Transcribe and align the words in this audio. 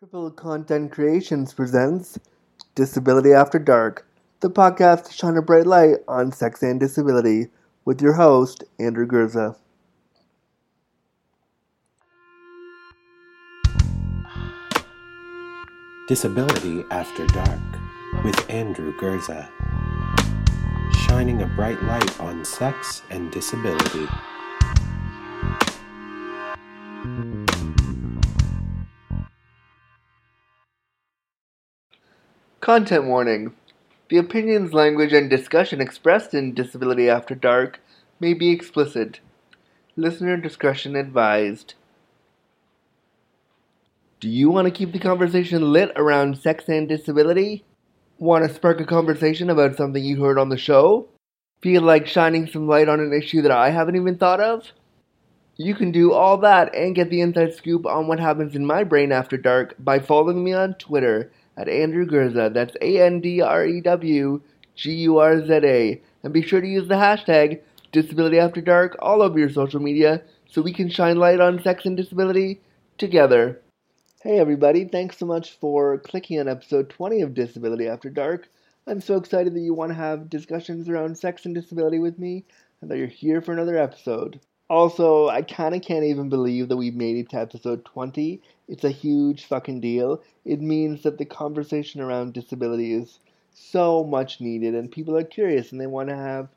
Cripple 0.00 0.36
Content 0.36 0.92
Creations 0.92 1.52
presents 1.52 2.20
Disability 2.76 3.32
After 3.32 3.58
Dark, 3.58 4.06
the 4.38 4.48
podcast 4.48 5.06
to 5.06 5.12
shine 5.12 5.36
a 5.36 5.42
bright 5.42 5.66
light 5.66 5.96
on 6.06 6.30
sex 6.30 6.62
and 6.62 6.78
disability, 6.78 7.48
with 7.84 8.00
your 8.00 8.12
host, 8.12 8.62
Andrew 8.78 9.08
Gurza. 9.08 9.56
Disability 16.06 16.84
After 16.92 17.26
Dark 17.26 17.58
with 18.22 18.48
Andrew 18.48 18.96
Gurza, 19.00 19.48
Shining 21.08 21.42
a 21.42 21.46
bright 21.56 21.82
light 21.82 22.20
on 22.20 22.44
sex 22.44 23.02
and 23.10 23.32
disability. 23.32 24.06
Content 32.68 33.06
warning 33.06 33.54
The 34.10 34.18
opinions, 34.18 34.74
language, 34.74 35.14
and 35.14 35.30
discussion 35.30 35.80
expressed 35.80 36.34
in 36.34 36.52
Disability 36.52 37.08
After 37.08 37.34
Dark 37.34 37.80
may 38.20 38.34
be 38.34 38.50
explicit. 38.50 39.20
Listener 39.96 40.36
discretion 40.36 40.94
advised. 40.94 41.72
Do 44.20 44.28
you 44.28 44.50
want 44.50 44.66
to 44.66 44.70
keep 44.70 44.92
the 44.92 44.98
conversation 44.98 45.72
lit 45.72 45.92
around 45.96 46.36
sex 46.36 46.68
and 46.68 46.86
disability? 46.86 47.64
Want 48.18 48.46
to 48.46 48.54
spark 48.54 48.82
a 48.82 48.84
conversation 48.84 49.48
about 49.48 49.78
something 49.78 50.04
you 50.04 50.22
heard 50.22 50.38
on 50.38 50.50
the 50.50 50.58
show? 50.58 51.08
Feel 51.62 51.80
like 51.80 52.06
shining 52.06 52.46
some 52.46 52.68
light 52.68 52.90
on 52.90 53.00
an 53.00 53.14
issue 53.14 53.40
that 53.40 53.50
I 53.50 53.70
haven't 53.70 53.96
even 53.96 54.18
thought 54.18 54.40
of? 54.40 54.72
You 55.56 55.74
can 55.74 55.90
do 55.90 56.12
all 56.12 56.36
that 56.36 56.74
and 56.74 56.94
get 56.94 57.08
the 57.08 57.22
inside 57.22 57.54
scoop 57.54 57.86
on 57.86 58.08
what 58.08 58.20
happens 58.20 58.54
in 58.54 58.66
my 58.66 58.84
brain 58.84 59.10
after 59.10 59.38
dark 59.38 59.74
by 59.78 60.00
following 60.00 60.44
me 60.44 60.52
on 60.52 60.74
Twitter 60.74 61.32
at 61.58 61.68
Andrew 61.68 62.06
Gurza. 62.06 62.54
That's 62.54 62.76
A 62.80 63.02
N 63.04 63.20
D 63.20 63.42
R 63.42 63.66
E 63.66 63.80
W 63.80 64.40
G 64.76 64.92
U 64.92 65.18
R 65.18 65.44
Z 65.44 65.52
A. 65.52 66.00
And 66.22 66.32
be 66.32 66.42
sure 66.42 66.60
to 66.60 66.66
use 66.66 66.88
the 66.88 66.94
hashtag 66.94 67.60
Disability 67.90 68.38
After 68.38 68.60
Dark 68.60 68.96
all 69.00 69.20
over 69.20 69.38
your 69.38 69.50
social 69.50 69.80
media 69.80 70.22
so 70.48 70.62
we 70.62 70.72
can 70.72 70.88
shine 70.88 71.16
light 71.16 71.40
on 71.40 71.62
sex 71.62 71.84
and 71.84 71.96
disability 71.96 72.60
together. 72.96 73.60
Hey 74.22 74.38
everybody, 74.38 74.84
thanks 74.84 75.18
so 75.18 75.26
much 75.26 75.52
for 75.60 75.98
clicking 75.98 76.38
on 76.40 76.48
episode 76.48 76.90
20 76.90 77.22
of 77.22 77.34
Disability 77.34 77.88
After 77.88 78.08
Dark. 78.08 78.48
I'm 78.86 79.00
so 79.00 79.16
excited 79.16 79.54
that 79.54 79.60
you 79.60 79.74
want 79.74 79.90
to 79.90 79.96
have 79.96 80.30
discussions 80.30 80.88
around 80.88 81.18
sex 81.18 81.44
and 81.44 81.54
disability 81.54 81.98
with 81.98 82.18
me 82.18 82.44
and 82.80 82.90
that 82.90 82.98
you're 82.98 83.06
here 83.06 83.40
for 83.40 83.52
another 83.52 83.76
episode. 83.76 84.40
Also, 84.70 85.28
I 85.28 85.42
kind 85.42 85.74
of 85.74 85.82
can't 85.82 86.04
even 86.04 86.28
believe 86.28 86.68
that 86.68 86.76
we 86.76 86.90
made 86.90 87.16
it 87.16 87.30
to 87.30 87.38
episode 87.38 87.84
20. 87.84 88.40
It's 88.68 88.84
a 88.84 88.90
huge 88.90 89.46
fucking 89.46 89.80
deal. 89.80 90.22
It 90.44 90.60
means 90.60 91.02
that 91.02 91.18
the 91.18 91.24
conversation 91.24 92.00
around 92.00 92.34
disability 92.34 92.92
is 92.92 93.18
so 93.54 94.04
much 94.04 94.40
needed, 94.40 94.74
and 94.74 94.92
people 94.92 95.16
are 95.16 95.24
curious 95.24 95.72
and 95.72 95.80
they 95.80 95.86
want 95.86 96.10
to 96.10 96.16
have 96.16 96.48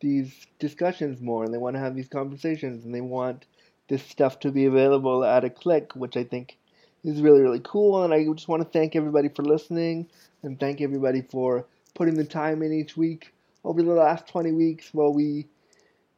these 0.00 0.46
discussions 0.58 1.20
more, 1.20 1.44
and 1.44 1.52
they 1.52 1.58
want 1.58 1.76
to 1.76 1.80
have 1.80 1.94
these 1.94 2.08
conversations, 2.08 2.84
and 2.84 2.94
they 2.94 3.00
want 3.00 3.46
this 3.88 4.02
stuff 4.02 4.40
to 4.40 4.50
be 4.50 4.66
available 4.66 5.24
at 5.24 5.44
a 5.44 5.50
click, 5.50 5.94
which 5.94 6.16
I 6.16 6.24
think 6.24 6.56
is 7.04 7.20
really, 7.20 7.40
really 7.40 7.60
cool. 7.62 8.02
And 8.04 8.12
I 8.14 8.24
just 8.24 8.48
want 8.48 8.62
to 8.62 8.68
thank 8.68 8.96
everybody 8.96 9.28
for 9.28 9.42
listening 9.42 10.08
and 10.42 10.58
thank 10.58 10.80
everybody 10.80 11.22
for 11.22 11.66
putting 11.94 12.14
the 12.14 12.24
time 12.24 12.62
in 12.62 12.72
each 12.72 12.96
week 12.96 13.32
over 13.64 13.82
the 13.82 13.92
last 13.92 14.26
20 14.28 14.52
weeks 14.52 14.90
while 14.92 15.12
we 15.12 15.46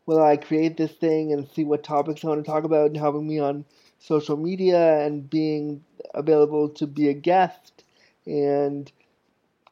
while 0.05 0.23
I 0.23 0.37
create 0.37 0.77
this 0.77 0.93
thing 0.93 1.33
and 1.33 1.49
see 1.49 1.65
what 1.65 1.85
topics 1.85 2.25
I 2.25 2.29
want 2.29 2.45
to 2.45 2.51
talk 2.51 2.65
about 2.65 2.89
and 2.89 2.97
having 2.97 3.27
me 3.27 3.39
on 3.39 3.65
social 4.01 4.37
media 4.37 5.05
and 5.07 5.31
being 5.31 5.85
available 6.15 6.69
to 6.71 6.87
be 6.87 7.09
a 7.09 7.15
guest 7.15 7.85
and 8.27 8.91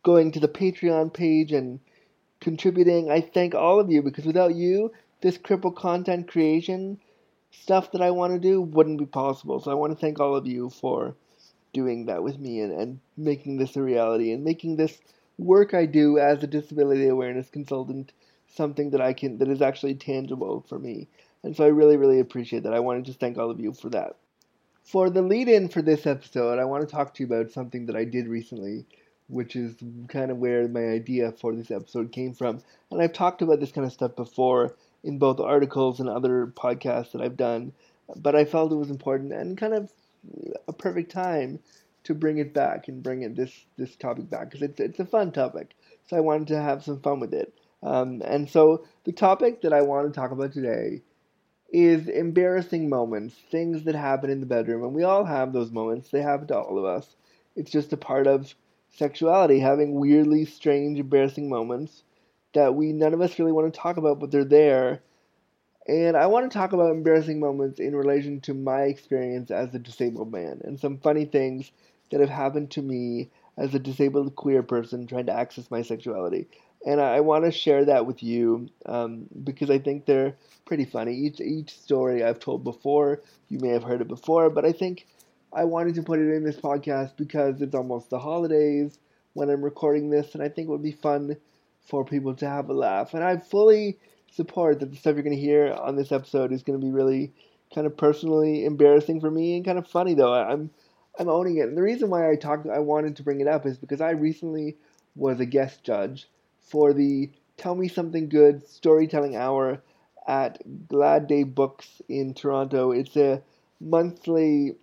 going 0.02 0.30
to 0.32 0.40
the 0.40 0.48
Patreon 0.48 1.12
page 1.12 1.52
and 1.52 1.80
contributing. 2.40 3.10
I 3.10 3.20
thank 3.20 3.54
all 3.54 3.80
of 3.80 3.90
you 3.90 4.02
because 4.02 4.24
without 4.24 4.54
you, 4.54 4.92
this 5.20 5.36
cripple 5.36 5.74
content 5.74 6.28
creation 6.28 7.00
stuff 7.50 7.90
that 7.92 8.02
I 8.02 8.10
want 8.10 8.34
to 8.34 8.38
do 8.38 8.60
wouldn't 8.60 8.98
be 8.98 9.06
possible. 9.06 9.60
So 9.60 9.70
I 9.70 9.74
want 9.74 9.92
to 9.92 9.98
thank 9.98 10.20
all 10.20 10.36
of 10.36 10.46
you 10.46 10.70
for 10.70 11.16
doing 11.72 12.06
that 12.06 12.22
with 12.22 12.38
me 12.38 12.60
and, 12.60 12.72
and 12.72 13.00
making 13.16 13.56
this 13.56 13.76
a 13.76 13.82
reality 13.82 14.32
and 14.32 14.44
making 14.44 14.76
this 14.76 14.98
work 15.38 15.74
I 15.74 15.86
do 15.86 16.18
as 16.18 16.42
a 16.42 16.46
disability 16.46 17.08
awareness 17.08 17.48
consultant 17.50 18.12
something 18.54 18.90
that 18.90 19.00
I 19.00 19.12
can 19.12 19.38
that 19.38 19.48
is 19.48 19.62
actually 19.62 19.94
tangible 19.94 20.64
for 20.68 20.78
me. 20.78 21.08
And 21.42 21.56
so 21.56 21.64
I 21.64 21.68
really, 21.68 21.96
really 21.96 22.20
appreciate 22.20 22.64
that. 22.64 22.74
I 22.74 22.80
want 22.80 23.06
to 23.06 23.12
thank 23.12 23.38
all 23.38 23.50
of 23.50 23.60
you 23.60 23.72
for 23.72 23.90
that. 23.90 24.16
For 24.84 25.10
the 25.10 25.22
lead 25.22 25.48
in 25.48 25.68
for 25.68 25.82
this 25.82 26.06
episode, 26.06 26.58
I 26.58 26.64
want 26.64 26.88
to 26.88 26.94
talk 26.94 27.14
to 27.14 27.22
you 27.22 27.26
about 27.26 27.52
something 27.52 27.86
that 27.86 27.96
I 27.96 28.04
did 28.04 28.26
recently, 28.26 28.86
which 29.28 29.54
is 29.54 29.76
kind 30.08 30.30
of 30.30 30.38
where 30.38 30.66
my 30.66 30.86
idea 30.86 31.32
for 31.32 31.54
this 31.54 31.70
episode 31.70 32.10
came 32.10 32.32
from. 32.32 32.62
And 32.90 33.00
I've 33.00 33.12
talked 33.12 33.42
about 33.42 33.60
this 33.60 33.72
kind 33.72 33.86
of 33.86 33.92
stuff 33.92 34.16
before 34.16 34.74
in 35.04 35.18
both 35.18 35.40
articles 35.40 36.00
and 36.00 36.08
other 36.08 36.46
podcasts 36.46 37.12
that 37.12 37.22
I've 37.22 37.36
done, 37.36 37.72
but 38.16 38.34
I 38.34 38.44
felt 38.44 38.72
it 38.72 38.76
was 38.76 38.90
important 38.90 39.32
and 39.32 39.58
kind 39.58 39.74
of 39.74 39.92
a 40.66 40.72
perfect 40.72 41.12
time 41.12 41.60
to 42.04 42.14
bring 42.14 42.38
it 42.38 42.54
back 42.54 42.88
and 42.88 43.02
bring 43.02 43.22
it 43.22 43.36
this 43.36 43.52
this 43.76 43.94
topic 43.96 44.30
back 44.30 44.50
because 44.50 44.62
it's 44.62 44.80
it's 44.80 44.98
a 44.98 45.04
fun 45.04 45.30
topic. 45.30 45.74
So 46.06 46.16
I 46.16 46.20
wanted 46.20 46.48
to 46.48 46.60
have 46.60 46.82
some 46.82 47.00
fun 47.00 47.20
with 47.20 47.34
it. 47.34 47.52
Um, 47.82 48.22
and 48.24 48.48
so 48.48 48.84
the 49.04 49.12
topic 49.12 49.62
that 49.62 49.72
I 49.72 49.82
want 49.82 50.12
to 50.12 50.20
talk 50.20 50.30
about 50.30 50.52
today 50.52 51.02
is 51.70 52.08
embarrassing 52.08 52.88
moments, 52.88 53.34
things 53.50 53.84
that 53.84 53.94
happen 53.94 54.30
in 54.30 54.40
the 54.40 54.46
bedroom, 54.46 54.84
and 54.84 54.94
we 54.94 55.04
all 55.04 55.24
have 55.24 55.52
those 55.52 55.70
moments. 55.72 56.10
They 56.10 56.22
happen 56.22 56.46
to 56.48 56.58
all 56.58 56.78
of 56.78 56.84
us. 56.84 57.16
It's 57.56 57.70
just 57.70 57.92
a 57.92 57.96
part 57.96 58.26
of 58.26 58.54
sexuality, 58.90 59.60
having 59.60 59.94
weirdly 59.94 60.44
strange, 60.44 60.98
embarrassing 60.98 61.48
moments 61.48 62.04
that 62.54 62.74
we 62.74 62.92
none 62.92 63.14
of 63.14 63.20
us 63.20 63.38
really 63.38 63.52
want 63.52 63.72
to 63.72 63.80
talk 63.80 63.96
about, 63.96 64.20
but 64.20 64.30
they're 64.30 64.44
there. 64.44 65.02
And 65.88 66.16
I 66.16 66.26
want 66.26 66.50
to 66.50 66.56
talk 66.56 66.72
about 66.72 66.92
embarrassing 66.92 67.40
moments 67.40 67.80
in 67.80 67.96
relation 67.96 68.40
to 68.42 68.54
my 68.54 68.82
experience 68.82 69.50
as 69.50 69.74
a 69.74 69.78
disabled 69.80 70.30
man 70.32 70.60
and 70.64 70.78
some 70.78 70.98
funny 70.98 71.24
things 71.24 71.72
that 72.10 72.20
have 72.20 72.30
happened 72.30 72.70
to 72.72 72.82
me 72.82 73.30
as 73.56 73.74
a 73.74 73.78
disabled 73.80 74.36
queer 74.36 74.62
person 74.62 75.06
trying 75.06 75.26
to 75.26 75.32
access 75.32 75.70
my 75.70 75.82
sexuality 75.82 76.46
and 76.86 77.00
I, 77.00 77.20
want 77.20 77.44
to 77.44 77.50
share 77.50 77.84
that 77.86 78.06
with 78.06 78.22
you 78.22 78.68
um, 78.86 79.26
because 79.44 79.70
I 79.70 79.78
think 79.78 80.06
they're 80.06 80.36
pretty 80.64 80.84
funny. 80.84 81.14
Each 81.14 81.40
each 81.40 81.78
story 81.78 82.22
I've 82.22 82.38
told 82.38 82.64
before, 82.64 83.22
you 83.48 83.58
may 83.58 83.70
have 83.70 83.82
heard 83.82 84.00
it 84.00 84.08
before, 84.08 84.48
but 84.50 84.64
I 84.64 84.72
think 84.72 85.06
I 85.52 85.64
wanted 85.64 85.94
to 85.96 86.02
put 86.02 86.20
it 86.20 86.32
in 86.34 86.44
this 86.44 86.56
podcast 86.56 87.16
because 87.16 87.60
it's 87.62 87.74
almost 87.74 88.10
the 88.10 88.18
holidays 88.18 88.98
when 89.32 89.50
I'm 89.50 89.64
recording 89.64 90.10
this, 90.10 90.34
and 90.34 90.42
I 90.42 90.48
think 90.48 90.68
it 90.68 90.70
would 90.70 90.82
be 90.82 90.92
fun 90.92 91.36
for 91.80 92.04
people 92.04 92.34
to 92.34 92.48
have 92.48 92.68
a 92.68 92.74
laugh. 92.74 93.14
And 93.14 93.24
I 93.24 93.38
fully 93.38 93.98
support 94.30 94.80
that 94.80 94.90
the 94.90 94.96
stuff 94.96 95.14
you're 95.14 95.22
going 95.22 95.34
to 95.34 95.40
hear 95.40 95.72
on 95.72 95.96
this 95.96 96.12
episode 96.12 96.52
is 96.52 96.62
going 96.62 96.78
to 96.78 96.84
be 96.84 96.92
really 96.92 97.32
kind 97.74 97.86
of 97.86 97.96
personally 97.96 98.64
embarrassing 98.64 99.20
for 99.20 99.30
me 99.30 99.56
and 99.56 99.64
kind 99.64 99.78
of 99.78 99.86
funny 99.86 100.14
though. 100.14 100.32
I'm 100.34 100.70
I'm 101.18 101.28
owning 101.28 101.56
it. 101.56 101.68
And 101.68 101.76
the 101.76 101.82
reason 101.82 102.10
why 102.10 102.30
I 102.30 102.36
talked 102.36 102.68
I 102.68 102.78
wanted 102.78 103.16
to 103.16 103.22
bring 103.22 103.40
it 103.40 103.48
up 103.48 103.66
is 103.66 103.78
because 103.78 104.00
I 104.00 104.10
recently 104.10 104.76
was 105.16 105.40
a 105.40 105.46
guest 105.46 105.82
judge 105.82 106.28
for 106.70 106.92
the 106.92 107.30
Tell 107.56 107.74
Me 107.74 107.88
Something 107.88 108.28
Good 108.28 108.66
Storytelling 108.68 109.36
Hour 109.36 109.82
at 110.26 110.88
Glad 110.88 111.26
Day 111.26 111.42
Books 111.42 112.02
in 112.08 112.34
Toronto. 112.34 112.92
It's 112.92 113.16
a 113.16 113.42
monthly 113.80 114.76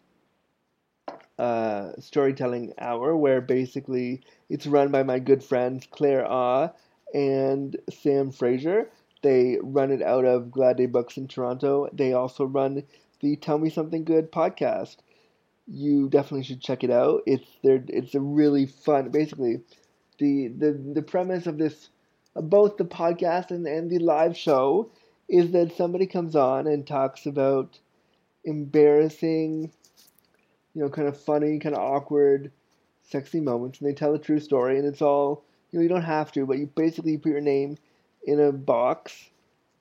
uh, 1.38 1.92
storytelling 2.00 2.74
hour 2.80 3.16
where 3.16 3.42
basically 3.42 4.22
it's 4.50 4.66
run 4.66 4.90
by 4.92 5.04
my 5.04 5.20
good 5.20 5.44
friends 5.44 5.88
Claire 5.92 6.26
Ah 6.26 6.72
and 7.14 7.76
Sam 7.90 8.32
Fraser. 8.32 8.90
They 9.22 9.58
run 9.62 9.92
it 9.92 10.02
out 10.02 10.26
of 10.26 10.52
Glad 10.52 10.78
Day 10.78 10.86
Books 10.86 11.18
in 11.18 11.28
Toronto. 11.28 11.90
They 11.92 12.14
also 12.14 12.46
run 12.46 12.84
the 13.22 13.36
Tell 13.36 13.58
Me 13.58 13.70
Something 13.70 14.04
Good 14.04 14.32
podcast. 14.32 14.98
You 15.68 16.10
definitely 16.10 16.44
should 16.44 16.62
check 16.62 16.84
it 16.84 16.92
out. 16.92 17.24
It's 17.26 17.48
there. 17.64 17.84
It's 17.88 18.14
a 18.14 18.20
really 18.20 18.68
fun. 18.68 19.10
Basically, 19.10 19.62
the 20.18 20.48
the 20.50 20.72
the 20.94 21.02
premise 21.02 21.48
of 21.48 21.58
this, 21.58 21.90
both 22.36 22.78
the 22.78 22.86
podcast 22.86 23.52
and 23.52 23.68
and 23.68 23.90
the 23.90 24.00
live 24.00 24.38
show, 24.38 24.92
is 25.30 25.52
that 25.52 25.76
somebody 25.76 26.08
comes 26.08 26.36
on 26.36 26.68
and 26.68 26.86
talks 26.86 27.26
about 27.26 27.80
embarrassing, 28.46 29.72
you 30.74 30.82
know, 30.82 30.90
kind 30.90 31.08
of 31.08 31.20
funny, 31.20 31.60
kind 31.60 31.76
of 31.76 31.82
awkward, 31.82 32.52
sexy 33.04 33.40
moments, 33.40 33.80
and 33.80 33.90
they 33.90 33.94
tell 33.94 34.14
a 34.14 34.20
true 34.20 34.40
story, 34.40 34.78
and 34.78 34.88
it's 34.88 35.02
all 35.02 35.44
you 35.72 35.80
know. 35.80 35.84
You 35.84 35.90
don't 35.90 36.04
have 36.04 36.32
to, 36.34 36.46
but 36.46 36.58
you 36.58 36.68
basically 36.68 37.18
put 37.18 37.32
your 37.32 37.42
name 37.42 37.78
in 38.26 38.40
a 38.40 38.52
box, 38.52 39.30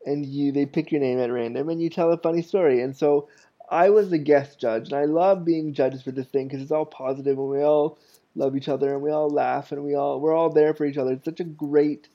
and 0.06 0.24
you 0.26 0.52
they 0.52 0.66
pick 0.66 0.92
your 0.92 1.00
name 1.00 1.18
at 1.18 1.30
random, 1.32 1.68
and 1.68 1.82
you 1.82 1.90
tell 1.90 2.12
a 2.12 2.18
funny 2.18 2.42
story, 2.42 2.80
and 2.82 2.96
so. 2.96 3.28
I 3.70 3.88
was 3.88 4.12
a 4.12 4.18
guest 4.18 4.60
judge, 4.60 4.92
and 4.92 4.92
I 5.00 5.06
love 5.06 5.42
being 5.46 5.72
judges 5.72 6.02
for 6.02 6.10
this 6.12 6.26
thing 6.26 6.46
because 6.48 6.60
it's 6.60 6.70
all 6.70 6.84
positive, 6.84 7.38
and 7.38 7.48
we 7.48 7.62
all 7.62 7.98
love 8.34 8.56
each 8.56 8.68
other 8.68 8.92
and 8.92 9.02
we 9.02 9.10
all 9.10 9.30
laugh 9.30 9.72
and 9.72 9.84
we 9.84 9.94
all 9.94 10.20
we're 10.20 10.34
all 10.34 10.50
there 10.50 10.74
for 10.74 10.84
each 10.84 10.98
other. 10.98 11.12
It's 11.12 11.24
such 11.24 11.40
a 11.40 11.44
great 11.44 12.08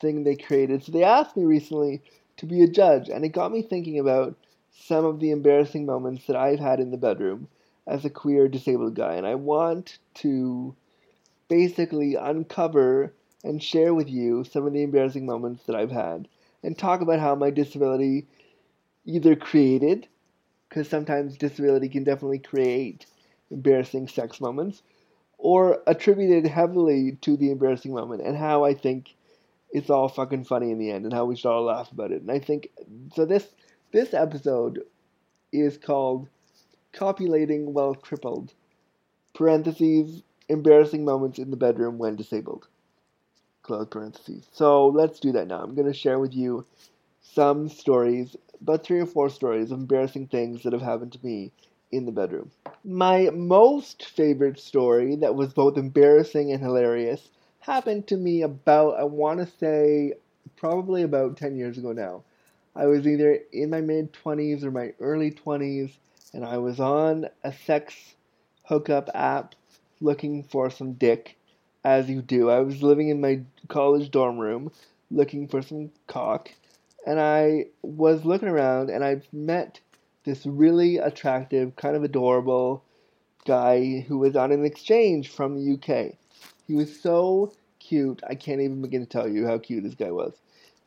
thing 0.00 0.24
they 0.24 0.36
created. 0.36 0.84
So 0.84 0.92
they 0.92 1.04
asked 1.04 1.36
me 1.36 1.44
recently 1.44 2.02
to 2.38 2.46
be 2.46 2.62
a 2.62 2.68
judge 2.68 3.08
and 3.08 3.24
it 3.24 3.30
got 3.30 3.52
me 3.52 3.62
thinking 3.62 3.98
about 3.98 4.36
some 4.70 5.04
of 5.04 5.20
the 5.20 5.30
embarrassing 5.30 5.86
moments 5.86 6.26
that 6.26 6.36
I've 6.36 6.60
had 6.60 6.80
in 6.80 6.90
the 6.90 6.96
bedroom. 6.98 7.48
as 7.86 8.04
a 8.04 8.10
queer 8.10 8.48
disabled 8.48 8.94
guy, 8.94 9.14
and 9.14 9.26
I 9.26 9.36
want 9.36 9.98
to 10.14 10.74
basically 11.48 12.16
uncover 12.16 13.12
and 13.44 13.62
share 13.62 13.94
with 13.94 14.08
you 14.08 14.44
some 14.44 14.66
of 14.66 14.72
the 14.72 14.82
embarrassing 14.82 15.24
moments 15.24 15.64
that 15.66 15.76
I've 15.76 15.92
had 15.92 16.26
and 16.62 16.76
talk 16.76 17.00
about 17.00 17.20
how 17.20 17.34
my 17.36 17.50
disability 17.50 18.26
either 19.04 19.36
created, 19.36 20.08
because 20.68 20.88
sometimes 20.88 21.36
disability 21.36 21.88
can 21.88 22.02
definitely 22.02 22.40
create 22.40 23.06
embarrassing 23.52 24.08
sex 24.08 24.40
moments, 24.40 24.82
or 25.38 25.82
attributed 25.86 26.46
heavily 26.46 27.18
to 27.22 27.36
the 27.36 27.50
embarrassing 27.50 27.92
moment, 27.92 28.22
and 28.22 28.36
how 28.36 28.64
I 28.64 28.74
think 28.74 29.14
it's 29.70 29.90
all 29.90 30.08
fucking 30.08 30.44
funny 30.44 30.70
in 30.70 30.78
the 30.78 30.90
end, 30.90 31.04
and 31.04 31.12
how 31.12 31.24
we 31.24 31.36
should 31.36 31.50
all 31.50 31.64
laugh 31.64 31.92
about 31.92 32.12
it. 32.12 32.22
And 32.22 32.30
I 32.30 32.38
think 32.38 32.70
so. 33.14 33.24
This 33.24 33.46
this 33.92 34.14
episode 34.14 34.82
is 35.52 35.76
called 35.78 36.28
"Copulating 36.92 37.74
While 37.74 37.94
Crippled." 37.94 38.52
Parentheses 39.34 40.22
embarrassing 40.48 41.04
moments 41.04 41.38
in 41.38 41.50
the 41.50 41.56
bedroom 41.56 41.98
when 41.98 42.16
disabled. 42.16 42.66
Close 43.62 43.86
parentheses. 43.90 44.48
So 44.52 44.86
let's 44.86 45.20
do 45.20 45.32
that 45.32 45.48
now. 45.48 45.60
I'm 45.60 45.74
going 45.74 45.88
to 45.88 45.92
share 45.92 46.18
with 46.18 46.32
you 46.32 46.64
some 47.20 47.68
stories, 47.68 48.36
but 48.60 48.84
three 48.84 49.00
or 49.00 49.06
four 49.06 49.28
stories 49.28 49.72
of 49.72 49.80
embarrassing 49.80 50.28
things 50.28 50.62
that 50.62 50.72
have 50.72 50.82
happened 50.82 51.12
to 51.12 51.24
me 51.24 51.50
in 51.92 52.06
the 52.06 52.12
bedroom. 52.12 52.50
My 52.84 53.30
most 53.30 54.04
favorite 54.04 54.58
story 54.58 55.16
that 55.16 55.34
was 55.34 55.52
both 55.52 55.76
embarrassing 55.76 56.52
and 56.52 56.62
hilarious 56.62 57.30
happened 57.60 58.06
to 58.08 58.16
me 58.16 58.42
about, 58.42 58.98
I 58.98 59.04
want 59.04 59.40
to 59.40 59.46
say, 59.58 60.14
probably 60.56 61.02
about 61.02 61.36
10 61.36 61.56
years 61.56 61.78
ago 61.78 61.92
now. 61.92 62.22
I 62.74 62.86
was 62.86 63.06
either 63.06 63.40
in 63.52 63.70
my 63.70 63.80
mid 63.80 64.12
20s 64.12 64.62
or 64.62 64.70
my 64.70 64.92
early 65.00 65.30
20s, 65.30 65.92
and 66.32 66.44
I 66.44 66.58
was 66.58 66.78
on 66.78 67.26
a 67.42 67.52
sex 67.52 68.14
hookup 68.64 69.08
app 69.14 69.54
looking 70.00 70.42
for 70.42 70.70
some 70.70 70.92
dick, 70.92 71.36
as 71.84 72.10
you 72.10 72.20
do. 72.20 72.50
I 72.50 72.60
was 72.60 72.82
living 72.82 73.08
in 73.08 73.20
my 73.20 73.40
college 73.68 74.10
dorm 74.10 74.38
room 74.38 74.70
looking 75.10 75.48
for 75.48 75.62
some 75.62 75.90
cock, 76.06 76.50
and 77.06 77.18
I 77.18 77.66
was 77.82 78.24
looking 78.24 78.48
around 78.48 78.90
and 78.90 79.04
I 79.04 79.22
met 79.32 79.80
this 80.26 80.44
really 80.44 80.98
attractive, 80.98 81.74
kind 81.76 81.96
of 81.96 82.04
adorable 82.04 82.84
guy 83.46 84.00
who 84.00 84.18
was 84.18 84.36
on 84.36 84.52
an 84.52 84.64
exchange 84.64 85.30
from 85.30 85.54
the 85.54 85.74
UK. 85.74 86.14
He 86.66 86.74
was 86.74 87.00
so 87.00 87.52
cute, 87.78 88.20
I 88.28 88.34
can't 88.34 88.60
even 88.60 88.82
begin 88.82 89.00
to 89.00 89.06
tell 89.06 89.28
you 89.28 89.46
how 89.46 89.58
cute 89.58 89.84
this 89.84 89.94
guy 89.94 90.10
was. 90.10 90.34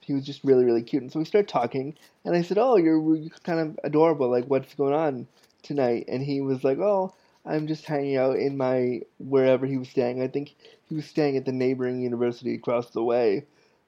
He 0.01 0.13
was 0.13 0.25
just 0.25 0.43
really, 0.43 0.65
really 0.65 0.83
cute. 0.83 1.01
And 1.01 1.11
so 1.11 1.19
we 1.19 1.25
started 1.25 1.47
talking, 1.47 1.95
and 2.25 2.35
I 2.35 2.41
said, 2.41 2.57
Oh, 2.57 2.75
you're, 2.77 3.15
you're 3.15 3.29
kind 3.43 3.59
of 3.59 3.79
adorable. 3.83 4.29
Like, 4.29 4.45
what's 4.45 4.73
going 4.75 4.93
on 4.93 5.27
tonight? 5.63 6.05
And 6.07 6.23
he 6.23 6.41
was 6.41 6.63
like, 6.63 6.79
Oh, 6.79 7.13
I'm 7.45 7.67
just 7.67 7.85
hanging 7.85 8.17
out 8.17 8.35
in 8.37 8.57
my 8.57 9.01
wherever 9.19 9.65
he 9.65 9.77
was 9.77 9.89
staying. 9.89 10.21
I 10.21 10.27
think 10.27 10.55
he 10.87 10.95
was 10.95 11.05
staying 11.05 11.37
at 11.37 11.45
the 11.45 11.51
neighboring 11.51 12.01
university 12.01 12.55
across 12.55 12.89
the 12.89 13.03
way 13.03 13.45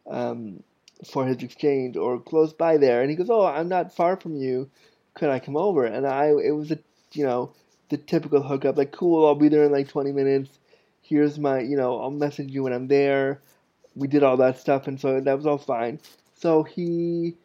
um, 0.10 0.64
for 1.12 1.26
his 1.26 1.44
exchange 1.44 1.98
or 1.98 2.20
close 2.20 2.54
by 2.54 2.78
there. 2.78 3.02
And 3.02 3.10
he 3.10 3.16
goes, 3.16 3.30
"Oh, 3.30 3.46
I'm 3.46 3.68
not 3.68 3.96
far 3.96 4.16
from 4.16 4.36
you. 4.36 4.70
Could 5.14 5.30
I 5.30 5.40
come 5.40 5.58
over?" 5.58 5.86
And 5.86 6.06
I, 6.08 6.28
it 6.28 6.52
was 6.56 6.72
a, 6.72 6.80
you 7.14 7.26
know, 7.26 7.52
the 7.90 7.98
typical 7.98 8.42
hookup. 8.42 8.78
Like, 8.78 8.92
cool, 8.92 9.26
I'll 9.26 9.36
be 9.36 9.50
there 9.50 9.64
in 9.66 9.72
like 9.72 9.90
20 9.90 10.12
minutes. 10.12 10.60
Here's 11.02 11.40
my, 11.40 11.60
you 11.60 11.76
know, 11.78 12.00
I'll 12.02 12.12
message 12.12 12.52
you 12.52 12.64
when 12.64 12.74
I'm 12.74 12.88
there. 12.88 13.42
We 13.96 14.08
did 14.08 14.24
all 14.24 14.38
that 14.38 14.60
stuff, 14.60 14.88
and 14.88 15.00
so 15.00 15.20
that 15.20 15.38
was 15.38 15.46
all 15.46 15.58
fine. 15.58 16.00
So 16.36 16.64
he 16.64 17.36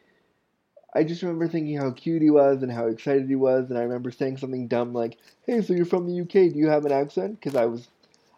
I 0.93 1.03
just 1.03 1.21
remember 1.21 1.47
thinking 1.47 1.77
how 1.77 1.91
cute 1.91 2.21
he 2.21 2.29
was 2.29 2.61
and 2.63 2.71
how 2.71 2.87
excited 2.87 3.27
he 3.29 3.35
was, 3.35 3.69
and 3.69 3.77
I 3.77 3.83
remember 3.83 4.11
saying 4.11 4.37
something 4.37 4.67
dumb 4.67 4.93
like, 4.93 5.17
"Hey, 5.45 5.61
so 5.61 5.73
you're 5.73 5.85
from 5.85 6.07
the 6.07 6.13
UK? 6.21 6.49
Do 6.49 6.57
you 6.59 6.67
have 6.67 6.85
an 6.85 6.91
accent?" 6.91 7.39
Because 7.39 7.55
I 7.55 7.65
was, 7.65 7.87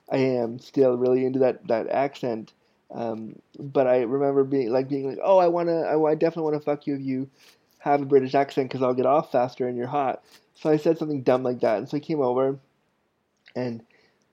I 0.10 0.18
am 0.18 0.60
still 0.60 0.98
really 0.98 1.26
into 1.26 1.40
that 1.40 1.66
that 1.68 1.88
accent. 1.90 2.54
Um, 2.92 3.38
but 3.60 3.88
I 3.88 4.02
remember 4.02 4.44
being 4.44 4.72
like 4.72 4.90
being 4.90 5.08
like, 5.10 5.20
"Oh, 5.24 5.38
I 5.38 5.48
wanna, 5.48 5.82
I, 5.82 6.12
I 6.12 6.16
definitely 6.16 6.52
wanna 6.52 6.60
fuck 6.60 6.86
you 6.88 6.96
if 6.96 7.02
you 7.02 7.30
have 7.80 8.02
a 8.02 8.06
British 8.06 8.36
accent 8.36 8.70
because 8.70 8.84
I'll 8.84 8.94
get 8.94 9.06
off 9.06 9.32
faster 9.32 9.68
and 9.68 9.78
you're 9.78 9.88
hot." 9.88 10.24
So 10.56 10.70
I 10.70 10.78
said 10.78 10.98
something 10.98 11.24
dumb 11.24 11.44
like 11.44 11.62
that, 11.62 11.78
and 11.78 11.90
so 11.90 11.98
he 11.98 12.02
came 12.02 12.22
over, 12.22 12.60
and 13.56 13.82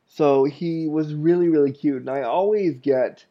so 0.06 0.44
he 0.44 0.88
was 0.88 1.14
really 1.14 1.48
really 1.48 1.72
cute, 1.72 2.02
and 2.02 2.10
I 2.10 2.22
always 2.22 2.76
get 2.78 3.24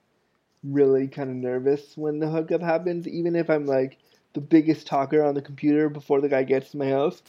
really 0.63 1.07
kind 1.07 1.29
of 1.29 1.35
nervous 1.35 1.95
when 1.95 2.19
the 2.19 2.27
hookup 2.29 2.61
happens, 2.61 3.07
even 3.07 3.35
if 3.35 3.49
I'm 3.49 3.65
like 3.65 3.97
the 4.33 4.41
biggest 4.41 4.87
talker 4.87 5.23
on 5.23 5.35
the 5.35 5.41
computer 5.41 5.89
before 5.89 6.21
the 6.21 6.29
guy 6.29 6.43
gets 6.43 6.71
to 6.71 6.77
my 6.77 6.89
house, 6.89 7.21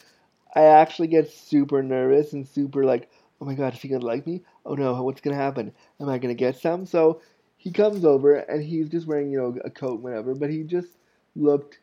I 0.54 0.62
actually 0.64 1.08
get 1.08 1.30
super 1.30 1.82
nervous 1.82 2.32
and 2.32 2.46
super 2.48 2.84
like, 2.84 3.10
oh 3.40 3.44
my 3.44 3.54
god, 3.54 3.74
is 3.74 3.80
he 3.80 3.88
gonna 3.88 4.04
like 4.04 4.26
me? 4.26 4.42
Oh 4.64 4.74
no, 4.74 5.02
what's 5.02 5.20
gonna 5.20 5.36
happen? 5.36 5.72
Am 6.00 6.08
I 6.08 6.18
gonna 6.18 6.34
get 6.34 6.56
some? 6.56 6.86
So 6.86 7.20
he 7.56 7.70
comes 7.70 8.04
over 8.04 8.36
and 8.36 8.62
he's 8.62 8.88
just 8.88 9.06
wearing, 9.06 9.30
you 9.30 9.38
know, 9.38 9.56
a 9.64 9.70
coat, 9.70 10.00
whatever, 10.00 10.34
but 10.34 10.50
he 10.50 10.62
just 10.62 10.88
looked 11.34 11.78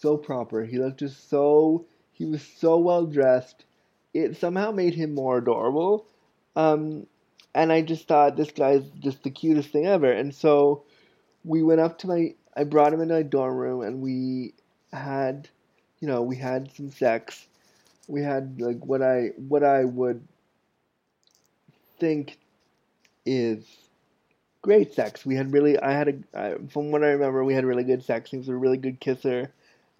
so 0.00 0.16
proper. 0.16 0.64
He 0.64 0.78
looked 0.78 1.00
just 1.00 1.28
so, 1.28 1.86
he 2.12 2.24
was 2.24 2.42
so 2.42 2.78
well 2.78 3.06
dressed. 3.06 3.64
It 4.14 4.36
somehow 4.36 4.70
made 4.70 4.94
him 4.94 5.14
more 5.14 5.38
adorable. 5.38 6.06
Um, 6.54 7.06
and 7.54 7.72
I 7.72 7.82
just 7.82 8.06
thought 8.06 8.36
this 8.36 8.50
guy's 8.50 8.84
just 9.00 9.22
the 9.22 9.30
cutest 9.30 9.70
thing 9.70 9.86
ever. 9.86 10.10
And 10.10 10.34
so 10.34 10.84
we 11.44 11.62
went 11.62 11.80
up 11.80 11.98
to 12.00 12.06
my 12.06 12.34
I 12.56 12.64
brought 12.64 12.92
him 12.92 13.02
into 13.02 13.14
my 13.14 13.22
dorm 13.22 13.56
room 13.56 13.82
and 13.82 14.00
we 14.00 14.54
had, 14.92 15.48
you 16.00 16.08
know, 16.08 16.22
we 16.22 16.36
had 16.36 16.72
some 16.74 16.90
sex. 16.90 17.46
We 18.08 18.22
had 18.22 18.60
like 18.60 18.84
what 18.84 19.02
I 19.02 19.32
what 19.36 19.62
I 19.62 19.84
would 19.84 20.26
think 21.98 22.38
is 23.24 23.64
great 24.62 24.94
sex. 24.94 25.24
We 25.26 25.36
had 25.36 25.52
really 25.52 25.78
I 25.78 25.92
had 25.92 26.08
a 26.08 26.38
I, 26.38 26.54
from 26.70 26.90
what 26.90 27.02
I 27.02 27.08
remember 27.08 27.44
we 27.44 27.54
had 27.54 27.64
really 27.64 27.84
good 27.84 28.04
sex. 28.04 28.30
He 28.30 28.38
was 28.38 28.48
a 28.48 28.54
really 28.54 28.78
good 28.78 29.00
kisser, 29.00 29.52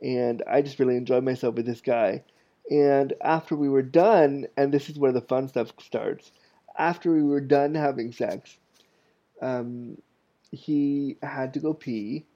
and 0.02 0.42
I 0.46 0.62
just 0.62 0.78
really 0.78 0.96
enjoyed 0.96 1.24
myself 1.24 1.54
with 1.54 1.66
this 1.66 1.80
guy. 1.80 2.22
And 2.70 3.12
after 3.20 3.54
we 3.54 3.68
were 3.68 3.82
done, 3.82 4.46
and 4.56 4.72
this 4.72 4.90
is 4.90 4.98
where 4.98 5.12
the 5.12 5.20
fun 5.20 5.48
stuff 5.48 5.72
starts. 5.80 6.32
After 6.78 7.12
we 7.12 7.22
were 7.22 7.40
done 7.40 7.74
having 7.74 8.12
sex, 8.12 8.58
um, 9.40 9.98
he 10.50 11.16
had 11.22 11.54
to 11.54 11.60
go 11.60 11.74
pee 11.74 12.26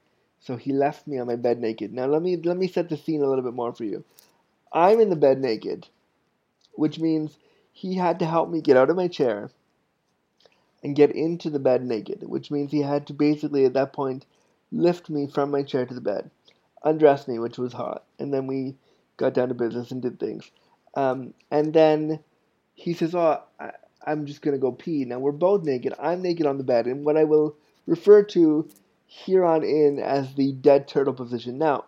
so 0.41 0.57
he 0.57 0.73
left 0.73 1.07
me 1.07 1.19
on 1.19 1.27
my 1.27 1.35
bed 1.35 1.59
naked. 1.59 1.93
Now 1.93 2.07
let 2.07 2.23
me 2.23 2.35
let 2.35 2.57
me 2.57 2.67
set 2.67 2.89
the 2.89 2.97
scene 2.97 3.21
a 3.21 3.27
little 3.27 3.43
bit 3.43 3.53
more 3.53 3.73
for 3.73 3.83
you. 3.83 4.03
I'm 4.73 4.99
in 4.99 5.09
the 5.09 5.15
bed 5.15 5.39
naked, 5.39 5.87
which 6.73 6.99
means 6.99 7.37
he 7.71 7.95
had 7.95 8.17
to 8.19 8.25
help 8.25 8.49
me 8.49 8.59
get 8.59 8.75
out 8.75 8.89
of 8.89 8.95
my 8.95 9.07
chair 9.07 9.51
and 10.83 10.95
get 10.95 11.11
into 11.11 11.51
the 11.51 11.59
bed 11.59 11.85
naked, 11.85 12.27
which 12.27 12.49
means 12.49 12.71
he 12.71 12.81
had 12.81 13.05
to 13.07 13.13
basically 13.13 13.65
at 13.65 13.73
that 13.73 13.93
point 13.93 14.25
lift 14.71 15.11
me 15.11 15.27
from 15.27 15.51
my 15.51 15.61
chair 15.61 15.85
to 15.85 15.93
the 15.93 16.01
bed, 16.01 16.31
undress 16.83 17.27
me, 17.27 17.39
which 17.39 17.57
was 17.57 17.73
hot, 17.73 18.03
and 18.19 18.33
then 18.33 18.47
we 18.47 18.75
got 19.17 19.33
down 19.33 19.49
to 19.49 19.53
business 19.53 19.91
and 19.91 20.01
did 20.01 20.19
things. 20.19 20.49
Um, 20.95 21.33
and 21.49 21.73
then 21.73 22.19
he 22.73 22.93
says, 22.93 23.15
"Oh, 23.15 23.41
I, 23.59 23.71
I'm 24.05 24.25
just 24.25 24.41
gonna 24.41 24.57
go 24.57 24.71
pee." 24.71 25.05
Now 25.05 25.19
we're 25.19 25.31
both 25.31 25.63
naked. 25.63 25.93
I'm 25.99 26.21
naked 26.21 26.45
on 26.45 26.57
the 26.57 26.63
bed, 26.63 26.87
and 26.87 27.05
what 27.05 27.17
I 27.17 27.23
will 27.23 27.55
refer 27.87 28.23
to 28.23 28.67
here 29.05 29.43
on 29.43 29.63
in 29.63 29.99
as 29.99 30.33
the 30.35 30.53
dead 30.53 30.87
turtle 30.87 31.13
position. 31.13 31.57
Now, 31.57 31.85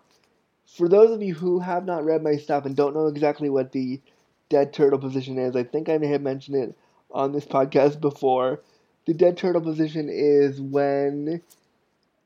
for 0.65 0.89
those 0.89 1.11
of 1.11 1.21
you 1.21 1.33
who 1.33 1.59
have 1.59 1.85
not 1.85 2.03
read 2.03 2.23
my 2.23 2.35
stuff 2.35 2.65
and 2.65 2.75
don't 2.75 2.95
know 2.95 3.07
exactly 3.07 3.49
what 3.49 3.71
the 3.71 4.01
dead 4.49 4.73
turtle 4.73 4.99
position 4.99 5.37
is, 5.37 5.55
I 5.55 5.63
think 5.63 5.87
I 5.87 5.97
may 5.97 6.07
have 6.07 6.21
mentioned 6.21 6.57
it 6.57 6.75
on 7.11 7.31
this 7.31 7.45
podcast 7.45 8.01
before. 8.01 8.61
The 9.05 9.13
dead 9.13 9.37
turtle 9.37 9.61
position 9.61 10.09
is 10.09 10.59
when 10.61 11.41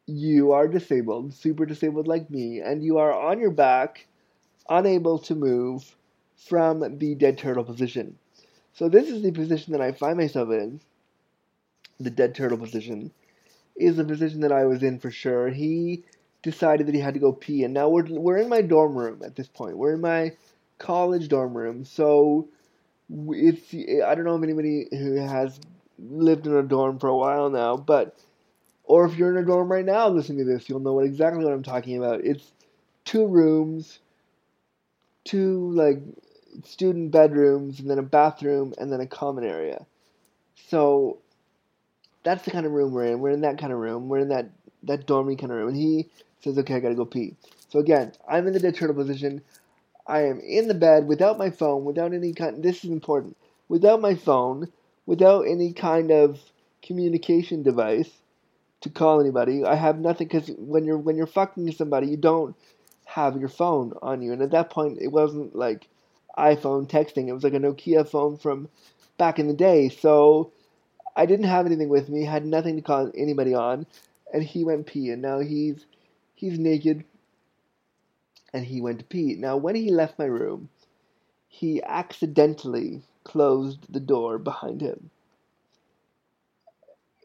you 0.07 0.53
are 0.53 0.67
disabled, 0.67 1.33
super 1.33 1.65
disabled 1.65 2.07
like 2.07 2.29
me, 2.31 2.61
and 2.61 2.83
you 2.83 2.97
are 2.97 3.13
on 3.13 3.39
your 3.39 3.51
back, 3.51 4.07
unable 4.69 5.19
to 5.19 5.35
move 5.35 5.95
from 6.35 6.97
the 6.99 7.15
dead 7.15 7.37
turtle 7.37 7.63
position. 7.63 8.17
So, 8.73 8.89
this 8.89 9.09
is 9.09 9.23
the 9.23 9.31
position 9.31 9.73
that 9.73 9.81
I 9.81 9.91
find 9.91 10.17
myself 10.17 10.49
in 10.51 10.81
the 11.99 12.09
dead 12.09 12.35
turtle 12.35 12.57
position 12.57 13.11
is 13.75 13.97
the 13.97 14.05
position 14.05 14.41
that 14.41 14.51
I 14.51 14.65
was 14.65 14.83
in 14.83 14.99
for 14.99 15.11
sure. 15.11 15.49
He 15.49 16.03
decided 16.43 16.87
that 16.87 16.95
he 16.95 17.01
had 17.01 17.15
to 17.15 17.19
go 17.19 17.31
pee, 17.33 17.63
and 17.63 17.73
now 17.73 17.89
we're 17.89 18.05
we're 18.05 18.37
in 18.37 18.49
my 18.49 18.61
dorm 18.61 18.97
room 18.97 19.21
at 19.23 19.35
this 19.35 19.47
point. 19.47 19.77
We're 19.77 19.93
in 19.93 20.01
my 20.01 20.33
college 20.79 21.27
dorm 21.27 21.55
room, 21.57 21.85
so 21.85 22.49
it's 23.29 23.73
I 23.73 24.15
don't 24.15 24.25
know 24.25 24.35
if 24.35 24.43
anybody 24.43 24.87
who 24.91 25.15
has 25.15 25.59
lived 25.99 26.47
in 26.47 26.55
a 26.55 26.63
dorm 26.63 26.99
for 26.99 27.07
a 27.07 27.17
while 27.17 27.49
now, 27.49 27.77
but 27.77 28.17
or 28.87 29.05
if 29.05 29.17
you're 29.17 29.29
in 29.29 29.43
a 29.43 29.45
dorm 29.45 29.69
right 29.69 29.85
now 29.85 30.07
listening 30.07 30.39
to 30.39 30.45
this, 30.45 30.67
you'll 30.67 30.79
know 30.79 30.93
what 30.93 31.05
exactly 31.05 31.43
what 31.43 31.53
I'm 31.53 31.61
talking 31.61 31.97
about. 31.97 32.21
It's 32.23 32.51
two 33.03 33.27
rooms, 33.27 33.99
two 35.25 35.71
like 35.71 35.99
student 36.63 37.11
bedrooms, 37.11 37.81
and 37.81 37.89
then 37.89 37.99
a 37.99 38.03
bathroom, 38.03 38.73
and 38.77 38.91
then 38.91 39.01
a 39.01 39.05
common 39.05 39.43
area. 39.43 39.85
So 40.69 41.17
that's 42.23 42.45
the 42.45 42.51
kind 42.51 42.65
of 42.65 42.71
room 42.71 42.93
we're 42.93 43.07
in. 43.07 43.19
We're 43.19 43.31
in 43.31 43.41
that 43.41 43.59
kind 43.59 43.73
of 43.73 43.79
room. 43.79 44.07
We're 44.07 44.19
in 44.19 44.29
that 44.29 44.49
that 44.83 45.05
dormy 45.05 45.35
kind 45.35 45.51
of 45.51 45.57
room. 45.57 45.67
And 45.67 45.77
he 45.77 46.07
says, 46.41 46.57
"Okay, 46.57 46.75
I 46.75 46.79
gotta 46.79 46.95
go 46.95 47.05
pee." 47.05 47.35
So 47.67 47.79
again, 47.79 48.13
I'm 48.27 48.47
in 48.47 48.53
the 48.53 48.59
dead 48.61 48.75
turtle 48.75 48.95
position. 48.95 49.41
I 50.07 50.21
am 50.27 50.39
in 50.39 50.69
the 50.69 50.73
bed 50.73 51.07
without 51.07 51.37
my 51.37 51.49
phone, 51.49 51.83
without 51.83 52.13
any 52.13 52.31
kind. 52.31 52.63
This 52.63 52.85
is 52.85 52.89
important. 52.89 53.35
Without 53.67 53.99
my 53.99 54.15
phone, 54.15 54.71
without 55.05 55.41
any 55.41 55.73
kind 55.73 56.09
of 56.09 56.39
communication 56.81 57.63
device 57.63 58.09
to 58.81 58.89
call 58.89 59.19
anybody. 59.19 59.63
I 59.63 59.75
have 59.75 59.99
nothing 59.99 60.27
because 60.27 60.49
when 60.57 60.85
you're 60.85 60.97
when 60.97 61.15
you're 61.15 61.27
fucking 61.27 61.71
somebody, 61.71 62.07
you 62.07 62.17
don't 62.17 62.55
have 63.05 63.37
your 63.37 63.49
phone 63.49 63.93
on 64.01 64.21
you. 64.21 64.33
And 64.33 64.41
at 64.41 64.51
that 64.51 64.69
point, 64.69 64.99
it 65.01 65.07
wasn't 65.07 65.55
like 65.55 65.87
iPhone 66.37 66.87
texting. 66.87 67.27
It 67.27 67.33
was 67.33 67.43
like 67.43 67.53
a 67.53 67.59
Nokia 67.59 68.07
phone 68.07 68.37
from 68.37 68.69
back 69.17 69.39
in 69.39 69.47
the 69.47 69.53
day. 69.53 69.89
So 69.89 70.51
I 71.15 71.25
didn't 71.25 71.47
have 71.47 71.65
anything 71.65 71.89
with 71.89 72.09
me. 72.09 72.23
Had 72.25 72.45
nothing 72.45 72.75
to 72.75 72.81
call 72.81 73.11
anybody 73.15 73.53
on. 73.53 73.87
And 74.33 74.43
he 74.43 74.63
went 74.63 74.87
pee, 74.87 75.09
and 75.09 75.21
now 75.21 75.39
he's 75.39 75.85
he's 76.35 76.59
naked. 76.59 77.03
And 78.53 78.65
he 78.65 78.81
went 78.81 78.99
to 78.99 79.05
pee. 79.05 79.35
Now, 79.35 79.57
when 79.57 79.75
he 79.75 79.91
left 79.91 80.19
my 80.19 80.25
room, 80.25 80.69
he 81.47 81.81
accidentally 81.83 83.01
closed 83.23 83.91
the 83.91 83.99
door 83.99 84.37
behind 84.37 84.81
him. 84.81 85.09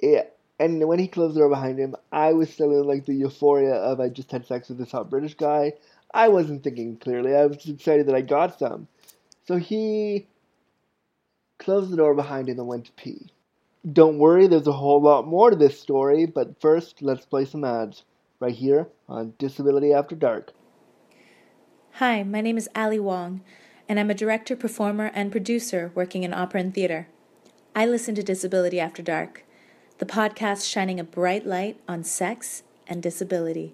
Yeah, 0.02 0.24
and 0.62 0.86
when 0.86 1.00
he 1.00 1.08
closed 1.08 1.34
the 1.34 1.40
door 1.40 1.48
behind 1.48 1.80
him, 1.80 1.96
I 2.12 2.34
was 2.34 2.48
still 2.48 2.70
in 2.70 2.86
like 2.86 3.04
the 3.04 3.14
euphoria 3.14 3.74
of 3.74 3.98
I 3.98 4.08
just 4.08 4.30
had 4.30 4.46
sex 4.46 4.68
with 4.68 4.78
this 4.78 4.92
hot 4.92 5.10
British 5.10 5.34
guy. 5.34 5.72
I 6.14 6.28
wasn't 6.28 6.62
thinking 6.62 6.98
clearly. 6.98 7.34
I 7.34 7.46
was 7.46 7.56
just 7.56 7.80
excited 7.80 8.06
that 8.06 8.14
I 8.14 8.20
got 8.20 8.60
some. 8.60 8.86
So 9.48 9.56
he 9.56 10.28
closed 11.58 11.90
the 11.90 11.96
door 11.96 12.14
behind 12.14 12.48
him 12.48 12.60
and 12.60 12.68
went 12.68 12.84
to 12.84 12.92
pee. 12.92 13.32
Don't 13.92 14.18
worry, 14.18 14.46
there's 14.46 14.68
a 14.68 14.72
whole 14.72 15.02
lot 15.02 15.26
more 15.26 15.50
to 15.50 15.56
this 15.56 15.80
story, 15.80 16.26
but 16.26 16.60
first, 16.60 17.02
let's 17.02 17.26
play 17.26 17.44
some 17.44 17.64
ads 17.64 18.04
right 18.38 18.54
here 18.54 18.86
on 19.08 19.34
Disability 19.38 19.92
After 19.92 20.14
Dark. 20.14 20.52
Hi, 21.94 22.22
my 22.22 22.40
name 22.40 22.56
is 22.56 22.68
Ali 22.76 23.00
Wong, 23.00 23.42
and 23.88 23.98
I'm 23.98 24.10
a 24.10 24.14
director, 24.14 24.54
performer, 24.54 25.10
and 25.12 25.32
producer 25.32 25.90
working 25.96 26.22
in 26.22 26.32
opera 26.32 26.60
and 26.60 26.72
theater. 26.72 27.08
I 27.74 27.84
listen 27.86 28.14
to 28.14 28.22
Disability 28.22 28.78
After 28.78 29.02
Dark 29.02 29.44
the 30.02 30.06
podcast 30.06 30.68
shining 30.68 30.98
a 30.98 31.04
bright 31.04 31.46
light 31.46 31.78
on 31.86 32.02
sex 32.02 32.64
and 32.88 33.00
disability. 33.00 33.72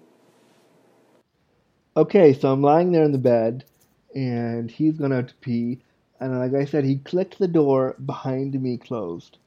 Okay, 1.97 2.33
so 2.33 2.53
I'm 2.53 2.61
lying 2.61 2.91
there 2.91 3.03
in 3.03 3.13
the 3.13 3.17
bed, 3.17 3.65
and 4.13 4.69
he's 4.69 4.99
gone 4.99 5.11
out 5.11 5.29
to 5.29 5.33
pee, 5.41 5.79
and 6.19 6.37
like 6.37 6.53
I 6.53 6.65
said, 6.65 6.85
he 6.85 6.97
clicked 6.97 7.39
the 7.39 7.47
door 7.47 7.95
behind 8.05 8.61
me 8.61 8.77
closed. 8.77 9.39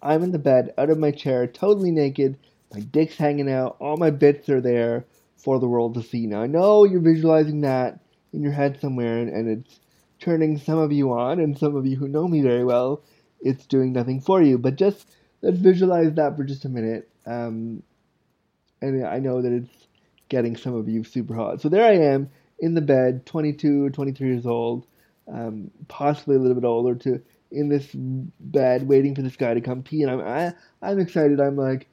I'm 0.00 0.22
in 0.22 0.30
the 0.30 0.38
bed, 0.38 0.72
out 0.78 0.90
of 0.90 0.98
my 1.00 1.10
chair, 1.10 1.48
totally 1.48 1.90
naked, 1.90 2.38
my 2.72 2.82
dick's 2.82 3.16
hanging 3.16 3.50
out, 3.50 3.76
all 3.80 3.96
my 3.96 4.10
bits 4.10 4.48
are 4.48 4.60
there 4.60 5.06
for 5.36 5.58
the 5.58 5.66
world 5.66 5.94
to 5.94 6.04
see. 6.04 6.28
Now, 6.28 6.42
I 6.42 6.46
know 6.46 6.84
you're 6.84 7.00
visualizing 7.00 7.62
that 7.62 7.98
in 8.32 8.44
your 8.44 8.52
head 8.52 8.80
somewhere, 8.80 9.18
and, 9.18 9.28
and 9.28 9.48
it's 9.48 9.80
turning 10.20 10.56
some 10.56 10.78
of 10.78 10.92
you 10.92 11.10
on, 11.10 11.40
and 11.40 11.58
some 11.58 11.74
of 11.74 11.84
you 11.84 11.96
who 11.96 12.06
know 12.06 12.28
me 12.28 12.42
very 12.42 12.64
well, 12.64 13.02
it's 13.40 13.66
doing 13.66 13.92
nothing 13.92 14.20
for 14.20 14.40
you. 14.40 14.56
But 14.56 14.76
just 14.76 15.04
let's 15.42 15.58
visualize 15.58 16.14
that 16.14 16.36
for 16.36 16.44
just 16.44 16.64
a 16.64 16.68
minute. 16.68 17.08
Um, 17.26 17.82
and 18.80 19.06
I 19.06 19.18
know 19.18 19.42
that 19.42 19.52
it's 19.52 19.88
getting 20.28 20.56
some 20.56 20.74
of 20.74 20.88
you 20.88 21.04
super 21.04 21.34
hot. 21.34 21.60
So 21.60 21.68
there 21.68 21.84
I 21.84 22.12
am 22.12 22.30
in 22.58 22.74
the 22.74 22.80
bed, 22.80 23.26
22 23.26 23.86
or 23.86 23.90
23 23.90 24.28
years 24.28 24.46
old, 24.46 24.86
um, 25.32 25.70
possibly 25.88 26.36
a 26.36 26.38
little 26.38 26.54
bit 26.54 26.66
older, 26.66 26.94
to 26.96 27.22
in 27.50 27.68
this 27.68 27.88
bed 27.94 28.86
waiting 28.86 29.14
for 29.14 29.22
this 29.22 29.36
guy 29.36 29.54
to 29.54 29.60
come 29.60 29.82
pee, 29.82 30.02
and 30.02 30.10
I'm 30.10 30.20
I, 30.20 30.52
I'm 30.82 30.98
excited. 30.98 31.40
I'm 31.40 31.56
like, 31.56 31.88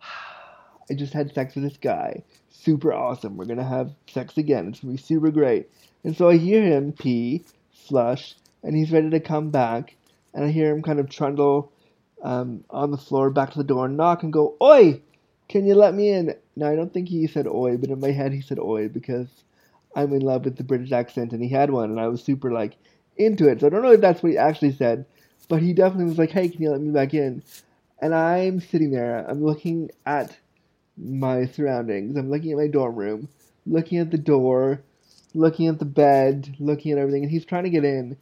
I 0.90 0.94
just 0.94 1.12
had 1.12 1.34
sex 1.34 1.54
with 1.54 1.64
this 1.64 1.78
guy, 1.78 2.22
super 2.50 2.92
awesome. 2.92 3.36
We're 3.36 3.46
gonna 3.46 3.68
have 3.68 3.92
sex 4.08 4.36
again. 4.38 4.68
It's 4.68 4.80
gonna 4.80 4.94
be 4.94 4.98
super 4.98 5.30
great. 5.30 5.70
And 6.04 6.16
so 6.16 6.28
I 6.28 6.36
hear 6.36 6.62
him 6.62 6.92
pee, 6.92 7.44
flush, 7.72 8.34
and 8.62 8.76
he's 8.76 8.92
ready 8.92 9.10
to 9.10 9.20
come 9.20 9.50
back, 9.50 9.96
and 10.32 10.44
I 10.44 10.48
hear 10.48 10.70
him 10.70 10.82
kind 10.82 11.00
of 11.00 11.08
trundle 11.08 11.72
um, 12.24 12.64
on 12.70 12.90
the 12.90 12.96
floor, 12.98 13.30
back 13.30 13.52
to 13.52 13.58
the 13.58 13.64
door, 13.64 13.86
knock 13.86 14.24
and 14.24 14.32
go, 14.32 14.56
Oi! 14.60 15.00
Can 15.48 15.66
you 15.66 15.74
let 15.74 15.94
me 15.94 16.10
in? 16.10 16.34
Now, 16.56 16.70
I 16.70 16.76
don't 16.76 16.92
think 16.92 17.08
he 17.08 17.26
said 17.26 17.46
oi, 17.46 17.76
but 17.76 17.90
in 17.90 18.00
my 18.00 18.10
head 18.10 18.32
he 18.32 18.40
said 18.40 18.58
oi 18.58 18.88
because 18.88 19.28
I'm 19.94 20.12
in 20.12 20.22
love 20.22 20.44
with 20.44 20.56
the 20.56 20.64
British 20.64 20.90
accent 20.92 21.32
and 21.32 21.42
he 21.42 21.48
had 21.48 21.70
one 21.70 21.90
and 21.90 22.00
I 22.00 22.08
was 22.08 22.22
super 22.22 22.50
like 22.50 22.76
into 23.16 23.48
it. 23.48 23.60
So 23.60 23.66
I 23.66 23.70
don't 23.70 23.82
know 23.82 23.92
if 23.92 24.00
that's 24.00 24.22
what 24.22 24.32
he 24.32 24.38
actually 24.38 24.72
said, 24.72 25.04
but 25.48 25.62
he 25.62 25.72
definitely 25.72 26.06
was 26.06 26.18
like, 26.18 26.30
hey, 26.30 26.48
can 26.48 26.62
you 26.62 26.70
let 26.70 26.80
me 26.80 26.90
back 26.90 27.14
in? 27.14 27.42
And 28.00 28.14
I'm 28.14 28.60
sitting 28.60 28.90
there, 28.90 29.24
I'm 29.28 29.44
looking 29.44 29.90
at 30.06 30.36
my 30.96 31.46
surroundings, 31.46 32.16
I'm 32.16 32.30
looking 32.30 32.52
at 32.52 32.58
my 32.58 32.66
dorm 32.66 32.96
room, 32.96 33.28
looking 33.66 33.98
at 33.98 34.10
the 34.10 34.18
door, 34.18 34.80
looking 35.34 35.68
at 35.68 35.78
the 35.78 35.84
bed, 35.84 36.56
looking 36.58 36.92
at 36.92 36.98
everything, 36.98 37.22
and 37.22 37.30
he's 37.30 37.44
trying 37.44 37.64
to 37.64 37.70
get 37.70 37.84
in 37.84 38.16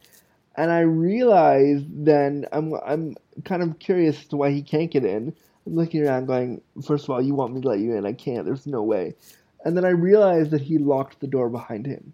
and 0.55 0.71
I 0.71 0.81
realize 0.81 1.81
then 1.87 2.45
I'm 2.51 2.73
I'm 2.85 3.15
kind 3.45 3.63
of 3.63 3.79
curious 3.79 4.19
as 4.19 4.27
to 4.27 4.37
why 4.37 4.51
he 4.51 4.61
can't 4.61 4.91
get 4.91 5.05
in. 5.05 5.35
I'm 5.65 5.75
looking 5.75 6.05
around, 6.05 6.25
going, 6.27 6.61
first 6.85 7.05
of 7.05 7.09
all, 7.09 7.21
you 7.21 7.35
want 7.35 7.53
me 7.53 7.61
to 7.61 7.67
let 7.67 7.79
you 7.79 7.95
in? 7.95 8.05
I 8.05 8.13
can't. 8.13 8.45
There's 8.45 8.67
no 8.67 8.83
way. 8.83 9.15
And 9.63 9.77
then 9.77 9.85
I 9.85 9.89
realized 9.89 10.51
that 10.51 10.61
he 10.61 10.77
locked 10.77 11.19
the 11.19 11.27
door 11.27 11.49
behind 11.49 11.85
him. 11.85 12.13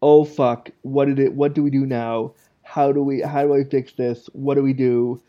Oh 0.00 0.24
fuck! 0.24 0.70
What 0.82 1.06
did 1.06 1.18
it? 1.18 1.34
What 1.34 1.54
do 1.54 1.62
we 1.64 1.70
do 1.70 1.84
now? 1.84 2.34
How 2.62 2.92
do 2.92 3.02
we? 3.02 3.20
How 3.20 3.42
do 3.42 3.54
I 3.54 3.64
fix 3.64 3.92
this? 3.94 4.30
What 4.32 4.54
do 4.54 4.62
we 4.62 4.72
do? 4.72 5.20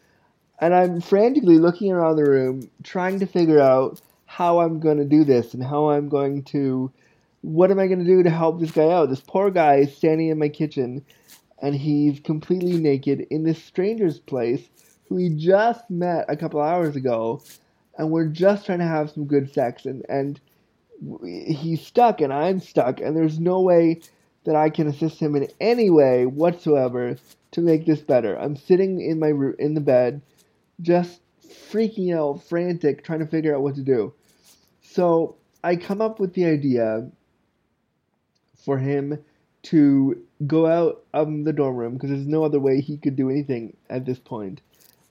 And 0.60 0.76
I'm 0.76 1.02
frantically 1.02 1.58
looking 1.58 1.92
around 1.92 2.18
the 2.18 2.30
room, 2.30 2.70
trying 2.84 3.20
to 3.20 3.26
figure 3.26 3.60
out 3.60 4.00
how 4.26 4.60
I'm 4.60 4.80
going 4.80 4.98
to 4.98 5.06
do 5.06 5.24
this 5.24 5.56
and 5.56 5.64
how 5.64 5.90
I'm 5.90 6.08
going 6.08 6.44
to 6.44 6.92
what 7.42 7.72
am 7.72 7.80
I 7.80 7.88
going 7.88 8.00
to 8.00 8.06
do 8.06 8.22
to 8.24 8.30
help 8.30 8.60
this 8.60 8.72
guy 8.72 8.92
out? 8.92 9.10
This 9.10 9.22
poor 9.22 9.50
guy 9.50 9.78
is 9.78 9.96
standing 9.96 10.28
in 10.28 10.38
my 10.38 10.50
kitchen 10.50 11.04
and 11.62 11.76
he's 11.76 12.20
completely 12.20 12.78
naked 12.78 13.28
in 13.30 13.44
this 13.44 13.62
stranger's 13.64 14.20
place 14.20 14.68
who 15.08 15.18
he 15.18 15.30
just 15.30 15.90
met 15.90 16.26
a 16.28 16.38
couple 16.38 16.62
hours 16.62 16.96
ago 16.96 17.42
and 17.98 18.12
we're 18.12 18.28
just 18.28 18.66
trying 18.66 18.80
to 18.80 18.86
have 18.86 19.10
some 19.10 19.26
good 19.26 19.52
sex 19.54 19.86
and 19.86 20.06
and 20.10 20.40
he's 21.24 21.86
stuck 21.86 22.22
and 22.22 22.34
I'm 22.34 22.60
stuck 22.60 23.00
and 23.00 23.16
there's 23.16 23.40
no 23.40 23.62
way 23.62 24.02
that 24.46 24.56
I 24.56 24.70
can 24.70 24.88
assist 24.88 25.20
him 25.20 25.36
in 25.36 25.48
any 25.60 25.90
way 25.90 26.26
whatsoever 26.26 27.18
to 27.52 27.62
make 27.62 27.86
this 27.86 28.02
better. 28.02 28.36
I'm 28.36 28.56
sitting 28.56 29.02
in 29.02 29.20
my 29.20 29.34
in 29.60 29.74
the 29.74 29.82
bed 29.82 30.22
just 30.82 31.22
freaking 31.72 32.16
out, 32.16 32.44
frantic, 32.44 33.04
trying 33.04 33.20
to 33.20 33.28
figure 33.28 33.56
out 33.56 33.62
what 33.62 33.76
to 33.76 33.82
do. 33.82 34.14
So 34.82 35.36
I 35.64 35.76
come 35.76 36.02
up 36.02 36.20
with 36.20 36.34
the 36.34 36.46
idea 36.46 37.10
for 38.64 38.78
him 38.78 39.20
to 39.62 40.22
go 40.48 40.66
out 40.66 41.04
of 41.14 41.44
the 41.44 41.54
dorm 41.54 41.76
room 41.76 41.94
because 41.94 42.10
there's 42.10 42.28
no 42.28 42.44
other 42.44 42.60
way 42.60 42.82
he 42.82 42.98
could 42.98 43.16
do 43.16 43.30
anything 43.30 43.76
at 43.90 44.06
this 44.06 44.20
point. 44.20 44.62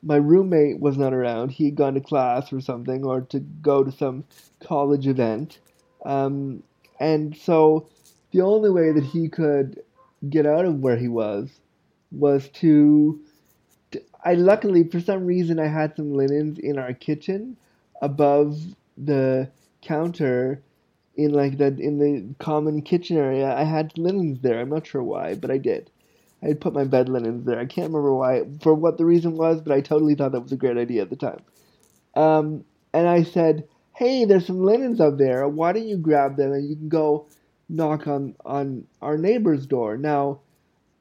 My 0.02 0.16
roommate 0.16 0.80
was 0.80 0.96
not 0.96 1.12
around. 1.12 1.50
He 1.50 1.66
had 1.66 1.74
gone 1.74 1.94
to 1.94 2.00
class 2.00 2.52
or 2.52 2.60
something 2.60 3.04
or 3.04 3.22
to 3.22 3.40
go 3.40 3.84
to 3.84 3.92
some 3.92 4.24
college 4.60 5.06
event. 5.06 5.58
Um, 6.04 6.62
and 7.00 7.36
so 7.36 7.88
the 8.30 8.40
only 8.42 8.70
way 8.70 8.92
that 8.92 9.04
he 9.04 9.28
could 9.28 9.82
get 10.28 10.46
out 10.46 10.64
of 10.64 10.80
where 10.80 10.96
he 10.96 11.08
was 11.08 11.50
was 12.10 12.48
to, 12.48 13.20
to 13.90 14.02
I 14.24 14.34
luckily 14.34 14.84
for 14.84 15.00
some 15.00 15.26
reason 15.26 15.58
I 15.58 15.66
had 15.66 15.94
some 15.96 16.14
linens 16.14 16.58
in 16.58 16.78
our 16.78 16.92
kitchen 16.92 17.56
above 18.00 18.58
the 18.96 19.50
counter 19.82 20.62
in 21.18 21.32
like 21.32 21.58
that 21.58 21.80
in 21.80 21.98
the 21.98 22.34
common 22.38 22.80
kitchen 22.80 23.16
area. 23.16 23.52
I 23.52 23.64
had 23.64 23.98
linens 23.98 24.40
there. 24.40 24.60
I'm 24.60 24.70
not 24.70 24.86
sure 24.86 25.02
why, 25.02 25.34
but 25.34 25.50
I 25.50 25.58
did. 25.58 25.90
I 26.42 26.46
had 26.46 26.60
put 26.60 26.72
my 26.72 26.84
bed 26.84 27.08
linens 27.08 27.44
there. 27.44 27.58
I 27.58 27.66
can't 27.66 27.88
remember 27.88 28.14
why, 28.14 28.44
for 28.62 28.72
what 28.72 28.98
the 28.98 29.04
reason 29.04 29.36
was, 29.36 29.60
but 29.60 29.72
I 29.72 29.80
totally 29.80 30.14
thought 30.14 30.30
that 30.30 30.42
was 30.42 30.52
a 30.52 30.56
great 30.56 30.78
idea 30.78 31.02
at 31.02 31.10
the 31.10 31.16
time. 31.16 31.40
Um, 32.14 32.64
and 32.94 33.08
I 33.08 33.24
said, 33.24 33.66
"Hey, 33.96 34.24
there's 34.24 34.46
some 34.46 34.62
linens 34.62 35.00
up 35.00 35.18
there. 35.18 35.48
Why 35.48 35.72
don't 35.72 35.88
you 35.88 35.96
grab 35.96 36.36
them 36.36 36.52
and 36.52 36.70
you 36.70 36.76
can 36.76 36.88
go 36.88 37.26
knock 37.68 38.06
on 38.06 38.36
on 38.46 38.86
our 39.02 39.18
neighbor's 39.18 39.66
door?" 39.66 39.96
Now, 39.96 40.38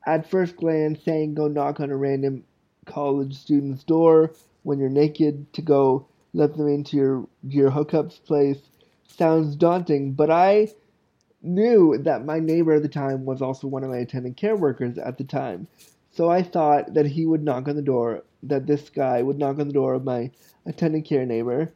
at 0.08 0.30
first 0.32 0.58
glance, 0.58 1.04
saying 1.04 1.36
go 1.36 1.48
knock 1.48 1.80
on 1.80 1.92
a 1.92 1.96
random 1.96 2.44
college 2.86 3.36
student's 3.36 3.84
door 3.84 4.32
when 4.64 4.80
you're 4.80 4.90
naked 4.90 5.54
to 5.54 5.62
go 5.62 6.08
let 6.34 6.58
them 6.58 6.68
into 6.68 6.98
your 6.98 7.28
your 7.44 7.70
hookups 7.70 8.24
place 8.26 8.62
sounds 9.08 9.56
daunting, 9.56 10.14
but 10.14 10.30
I 10.30 10.70
knew 11.42 11.98
that 12.00 12.26
my 12.26 12.40
neighbor 12.40 12.74
at 12.74 12.84
the 12.84 12.90
time 12.90 13.26
was 13.26 13.42
also 13.42 13.68
one 13.68 13.84
of 13.84 13.90
my 13.90 13.98
attendant 13.98 14.38
care 14.38 14.56
workers 14.56 14.98
at 14.98 15.18
the 15.18 15.24
time. 15.24 15.68
So 16.12 16.30
I 16.30 16.42
thought 16.42 16.94
that 16.94 17.06
he 17.06 17.26
would 17.26 17.44
knock 17.44 17.68
on 17.68 17.76
the 17.76 17.82
door, 17.82 18.24
that 18.44 18.66
this 18.66 18.90
guy 18.90 19.22
would 19.22 19.38
knock 19.38 19.60
on 19.60 19.68
the 19.68 19.74
door 19.74 19.94
of 19.94 20.04
my 20.04 20.32
attendant 20.66 21.06
care 21.06 21.26
neighbor, 21.26 21.72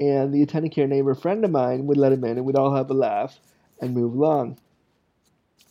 and 0.00 0.32
the 0.32 0.42
attendant 0.42 0.74
care 0.74 0.86
neighbor 0.86 1.14
friend 1.14 1.44
of 1.44 1.50
mine 1.50 1.86
would 1.86 1.96
let 1.96 2.12
him 2.12 2.24
in, 2.24 2.36
and 2.36 2.44
we'd 2.44 2.56
all 2.56 2.74
have 2.74 2.90
a 2.90 2.94
laugh 2.94 3.38
and 3.80 3.94
move 3.94 4.14
along. 4.14 4.58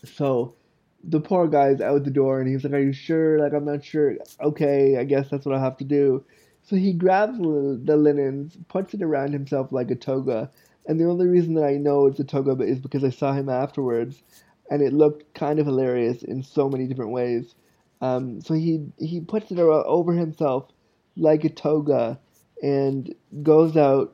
So 0.05 0.55
the 1.03 1.19
poor 1.19 1.47
guy's 1.47 1.81
out 1.81 2.03
the 2.05 2.11
door, 2.11 2.39
and 2.39 2.49
he's 2.49 2.63
like, 2.63 2.73
Are 2.73 2.79
you 2.79 2.93
sure? 2.93 3.39
Like, 3.39 3.53
I'm 3.53 3.65
not 3.65 3.83
sure. 3.83 4.15
Okay, 4.41 4.97
I 4.97 5.03
guess 5.03 5.29
that's 5.29 5.45
what 5.45 5.55
I 5.55 5.59
have 5.59 5.77
to 5.77 5.83
do. 5.83 6.23
So 6.63 6.77
he 6.77 6.93
grabs 6.93 7.37
the 7.39 7.97
linens, 7.97 8.57
puts 8.69 8.93
it 8.93 9.01
around 9.01 9.33
himself 9.33 9.73
like 9.73 9.91
a 9.91 9.95
toga, 9.95 10.49
and 10.85 10.99
the 10.99 11.05
only 11.05 11.27
reason 11.27 11.53
that 11.55 11.63
I 11.63 11.77
know 11.77 12.07
it's 12.07 12.19
a 12.19 12.23
toga 12.23 12.61
is 12.63 12.79
because 12.79 13.03
I 13.03 13.09
saw 13.09 13.33
him 13.33 13.49
afterwards 13.49 14.21
and 14.69 14.81
it 14.81 14.93
looked 14.93 15.33
kind 15.33 15.59
of 15.59 15.65
hilarious 15.65 16.23
in 16.23 16.43
so 16.43 16.69
many 16.69 16.87
different 16.87 17.11
ways. 17.11 17.55
Um, 18.01 18.41
so 18.41 18.53
he 18.53 18.85
he 18.99 19.21
puts 19.21 19.51
it 19.51 19.59
over 19.59 20.13
himself 20.13 20.69
like 21.15 21.43
a 21.45 21.49
toga 21.49 22.19
and 22.61 23.13
goes 23.43 23.77
out 23.77 24.13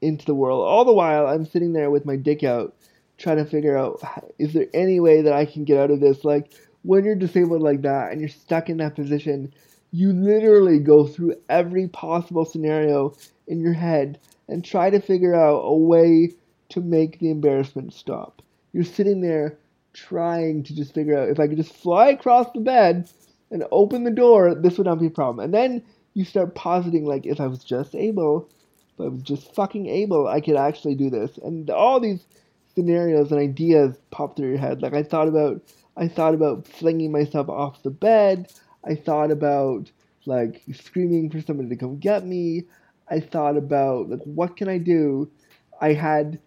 into 0.00 0.24
the 0.24 0.34
world. 0.34 0.66
All 0.66 0.84
the 0.84 0.92
while, 0.92 1.26
I'm 1.26 1.44
sitting 1.44 1.72
there 1.72 1.90
with 1.90 2.06
my 2.06 2.16
dick 2.16 2.44
out, 2.44 2.74
trying 3.18 3.38
to 3.38 3.44
figure 3.44 3.76
out 3.76 4.00
is 4.38 4.52
there 4.52 4.66
any 4.72 5.00
way 5.00 5.22
that 5.22 5.32
I 5.32 5.44
can 5.44 5.64
get 5.64 5.78
out 5.78 5.90
of 5.90 6.00
this? 6.00 6.24
Like 6.24 6.52
when 6.82 7.04
you're 7.04 7.14
disabled 7.14 7.62
like 7.62 7.82
that 7.82 8.12
and 8.12 8.20
you're 8.20 8.28
stuck 8.28 8.70
in 8.70 8.78
that 8.78 8.94
position, 8.94 9.52
you 9.90 10.12
literally 10.12 10.78
go 10.78 11.06
through 11.06 11.34
every 11.48 11.88
possible 11.88 12.44
scenario 12.44 13.14
in 13.46 13.60
your 13.60 13.72
head 13.72 14.18
and 14.48 14.64
try 14.64 14.90
to 14.90 15.00
figure 15.00 15.34
out 15.34 15.60
a 15.64 15.74
way 15.74 16.32
to 16.70 16.80
make 16.80 17.18
the 17.18 17.30
embarrassment 17.30 17.92
stop. 17.92 18.42
You're 18.72 18.84
sitting 18.84 19.20
there 19.20 19.58
trying 19.92 20.62
to 20.64 20.74
just 20.74 20.94
figure 20.94 21.18
out 21.18 21.30
if 21.30 21.40
I 21.40 21.48
could 21.48 21.56
just 21.56 21.74
fly 21.74 22.08
across 22.10 22.50
the 22.52 22.60
bed 22.60 23.08
and 23.50 23.64
open 23.70 24.04
the 24.04 24.10
door, 24.10 24.54
this 24.54 24.76
would 24.76 24.86
not 24.86 25.00
be 25.00 25.06
a 25.06 25.10
problem. 25.10 25.44
And 25.44 25.54
then 25.54 25.82
you 26.14 26.24
start 26.24 26.54
positing 26.54 27.04
like 27.04 27.26
if 27.26 27.40
I 27.40 27.46
was 27.46 27.64
just 27.64 27.94
able, 27.94 28.48
if 28.94 29.00
I 29.00 29.08
was 29.08 29.22
just 29.22 29.54
fucking 29.54 29.86
able, 29.86 30.26
I 30.26 30.40
could 30.40 30.56
actually 30.56 30.94
do 30.94 31.10
this. 31.10 31.38
And 31.38 31.70
all 31.70 32.00
these 32.00 32.24
scenarios 32.74 33.32
and 33.32 33.40
ideas 33.40 33.96
pop 34.10 34.36
through 34.36 34.50
your 34.50 34.58
head. 34.58 34.82
Like 34.82 34.94
I 34.94 35.02
thought 35.02 35.28
about 35.28 35.62
I 35.96 36.08
thought 36.08 36.34
about 36.34 36.66
flinging 36.66 37.10
myself 37.10 37.48
off 37.48 37.82
the 37.82 37.90
bed. 37.90 38.52
I 38.84 38.94
thought 38.94 39.30
about 39.30 39.90
like 40.26 40.62
screaming 40.74 41.30
for 41.30 41.40
somebody 41.40 41.70
to 41.70 41.76
come 41.76 41.98
get 41.98 42.24
me. 42.24 42.64
I 43.08 43.20
thought 43.20 43.56
about 43.56 44.10
like 44.10 44.22
what 44.24 44.56
can 44.56 44.68
I 44.68 44.78
do? 44.78 45.30
I 45.80 45.92
had 45.92 46.38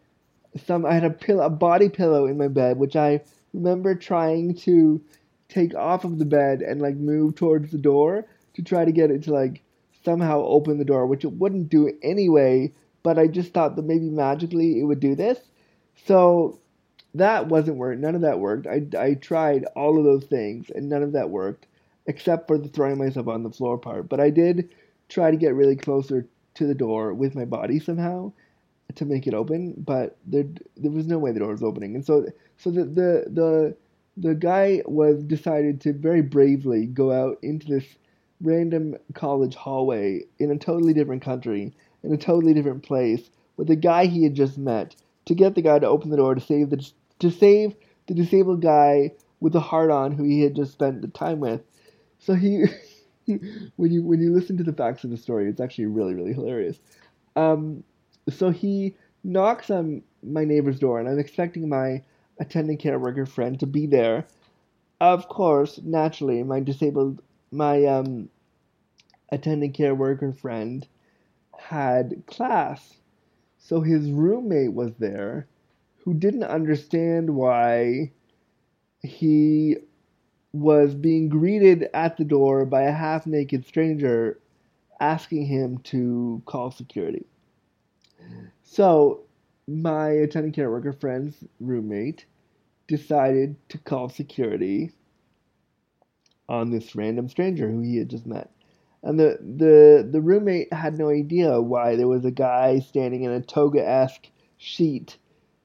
some 0.66 0.86
I 0.86 0.94
had 0.94 1.04
a 1.04 1.10
pillow 1.10 1.44
a 1.46 1.50
body 1.50 1.90
pillow 1.90 2.26
in 2.26 2.38
my 2.38 2.48
bed 2.48 2.78
which 2.78 2.96
I 2.96 3.22
remember 3.54 3.96
trying 3.96 4.56
to 4.56 5.02
take 5.48 5.74
off 5.76 6.06
of 6.06 6.20
the 6.20 6.26
bed 6.26 6.62
and 6.62 6.82
like 6.82 6.96
move 6.96 7.36
towards 7.36 7.72
the 7.72 7.78
door 7.78 8.26
to 8.54 8.62
try 8.62 8.86
to 8.86 8.92
get 8.92 9.12
it 9.12 9.24
to 9.24 9.34
like 9.34 9.62
somehow 10.04 10.44
open 10.44 10.78
the 10.78 10.86
door, 10.86 11.06
which 11.06 11.26
it 11.26 11.34
wouldn't 11.34 11.70
do 11.70 11.92
anyway, 12.02 12.72
but 13.04 13.20
I 13.20 13.28
just 13.28 13.54
thought 13.54 13.76
that 13.76 13.86
maybe 13.86 14.10
magically 14.10 14.80
it 14.80 14.84
would 14.84 15.00
do 15.00 15.16
this. 15.16 15.40
So 16.06 16.60
that 17.16 17.48
wasn't 17.48 17.78
work. 17.78 17.98
None 18.00 18.16
of 18.16 18.22
that 18.22 18.40
worked. 18.40 18.68
I, 18.68 18.86
I 18.98 19.16
tried 19.16 19.66
all 19.76 19.98
of 19.98 20.04
those 20.04 20.26
things 20.26 20.70
and 20.70 20.90
none 20.90 21.04
of 21.04 21.14
that 21.14 21.30
worked 21.30 21.66
except 22.06 22.48
for 22.48 22.58
the 22.58 22.70
throwing 22.70 22.98
myself 22.98 23.28
on 23.28 23.44
the 23.44 23.52
floor 23.52 23.78
part. 23.78 24.10
But 24.10 24.20
I 24.20 24.30
did 24.30 24.70
try 25.10 25.32
to 25.32 25.38
get 25.38 25.56
really 25.56 25.76
closer 25.76 26.28
to 26.56 26.66
the 26.66 26.76
door 26.76 27.14
with 27.14 27.36
my 27.36 27.46
body 27.46 27.80
somehow 27.80 28.32
to 28.96 29.06
make 29.06 29.28
it 29.28 29.34
open, 29.34 29.74
but 29.78 30.18
there 30.26 30.46
there 30.78 30.92
was 30.92 31.08
no 31.08 31.20
way 31.20 31.32
the 31.32 31.40
door 31.40 31.52
was 31.52 31.64
opening. 31.64 31.96
And 31.96 32.06
so 32.06 32.26
so 32.58 32.72
the 32.72 32.84
the 32.86 33.26
the 33.32 33.76
the 34.18 34.36
guy 34.36 34.82
was 34.86 35.24
decided 35.24 35.82
to 35.82 35.94
very 35.94 36.22
bravely 36.22 36.86
go 36.86 37.12
out 37.12 37.38
into 37.42 37.68
this 37.68 37.86
random 38.42 38.96
college 39.14 39.56
hallway 39.56 40.22
in 40.40 40.52
a 40.52 40.58
totally 40.58 40.94
different 40.94 41.22
country, 41.22 41.74
in 42.04 42.14
a 42.14 42.18
totally 42.18 42.54
different 42.54 42.84
place, 42.84 43.30
with 43.58 43.68
the 43.68 43.76
guy 43.76 44.06
he 44.06 44.24
had 44.24 44.36
just 44.36 44.58
met, 44.58 44.96
to 45.26 45.36
get 45.36 45.56
the 45.56 45.62
guy 45.62 45.80
to 45.80 45.88
open 45.88 46.10
the 46.10 46.18
door 46.18 46.36
to 46.36 46.42
save 46.42 46.70
the 46.70 46.92
to 47.20 47.30
save 47.30 47.76
the 48.08 48.14
disabled 48.14 48.62
guy 48.62 49.12
with 49.40 49.54
the 49.54 49.60
heart 49.60 49.92
on 49.92 50.12
who 50.12 50.24
he 50.24 50.42
had 50.42 50.56
just 50.56 50.74
spent 50.74 51.02
the 51.02 51.08
time 51.08 51.40
with. 51.40 51.62
So 52.18 52.34
he, 52.34 52.66
when 53.76 53.92
you 53.92 54.04
when 54.04 54.22
you 54.22 54.34
listen 54.34 54.58
to 54.58 54.64
the 54.64 54.74
facts 54.74 55.04
of 55.04 55.10
the 55.10 55.18
story, 55.18 55.50
it's 55.50 55.62
actually 55.62 55.86
really 55.86 56.14
really 56.14 56.34
hilarious. 56.34 56.80
Um, 57.36 57.84
so 58.30 58.50
he 58.50 58.96
knocks 59.24 59.70
on 59.70 60.04
my 60.24 60.46
neighbor's 60.46 60.80
door, 60.80 61.00
and 61.00 61.08
I'm 61.08 61.20
expecting 61.20 61.70
my 61.70 62.04
attendant 62.40 62.80
care 62.80 63.00
worker 63.00 63.26
friend 63.26 63.60
to 63.60 63.68
be 63.68 63.86
there. 63.86 64.26
Of 65.02 65.30
course, 65.30 65.80
naturally, 65.84 66.44
my 66.44 66.60
disabled, 66.60 67.22
my 67.52 67.86
um, 67.86 68.30
care 69.74 69.96
worker 69.96 70.34
friend 70.34 70.88
had 71.58 72.24
class. 72.28 72.96
So 73.60 73.82
his 73.82 74.10
roommate 74.10 74.74
was 74.74 74.94
there 74.96 75.48
who 76.04 76.14
didn't 76.14 76.44
understand 76.44 77.30
why 77.30 78.12
he 79.02 79.78
was 80.52 80.96
being 80.96 81.30
greeted 81.30 81.90
at 81.94 82.18
the 82.18 82.24
door 82.24 82.66
by 82.66 82.84
a 82.84 82.92
half 82.92 83.28
naked 83.28 83.66
stranger 83.66 84.40
asking 85.00 85.46
him 85.46 85.78
to 85.80 86.42
call 86.46 86.72
security. 86.72 87.26
So, 88.64 89.22
my 89.68 90.10
attending 90.10 90.52
care 90.52 90.72
worker 90.72 90.94
friend's 90.94 91.36
roommate 91.60 92.26
decided 92.88 93.56
to 93.70 93.78
call 93.78 94.10
security 94.10 94.92
on 96.48 96.72
this 96.72 96.96
random 96.96 97.30
stranger 97.30 97.70
who 97.70 97.82
he 97.82 97.98
had 97.98 98.10
just 98.10 98.26
met. 98.26 98.50
And 99.04 99.20
the, 99.20 99.38
the, 99.40 100.08
the 100.12 100.20
roommate 100.20 100.74
had 100.74 100.98
no 100.98 101.10
idea 101.10 101.62
why 101.62 101.96
there 101.96 102.08
was 102.08 102.26
a 102.26 102.32
guy 102.32 102.80
standing 102.80 103.24
in 103.24 103.32
a 103.32 103.42
toga 103.42 103.88
esque 103.88 104.28
sheet, 104.58 105.18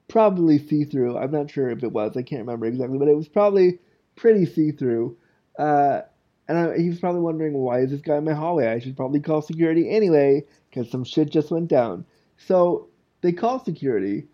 probably 0.07 0.59
see 0.59 0.85
through. 0.85 1.17
I'm 1.17 1.33
not 1.33 1.51
sure 1.51 1.71
if 1.71 1.83
it 1.83 1.91
was, 1.91 2.17
I 2.17 2.23
can't 2.23 2.43
remember 2.43 2.67
exactly, 2.67 2.99
but 2.99 3.09
it 3.09 3.17
was 3.17 3.27
probably 3.27 3.81
pretty 4.17 4.47
see 4.47 4.73
through. 4.73 5.17
Uh, 5.59 6.03
and 6.49 6.59
I, 6.59 6.99
probably 7.01 7.21
wondering, 7.21 7.55
why 7.55 7.81
is 7.81 7.91
this 7.91 8.01
guy 8.01 8.17
in 8.17 8.25
my 8.25 8.35
hallway? 8.35 8.69
I 8.69 8.79
should 8.79 8.97
probably 8.97 9.21
call 9.21 9.43
security 9.43 9.89
anyway, 9.91 10.45
because 10.69 10.91
some 10.91 11.05
shit 11.05 11.31
just 11.31 11.51
went 11.51 11.69
down. 11.69 12.05
So 12.37 12.89
they 13.23 13.33
call 13.33 13.65
security. 13.65 14.27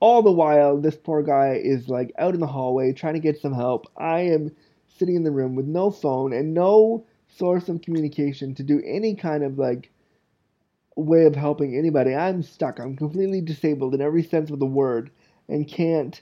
All 0.00 0.22
the 0.22 0.30
while, 0.30 0.80
this 0.80 0.96
poor 0.96 1.22
guy 1.22 1.60
is 1.62 1.88
like 1.88 2.12
out 2.18 2.34
in 2.34 2.40
the 2.40 2.46
hallway 2.46 2.92
trying 2.92 3.14
to 3.14 3.20
get 3.20 3.40
some 3.40 3.52
help. 3.52 3.90
I 3.96 4.20
am 4.20 4.54
sitting 4.96 5.16
in 5.16 5.24
the 5.24 5.32
room 5.32 5.56
with 5.56 5.66
no 5.66 5.90
phone 5.90 6.32
and 6.32 6.54
no 6.54 7.04
source 7.28 7.68
of 7.68 7.82
communication 7.82 8.54
to 8.54 8.62
do 8.62 8.80
any 8.86 9.14
kind 9.14 9.42
of 9.42 9.58
like 9.58 9.90
way 10.94 11.24
of 11.24 11.34
helping 11.34 11.76
anybody. 11.76 12.14
I'm 12.14 12.42
stuck. 12.42 12.78
I'm 12.78 12.96
completely 12.96 13.40
disabled 13.40 13.94
in 13.94 14.00
every 14.00 14.22
sense 14.22 14.50
of 14.50 14.58
the 14.58 14.66
word 14.66 15.10
and 15.48 15.66
can't 15.66 16.20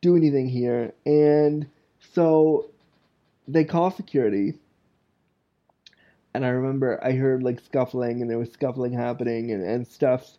do 0.00 0.16
anything 0.16 0.48
here. 0.48 0.94
And 1.04 1.66
so 2.12 2.70
they 3.48 3.64
call 3.64 3.90
security. 3.90 4.54
And 6.34 6.44
I 6.44 6.48
remember 6.48 6.98
I 7.04 7.12
heard 7.12 7.42
like 7.42 7.60
scuffling 7.60 8.22
and 8.22 8.30
there 8.30 8.38
was 8.38 8.50
scuffling 8.52 8.92
happening 8.92 9.50
and, 9.50 9.62
and 9.62 9.86
stuff 9.86 10.38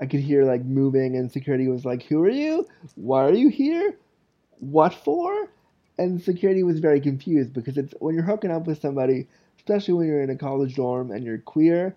I 0.00 0.06
could 0.06 0.20
hear 0.20 0.44
like 0.44 0.64
moving, 0.64 1.16
and 1.16 1.30
security 1.30 1.68
was 1.68 1.84
like, 1.84 2.02
"Who 2.04 2.24
are 2.24 2.28
you? 2.28 2.66
Why 2.96 3.24
are 3.24 3.34
you 3.34 3.48
here? 3.48 3.94
What 4.58 4.94
for?" 4.94 5.48
And 5.96 6.20
security 6.20 6.64
was 6.64 6.80
very 6.80 7.00
confused 7.00 7.52
because 7.52 7.76
it's 7.78 7.94
when 8.00 8.14
you're 8.14 8.24
hooking 8.24 8.50
up 8.50 8.66
with 8.66 8.80
somebody, 8.80 9.28
especially 9.58 9.94
when 9.94 10.06
you're 10.08 10.22
in 10.22 10.30
a 10.30 10.36
college 10.36 10.74
dorm 10.74 11.12
and 11.12 11.24
you're 11.24 11.38
queer, 11.38 11.94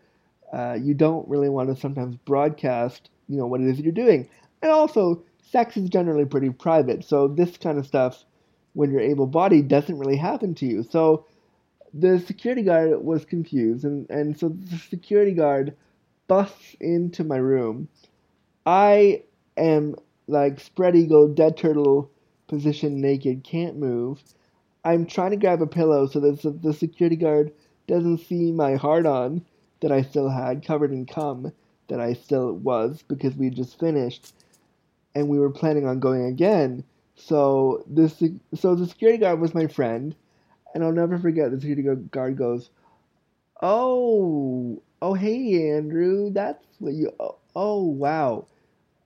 uh, 0.53 0.77
you 0.79 0.93
don't 0.93 1.27
really 1.27 1.49
want 1.49 1.69
to 1.69 1.75
sometimes 1.75 2.15
broadcast, 2.17 3.09
you 3.27 3.37
know, 3.37 3.47
what 3.47 3.61
it 3.61 3.67
is 3.67 3.79
you're 3.79 3.91
doing. 3.91 4.29
And 4.61 4.71
also, 4.71 5.23
sex 5.41 5.75
is 5.75 5.89
generally 5.89 6.25
pretty 6.25 6.51
private, 6.51 7.05
so 7.05 7.27
this 7.27 7.57
kind 7.57 7.79
of 7.79 7.87
stuff, 7.87 8.23
when 8.75 8.91
you're 8.91 9.01
able-bodied, 9.01 9.67
doesn't 9.67 9.97
really 9.97 10.17
happen 10.17 10.53
to 10.55 10.65
you. 10.65 10.83
So 10.83 11.25
the 11.93 12.19
security 12.19 12.61
guard 12.61 13.03
was 13.03 13.25
confused, 13.25 13.83
and, 13.83 14.07
and 14.09 14.37
so 14.37 14.49
the 14.49 14.77
security 14.77 15.31
guard 15.31 15.75
busts 16.27 16.75
into 16.79 17.23
my 17.23 17.37
room. 17.37 17.87
I 18.65 19.23
am 19.57 19.95
like 20.27 20.59
spread 20.59 20.95
eagle, 20.95 21.27
dead 21.27 21.55
turtle 21.57 22.11
position, 22.47 23.01
naked, 23.01 23.43
can't 23.43 23.77
move. 23.77 24.21
I'm 24.83 25.05
trying 25.05 25.31
to 25.31 25.37
grab 25.37 25.61
a 25.61 25.67
pillow 25.67 26.07
so 26.07 26.19
that 26.19 26.61
the 26.61 26.73
security 26.73 27.15
guard 27.15 27.51
doesn't 27.87 28.19
see 28.19 28.51
my 28.51 28.75
hard 28.75 29.05
on 29.05 29.45
that 29.81 29.91
I 29.91 30.01
still 30.01 30.29
had, 30.29 30.65
covered 30.65 30.91
in 30.91 31.05
cum 31.05 31.51
that 31.87 31.99
I 31.99 32.13
still 32.13 32.53
was 32.53 33.03
because 33.07 33.35
we 33.35 33.49
just 33.49 33.79
finished, 33.79 34.33
and 35.13 35.29
we 35.29 35.39
were 35.39 35.49
planning 35.49 35.87
on 35.87 35.99
going 35.99 36.25
again. 36.25 36.83
So 37.15 37.83
this, 37.87 38.21
so 38.53 38.75
the 38.75 38.87
security 38.87 39.17
guard 39.19 39.39
was 39.39 39.53
my 39.55 39.67
friend, 39.67 40.15
and 40.73 40.83
I'll 40.83 40.91
never 40.93 41.17
forget. 41.17 41.51
The 41.51 41.59
security 41.59 41.83
guard 42.11 42.37
goes, 42.37 42.69
"Oh, 43.61 44.81
oh 45.01 45.13
hey 45.13 45.71
Andrew, 45.71 46.29
that's 46.31 46.65
what 46.79 46.93
you 46.93 47.11
oh, 47.19 47.37
oh 47.55 47.83
wow. 47.83 48.45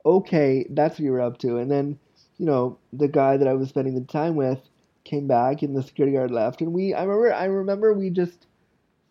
Okay, 0.05 0.65
that's 0.71 0.99
what 0.99 1.05
you 1.05 1.11
were 1.11 1.21
up 1.21 1.39
to. 1.39 1.57
And 1.57 1.71
then, 1.71 1.99
you 2.37 2.45
know, 2.45 2.77
the 2.93 3.07
guy 3.07 3.37
that 3.37 3.47
I 3.47 3.53
was 3.55 3.69
spending 3.69 3.95
the 3.95 4.01
time 4.01 4.35
with 4.35 4.61
came 5.05 5.27
back 5.27 5.61
and 5.63 5.75
the 5.75 5.83
security 5.83 6.15
guard 6.15 6.31
left 6.31 6.61
and 6.61 6.73
we 6.73 6.93
I 6.93 7.03
remember 7.03 7.33
I 7.33 7.45
remember 7.45 7.93
we 7.93 8.09
just 8.11 8.47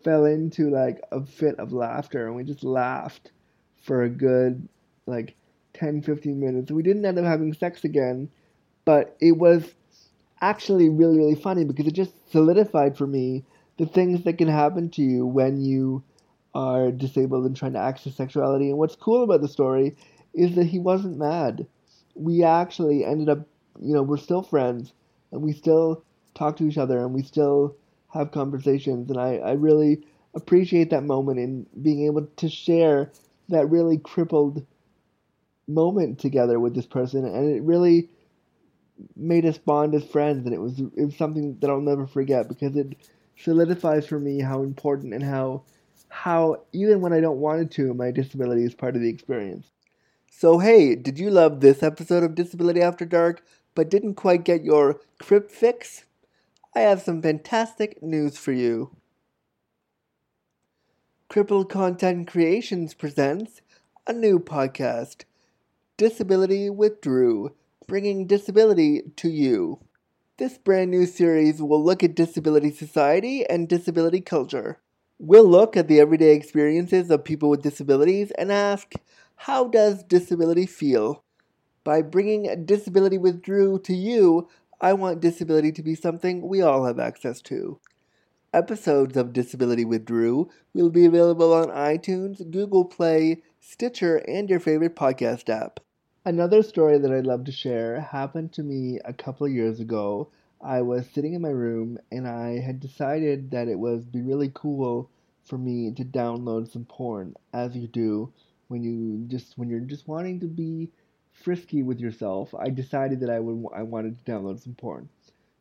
fell 0.04 0.24
into 0.24 0.70
like 0.70 1.00
a 1.12 1.24
fit 1.24 1.58
of 1.58 1.72
laughter 1.72 2.26
and 2.26 2.37
we 2.37 2.44
just 2.44 2.64
laughed 2.64 3.32
for 3.82 4.02
a 4.02 4.08
good 4.08 4.68
like 5.06 5.34
10 5.74 6.02
15 6.02 6.40
minutes. 6.40 6.70
We 6.70 6.82
didn't 6.82 7.04
end 7.04 7.18
up 7.18 7.24
having 7.24 7.52
sex 7.54 7.84
again, 7.84 8.30
but 8.88 9.14
it 9.20 9.33
was 9.37 9.74
actually 10.40 10.88
really 10.88 11.18
really 11.18 11.35
funny 11.35 11.62
because 11.62 11.87
it 11.87 11.92
just 11.92 12.14
solidified 12.33 12.96
for 12.96 13.07
me 13.07 13.44
the 13.77 13.85
things 13.85 14.24
that 14.24 14.38
can 14.38 14.48
happen 14.48 14.88
to 14.88 15.03
you 15.03 15.27
when 15.27 15.61
you 15.61 16.03
are 16.55 16.90
disabled 16.90 17.44
and 17.44 17.55
trying 17.55 17.74
to 17.74 17.79
access 17.79 18.14
sexuality. 18.14 18.70
And 18.70 18.79
what's 18.79 18.96
cool 18.96 19.22
about 19.22 19.42
the 19.42 19.48
story 19.48 19.94
is 20.33 20.55
that 20.55 20.64
he 20.64 20.79
wasn't 20.79 21.18
mad. 21.18 21.66
We 22.14 22.42
actually 22.44 23.05
ended 23.05 23.29
up 23.29 23.46
you 23.79 23.92
know, 23.94 24.03
we're 24.03 24.16
still 24.16 24.42
friends 24.42 24.94
and 25.33 25.42
we 25.42 25.53
still 25.53 26.03
talk 26.35 26.57
to 26.57 26.66
each 26.66 26.79
other 26.79 26.98
and 26.98 27.12
we 27.12 27.22
still 27.22 27.77
have 28.14 28.33
conversations. 28.33 29.11
And 29.11 29.20
I, 29.20 29.37
I 29.37 29.53
really 29.53 30.03
appreciate 30.35 30.88
that 30.90 31.05
moment 31.05 31.38
in 31.38 31.66
being 31.83 32.07
able 32.07 32.24
to 32.24 32.48
share 32.48 33.12
that 33.51 33.68
really 33.70 33.98
crippled 33.98 34.64
moment 35.68 36.18
together 36.18 36.59
with 36.59 36.74
this 36.74 36.87
person. 36.87 37.27
And 37.27 37.55
it 37.55 37.62
really 37.62 38.09
made 39.16 39.44
us 39.46 39.58
bond 39.58 39.94
as 39.94 40.04
friends. 40.04 40.46
And 40.46 40.54
it 40.54 40.61
was, 40.61 40.80
it 40.80 41.04
was 41.04 41.16
something 41.16 41.56
that 41.61 41.70
I'll 41.70 41.80
never 41.80 42.06
forget 42.06 42.48
because 42.48 42.76
it 42.76 42.96
solidifies 43.37 44.06
for 44.06 44.18
me 44.18 44.40
how 44.40 44.62
important 44.62 45.14
and 45.14 45.22
how, 45.22 45.62
how 46.08 46.62
even 46.72 47.00
when 47.00 47.12
I 47.12 47.20
don't 47.20 47.38
want 47.38 47.61
it 47.61 47.70
to, 47.72 47.94
my 47.94 48.11
disability 48.11 48.64
is 48.64 48.74
part 48.74 48.96
of 48.96 49.02
the 49.02 49.08
experience. 49.08 49.66
So, 50.30 50.58
hey, 50.58 50.94
did 50.94 51.18
you 51.18 51.30
love 51.30 51.61
this 51.61 51.82
episode 51.82 52.22
of 52.22 52.34
Disability 52.34 52.80
After 52.80 53.04
Dark 53.04 53.44
but 53.74 53.90
didn't 53.90 54.14
quite 54.14 54.44
get 54.44 54.64
your 54.64 55.00
crip 55.18 55.50
fix? 55.50 56.04
I 56.74 56.80
have 56.80 57.02
some 57.02 57.22
fantastic 57.22 58.02
news 58.02 58.38
for 58.38 58.52
you. 58.52 58.96
Crippled 61.28 61.68
Content 61.68 62.26
Creations 62.26 62.94
presents 62.94 63.61
a 64.06 64.12
new 64.12 64.38
podcast, 64.38 65.24
Disability 65.96 66.70
with 66.70 67.00
Drew, 67.00 67.52
bringing 67.88 68.27
disability 68.27 69.03
to 69.16 69.31
you. 69.31 69.81
This 70.37 70.59
brand 70.59 70.90
new 70.90 71.07
series 71.07 71.61
will 71.61 71.83
look 71.83 72.05
at 72.05 72.14
disability 72.14 72.70
society 72.70 73.44
and 73.46 73.66
disability 73.66 74.20
culture. 74.20 74.79
We'll 75.18 75.48
look 75.48 75.77
at 75.77 75.88
the 75.88 75.98
everyday 75.98 76.37
experiences 76.37 77.11
of 77.11 77.24
people 77.24 77.48
with 77.48 77.62
disabilities 77.62 78.31
and 78.33 78.53
ask, 78.53 78.92
how 79.35 79.68
does 79.68 80.05
disability 80.05 80.66
feel? 80.66 81.24
By 81.83 82.03
bringing 82.03 82.66
Disability 82.66 83.16
with 83.16 83.40
Drew 83.40 83.81
to 83.81 83.94
you, 83.94 84.48
I 84.81 84.92
want 84.92 85.20
disability 85.20 85.72
to 85.72 85.83
be 85.83 85.94
something 85.94 86.46
we 86.46 86.61
all 86.61 86.85
have 86.85 86.98
access 86.98 87.40
to. 87.42 87.81
Episodes 88.53 89.16
of 89.16 89.33
Disability 89.33 89.87
with 89.87 90.05
Drew 90.05 90.51
will 90.74 90.90
be 90.90 91.07
available 91.07 91.55
on 91.55 91.68
iTunes, 91.68 92.48
Google 92.51 92.85
Play, 92.85 93.42
Stitcher, 93.61 94.16
and 94.29 94.51
your 94.51 94.61
favorite 94.61 94.94
podcast 94.94 95.48
app. 95.48 95.81
Another 96.28 96.62
story 96.62 96.98
that 96.98 97.10
I'd 97.10 97.24
love 97.24 97.44
to 97.44 97.52
share 97.52 98.02
happened 98.02 98.52
to 98.52 98.62
me 98.62 99.00
a 99.02 99.14
couple 99.14 99.46
of 99.46 99.52
years 99.54 99.80
ago. 99.80 100.28
I 100.60 100.82
was 100.82 101.06
sitting 101.06 101.32
in 101.32 101.40
my 101.40 101.48
room 101.48 101.96
and 102.12 102.28
I 102.28 102.58
had 102.58 102.80
decided 102.80 103.50
that 103.52 103.66
it 103.66 103.78
would 103.78 104.12
be 104.12 104.20
really 104.20 104.50
cool 104.52 105.08
for 105.44 105.56
me 105.56 105.90
to 105.92 106.04
download 106.04 106.70
some 106.70 106.84
porn, 106.84 107.34
as 107.54 107.74
you 107.74 107.86
do 107.88 108.30
when 108.66 108.82
you 108.82 109.24
just 109.28 109.56
when 109.56 109.70
you're 109.70 109.80
just 109.80 110.06
wanting 110.06 110.38
to 110.40 110.46
be 110.46 110.90
frisky 111.32 111.82
with 111.82 111.98
yourself, 111.98 112.54
I 112.54 112.68
decided 112.68 113.20
that 113.20 113.30
I 113.30 113.40
would 113.40 113.72
I 113.74 113.82
wanted 113.82 114.18
to 114.18 114.30
download 114.30 114.60
some 114.60 114.74
porn. 114.74 115.08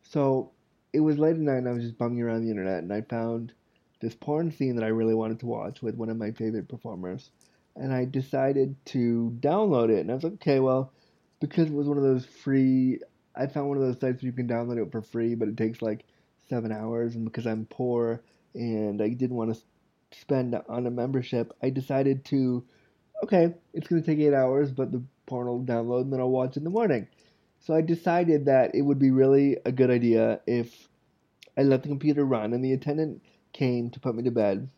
So 0.03 0.51
it 0.91 0.99
was 0.99 1.17
late 1.17 1.37
at 1.37 1.39
night 1.39 1.59
and 1.59 1.69
I 1.69 1.71
was 1.71 1.83
just 1.83 1.97
bumming 1.97 2.21
around 2.21 2.43
the 2.43 2.51
internet 2.51 2.83
and 2.83 2.91
I 2.91 3.03
found 3.03 3.53
this 4.01 4.15
porn 4.15 4.51
scene 4.51 4.75
that 4.75 4.83
I 4.83 4.89
really 4.89 5.15
wanted 5.15 5.39
to 5.39 5.45
watch 5.45 5.81
with 5.81 5.95
one 5.95 6.09
of 6.09 6.17
my 6.17 6.31
favorite 6.31 6.67
performers. 6.67 7.31
And 7.79 7.93
I 7.93 8.05
decided 8.05 8.75
to 8.87 9.37
download 9.39 9.89
it 9.89 9.99
and 9.99 10.11
I 10.11 10.15
was 10.15 10.23
like, 10.23 10.33
okay, 10.33 10.59
well, 10.59 10.91
because 11.39 11.67
it 11.67 11.73
was 11.73 11.87
one 11.87 11.97
of 11.97 12.03
those 12.03 12.25
free 12.25 12.99
I 13.35 13.45
found 13.45 13.67
one 13.69 13.77
of 13.77 13.83
those 13.83 13.99
sites 13.99 14.23
where 14.23 14.27
you 14.27 14.33
can 14.33 14.47
download 14.47 14.81
it 14.81 14.91
for 14.91 15.01
free, 15.01 15.35
but 15.35 15.47
it 15.47 15.57
takes 15.57 15.81
like 15.81 16.05
seven 16.49 16.71
hours 16.71 17.15
and 17.15 17.23
because 17.23 17.45
I'm 17.45 17.65
poor 17.65 18.21
and 18.55 19.01
I 19.01 19.09
didn't 19.09 19.35
want 19.35 19.53
to 19.53 19.61
spend 20.19 20.59
on 20.67 20.87
a 20.87 20.91
membership, 20.91 21.53
I 21.61 21.69
decided 21.69 22.25
to 22.25 22.63
okay, 23.23 23.53
it's 23.73 23.87
gonna 23.87 24.01
take 24.01 24.19
eight 24.19 24.33
hours, 24.33 24.71
but 24.71 24.91
the 24.91 25.03
porn 25.25 25.47
will 25.47 25.63
download 25.63 26.01
and 26.01 26.13
then 26.13 26.19
I'll 26.19 26.29
watch 26.29 26.57
in 26.57 26.63
the 26.63 26.69
morning. 26.69 27.07
So 27.59 27.75
I 27.75 27.81
decided 27.81 28.45
that 28.45 28.75
it 28.75 28.81
would 28.81 28.99
be 28.99 29.11
really 29.11 29.57
a 29.65 29.71
good 29.71 29.89
idea 29.89 30.39
if 30.47 30.87
I 31.57 31.63
let 31.63 31.83
the 31.83 31.89
computer 31.89 32.23
run 32.23 32.53
and 32.53 32.63
the 32.63 32.73
attendant 32.73 33.21
came 33.53 33.89
to 33.91 33.99
put 33.99 34.15
me 34.15 34.23
to 34.23 34.31
bed 34.31 34.69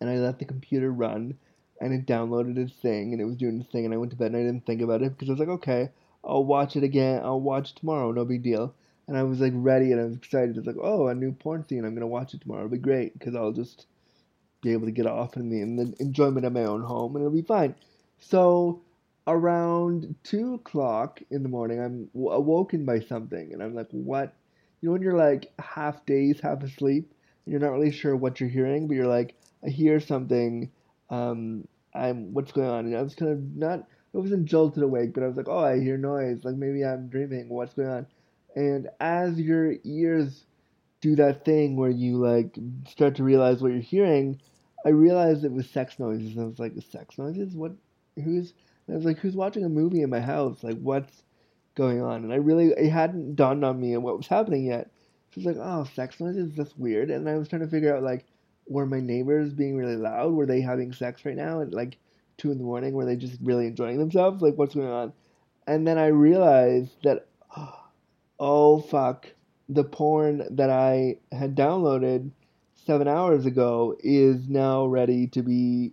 and 0.00 0.10
I 0.10 0.16
let 0.16 0.38
the 0.38 0.44
computer 0.44 0.90
run 0.90 1.38
and 1.80 1.92
it 1.92 2.06
downloaded 2.06 2.56
its 2.56 2.72
thing 2.74 3.12
and 3.12 3.20
it 3.20 3.24
was 3.24 3.36
doing 3.36 3.60
its 3.60 3.70
thing 3.70 3.84
and 3.84 3.94
I 3.94 3.96
went 3.96 4.10
to 4.12 4.16
bed 4.16 4.32
and 4.32 4.36
I 4.36 4.44
didn't 4.44 4.66
think 4.66 4.82
about 4.82 5.02
it 5.02 5.10
because 5.10 5.28
I 5.28 5.32
was 5.32 5.40
like, 5.40 5.48
okay, 5.48 5.90
I'll 6.24 6.44
watch 6.44 6.76
it 6.76 6.82
again. 6.82 7.20
I'll 7.22 7.40
watch 7.40 7.74
tomorrow. 7.74 8.12
No 8.12 8.24
big 8.24 8.42
deal. 8.42 8.74
And 9.08 9.16
I 9.16 9.22
was 9.22 9.40
like 9.40 9.52
ready 9.54 9.92
and 9.92 10.00
I 10.00 10.04
was 10.04 10.16
excited. 10.16 10.56
It's 10.56 10.66
like, 10.66 10.76
oh, 10.82 11.08
a 11.08 11.14
new 11.14 11.32
porn 11.32 11.66
scene. 11.66 11.84
I'm 11.84 11.94
gonna 11.94 12.06
watch 12.06 12.34
it 12.34 12.40
tomorrow. 12.40 12.64
It'll 12.64 12.70
be 12.70 12.78
great 12.78 13.18
because 13.18 13.34
I'll 13.34 13.52
just 13.52 13.86
be 14.62 14.72
able 14.72 14.86
to 14.86 14.92
get 14.92 15.06
off 15.06 15.36
in 15.36 15.48
the, 15.48 15.60
in 15.60 15.76
the 15.76 15.94
enjoyment 16.00 16.46
of 16.46 16.52
my 16.52 16.64
own 16.64 16.82
home 16.82 17.14
and 17.14 17.22
it'll 17.24 17.34
be 17.34 17.42
fine. 17.42 17.74
So 18.18 18.80
around 19.26 20.14
two 20.22 20.54
o'clock 20.54 21.20
in 21.30 21.42
the 21.42 21.48
morning, 21.48 21.80
I'm 21.80 22.08
awoken 22.14 22.84
by 22.84 23.00
something, 23.00 23.52
and 23.52 23.62
I'm 23.62 23.74
like, 23.74 23.88
"What?" 23.90 24.34
You 24.80 24.88
know, 24.88 24.92
when 24.94 25.02
you're 25.02 25.18
like 25.18 25.52
half 25.58 26.04
dazed, 26.06 26.40
half 26.40 26.62
asleep, 26.62 27.12
and 27.44 27.52
you're 27.52 27.60
not 27.60 27.72
really 27.72 27.90
sure 27.90 28.16
what 28.16 28.40
you're 28.40 28.48
hearing, 28.48 28.86
but 28.86 28.94
you're 28.94 29.06
like, 29.06 29.34
"I 29.64 29.68
hear 29.68 30.00
something." 30.00 30.70
Um, 31.10 31.66
I'm 31.94 32.32
what's 32.32 32.52
going 32.52 32.68
on? 32.68 32.86
And 32.86 32.96
I 32.96 33.02
was 33.02 33.14
kind 33.14 33.32
of 33.32 33.56
not. 33.56 33.80
I 34.14 34.18
wasn't 34.18 34.46
jolted 34.46 34.82
awake, 34.82 35.12
but 35.12 35.22
I 35.22 35.28
was 35.28 35.36
like, 35.36 35.48
"Oh, 35.48 35.58
I 35.58 35.80
hear 35.80 35.96
noise. 35.96 36.44
Like 36.44 36.56
maybe 36.56 36.84
I'm 36.84 37.08
dreaming. 37.08 37.48
What's 37.48 37.74
going 37.74 37.88
on?" 37.88 38.06
And 38.54 38.88
as 39.00 39.38
your 39.38 39.74
ears 39.84 40.44
do 41.00 41.16
that 41.16 41.44
thing 41.44 41.76
where 41.76 41.90
you 41.90 42.16
like 42.16 42.56
start 42.88 43.16
to 43.16 43.24
realize 43.24 43.60
what 43.60 43.72
you're 43.72 43.80
hearing, 43.80 44.40
I 44.84 44.90
realized 44.90 45.44
it 45.44 45.52
was 45.52 45.68
sex 45.68 45.98
noises. 45.98 46.38
I 46.38 46.44
was 46.44 46.58
like, 46.58 46.72
"Sex 46.90 47.18
noises? 47.18 47.54
What? 47.54 47.72
Who's?" 48.22 48.52
And 48.86 48.94
I 48.94 48.96
was 48.96 49.04
like, 49.04 49.18
who's 49.18 49.34
watching 49.34 49.64
a 49.64 49.68
movie 49.68 50.02
in 50.02 50.10
my 50.10 50.20
house? 50.20 50.62
Like, 50.62 50.78
what's 50.78 51.22
going 51.74 52.00
on? 52.00 52.24
And 52.24 52.32
I 52.32 52.36
really, 52.36 52.68
it 52.68 52.90
hadn't 52.90 53.34
dawned 53.34 53.64
on 53.64 53.80
me 53.80 53.96
what 53.96 54.16
was 54.16 54.28
happening 54.28 54.66
yet. 54.66 54.90
So 55.32 55.40
I 55.40 55.44
was 55.44 55.56
like, 55.56 55.66
oh, 55.66 55.84
sex 55.94 56.20
noises, 56.20 56.54
that's 56.54 56.76
weird. 56.76 57.10
And 57.10 57.28
I 57.28 57.36
was 57.36 57.48
trying 57.48 57.62
to 57.62 57.68
figure 57.68 57.96
out, 57.96 58.02
like, 58.02 58.24
were 58.68 58.86
my 58.86 59.00
neighbors 59.00 59.52
being 59.52 59.76
really 59.76 59.96
loud? 59.96 60.32
Were 60.32 60.46
they 60.46 60.60
having 60.60 60.92
sex 60.92 61.24
right 61.24 61.36
now 61.36 61.60
at 61.60 61.72
like 61.72 61.98
two 62.36 62.50
in 62.50 62.58
the 62.58 62.64
morning? 62.64 62.94
Were 62.94 63.04
they 63.04 63.16
just 63.16 63.38
really 63.42 63.66
enjoying 63.66 63.98
themselves? 63.98 64.42
Like, 64.42 64.56
what's 64.56 64.74
going 64.74 64.88
on? 64.88 65.12
And 65.66 65.86
then 65.86 65.98
I 65.98 66.06
realized 66.06 66.92
that, 67.04 67.26
oh, 68.38 68.80
fuck, 68.80 69.26
the 69.68 69.84
porn 69.84 70.46
that 70.50 70.70
I 70.70 71.16
had 71.32 71.56
downloaded 71.56 72.30
seven 72.86 73.08
hours 73.08 73.46
ago 73.46 73.96
is 74.00 74.48
now 74.48 74.86
ready 74.86 75.26
to 75.28 75.42
be, 75.42 75.92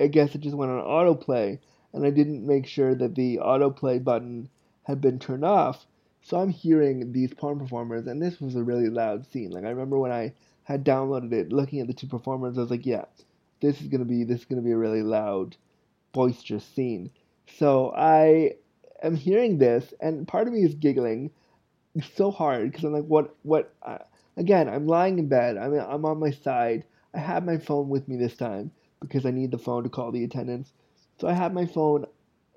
I 0.00 0.06
guess 0.06 0.34
it 0.34 0.40
just 0.40 0.56
went 0.56 0.72
on 0.72 0.82
autoplay 0.82 1.58
and 1.92 2.06
I 2.06 2.10
didn't 2.10 2.46
make 2.46 2.66
sure 2.66 2.94
that 2.94 3.14
the 3.14 3.38
autoplay 3.38 4.02
button 4.02 4.48
had 4.84 5.00
been 5.00 5.18
turned 5.18 5.44
off. 5.44 5.86
So 6.22 6.38
I'm 6.38 6.50
hearing 6.50 7.12
these 7.12 7.32
porn 7.32 7.58
performers, 7.58 8.06
and 8.06 8.20
this 8.20 8.40
was 8.40 8.54
a 8.54 8.62
really 8.62 8.88
loud 8.88 9.26
scene. 9.26 9.50
Like 9.50 9.64
I 9.64 9.70
remember 9.70 9.98
when 9.98 10.12
I 10.12 10.34
had 10.64 10.84
downloaded 10.84 11.32
it, 11.32 11.52
looking 11.52 11.80
at 11.80 11.86
the 11.86 11.94
two 11.94 12.06
performers, 12.06 12.58
I 12.58 12.62
was 12.62 12.70
like, 12.70 12.86
yeah, 12.86 13.04
this 13.60 13.80
is 13.80 13.88
gonna 13.88 14.04
be 14.04 14.24
this 14.24 14.40
is 14.40 14.44
gonna 14.46 14.62
be 14.62 14.72
a 14.72 14.76
really 14.76 15.02
loud, 15.02 15.56
boisterous 16.12 16.64
scene. 16.64 17.10
So 17.58 17.92
I 17.96 18.54
am 19.02 19.16
hearing 19.16 19.58
this, 19.58 19.92
and 20.00 20.26
part 20.28 20.46
of 20.48 20.54
me 20.54 20.62
is 20.62 20.74
giggling 20.74 21.30
so 22.14 22.30
hard 22.30 22.70
because 22.70 22.84
I'm 22.84 22.92
like, 22.92 23.04
what 23.04 23.34
what? 23.42 23.74
Uh, 23.82 23.98
again, 24.36 24.68
I'm 24.68 24.86
lying 24.86 25.18
in 25.18 25.28
bed. 25.28 25.56
I'm 25.56 25.74
I'm 25.74 26.04
on 26.04 26.20
my 26.20 26.30
side. 26.30 26.84
I 27.14 27.18
have 27.18 27.44
my 27.44 27.58
phone 27.58 27.88
with 27.88 28.08
me 28.08 28.16
this 28.16 28.36
time 28.36 28.70
because 29.00 29.26
I 29.26 29.30
need 29.30 29.50
the 29.50 29.58
phone 29.58 29.82
to 29.84 29.88
call 29.88 30.12
the 30.12 30.24
attendants. 30.24 30.72
So 31.20 31.28
I 31.28 31.32
have 31.32 31.52
my 31.52 31.66
phone 31.66 32.06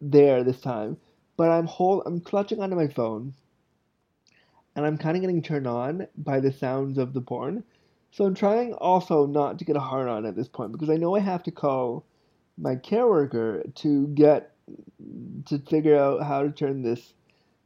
there 0.01 0.43
this 0.43 0.61
time, 0.61 0.97
but 1.37 1.49
I'm 1.49 1.65
hold 1.67 2.03
I'm 2.05 2.21
clutching 2.21 2.61
onto 2.61 2.75
my 2.75 2.87
phone, 2.87 3.33
and 4.75 4.85
I'm 4.85 4.97
kind 4.97 5.17
of 5.17 5.21
getting 5.21 5.41
turned 5.41 5.67
on 5.67 6.07
by 6.17 6.39
the 6.39 6.51
sounds 6.51 6.97
of 6.97 7.13
the 7.13 7.21
porn. 7.21 7.63
So 8.13 8.25
I'm 8.25 8.35
trying 8.35 8.73
also 8.73 9.25
not 9.25 9.57
to 9.57 9.65
get 9.65 9.75
a 9.75 9.79
hard 9.79 10.07
on 10.07 10.27
at 10.27 10.35
this 10.35 10.47
point 10.47 10.71
because 10.71 10.91
I 10.91 10.97
know 10.97 11.15
I 11.15 11.19
have 11.19 11.41
to 11.43 11.51
call 11.51 12.05
my 12.59 12.75
care 12.75 13.07
worker 13.07 13.63
to 13.73 14.07
get 14.09 14.51
to 15.47 15.57
figure 15.57 15.97
out 15.97 16.21
how 16.21 16.43
to 16.43 16.51
turn 16.51 16.83
this 16.83 17.15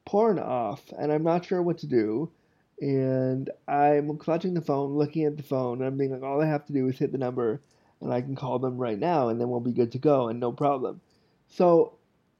porn 0.06 0.40
off, 0.40 0.82
and 0.98 1.12
I'm 1.12 1.24
not 1.24 1.44
sure 1.44 1.62
what 1.62 1.80
to 1.80 1.88
do. 1.88 2.32
And 2.80 3.50
I'm 3.68 4.18
clutching 4.18 4.54
the 4.54 4.62
phone, 4.62 4.94
looking 4.94 5.26
at 5.26 5.36
the 5.36 5.44
phone, 5.44 5.80
and 5.80 5.88
I'm 5.88 5.98
being 5.98 6.12
like, 6.12 6.24
all 6.24 6.42
I 6.42 6.46
have 6.46 6.66
to 6.68 6.74
do 6.74 6.88
is 6.88 6.98
hit 6.98 7.12
the 7.12 7.18
number 7.18 7.62
and 8.00 8.14
I 8.14 8.22
can 8.22 8.36
call 8.36 8.58
them 8.58 8.78
right 8.78 8.98
now, 8.98 9.28
and 9.28 9.42
then 9.42 9.50
we'll 9.50 9.60
be 9.60 9.74
good 9.74 9.92
to 9.94 9.98
go, 9.98 10.30
and 10.30 10.40
no 10.40 10.54
problem. 10.54 11.02
So, 11.50 11.96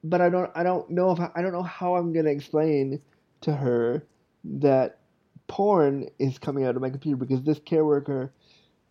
but 0.06 0.22
I 0.22 0.30
don't, 0.30 0.50
I 0.56 0.64
don't 0.64 0.90
know 0.90 1.12
if 1.12 1.20
I 1.20 1.42
don't 1.42 1.52
know 1.52 1.64
how 1.64 1.98
I'm 1.98 2.14
gonna 2.14 2.30
explain 2.30 3.02
to 3.42 3.52
her 3.52 4.06
that 4.46 5.00
porn 5.48 6.10
is 6.20 6.40
coming 6.40 6.66
out 6.66 6.76
of 6.76 6.82
my 6.82 6.90
computer 6.90 7.18
because 7.18 7.44
this 7.44 7.60
care 7.60 7.86
worker 7.86 8.32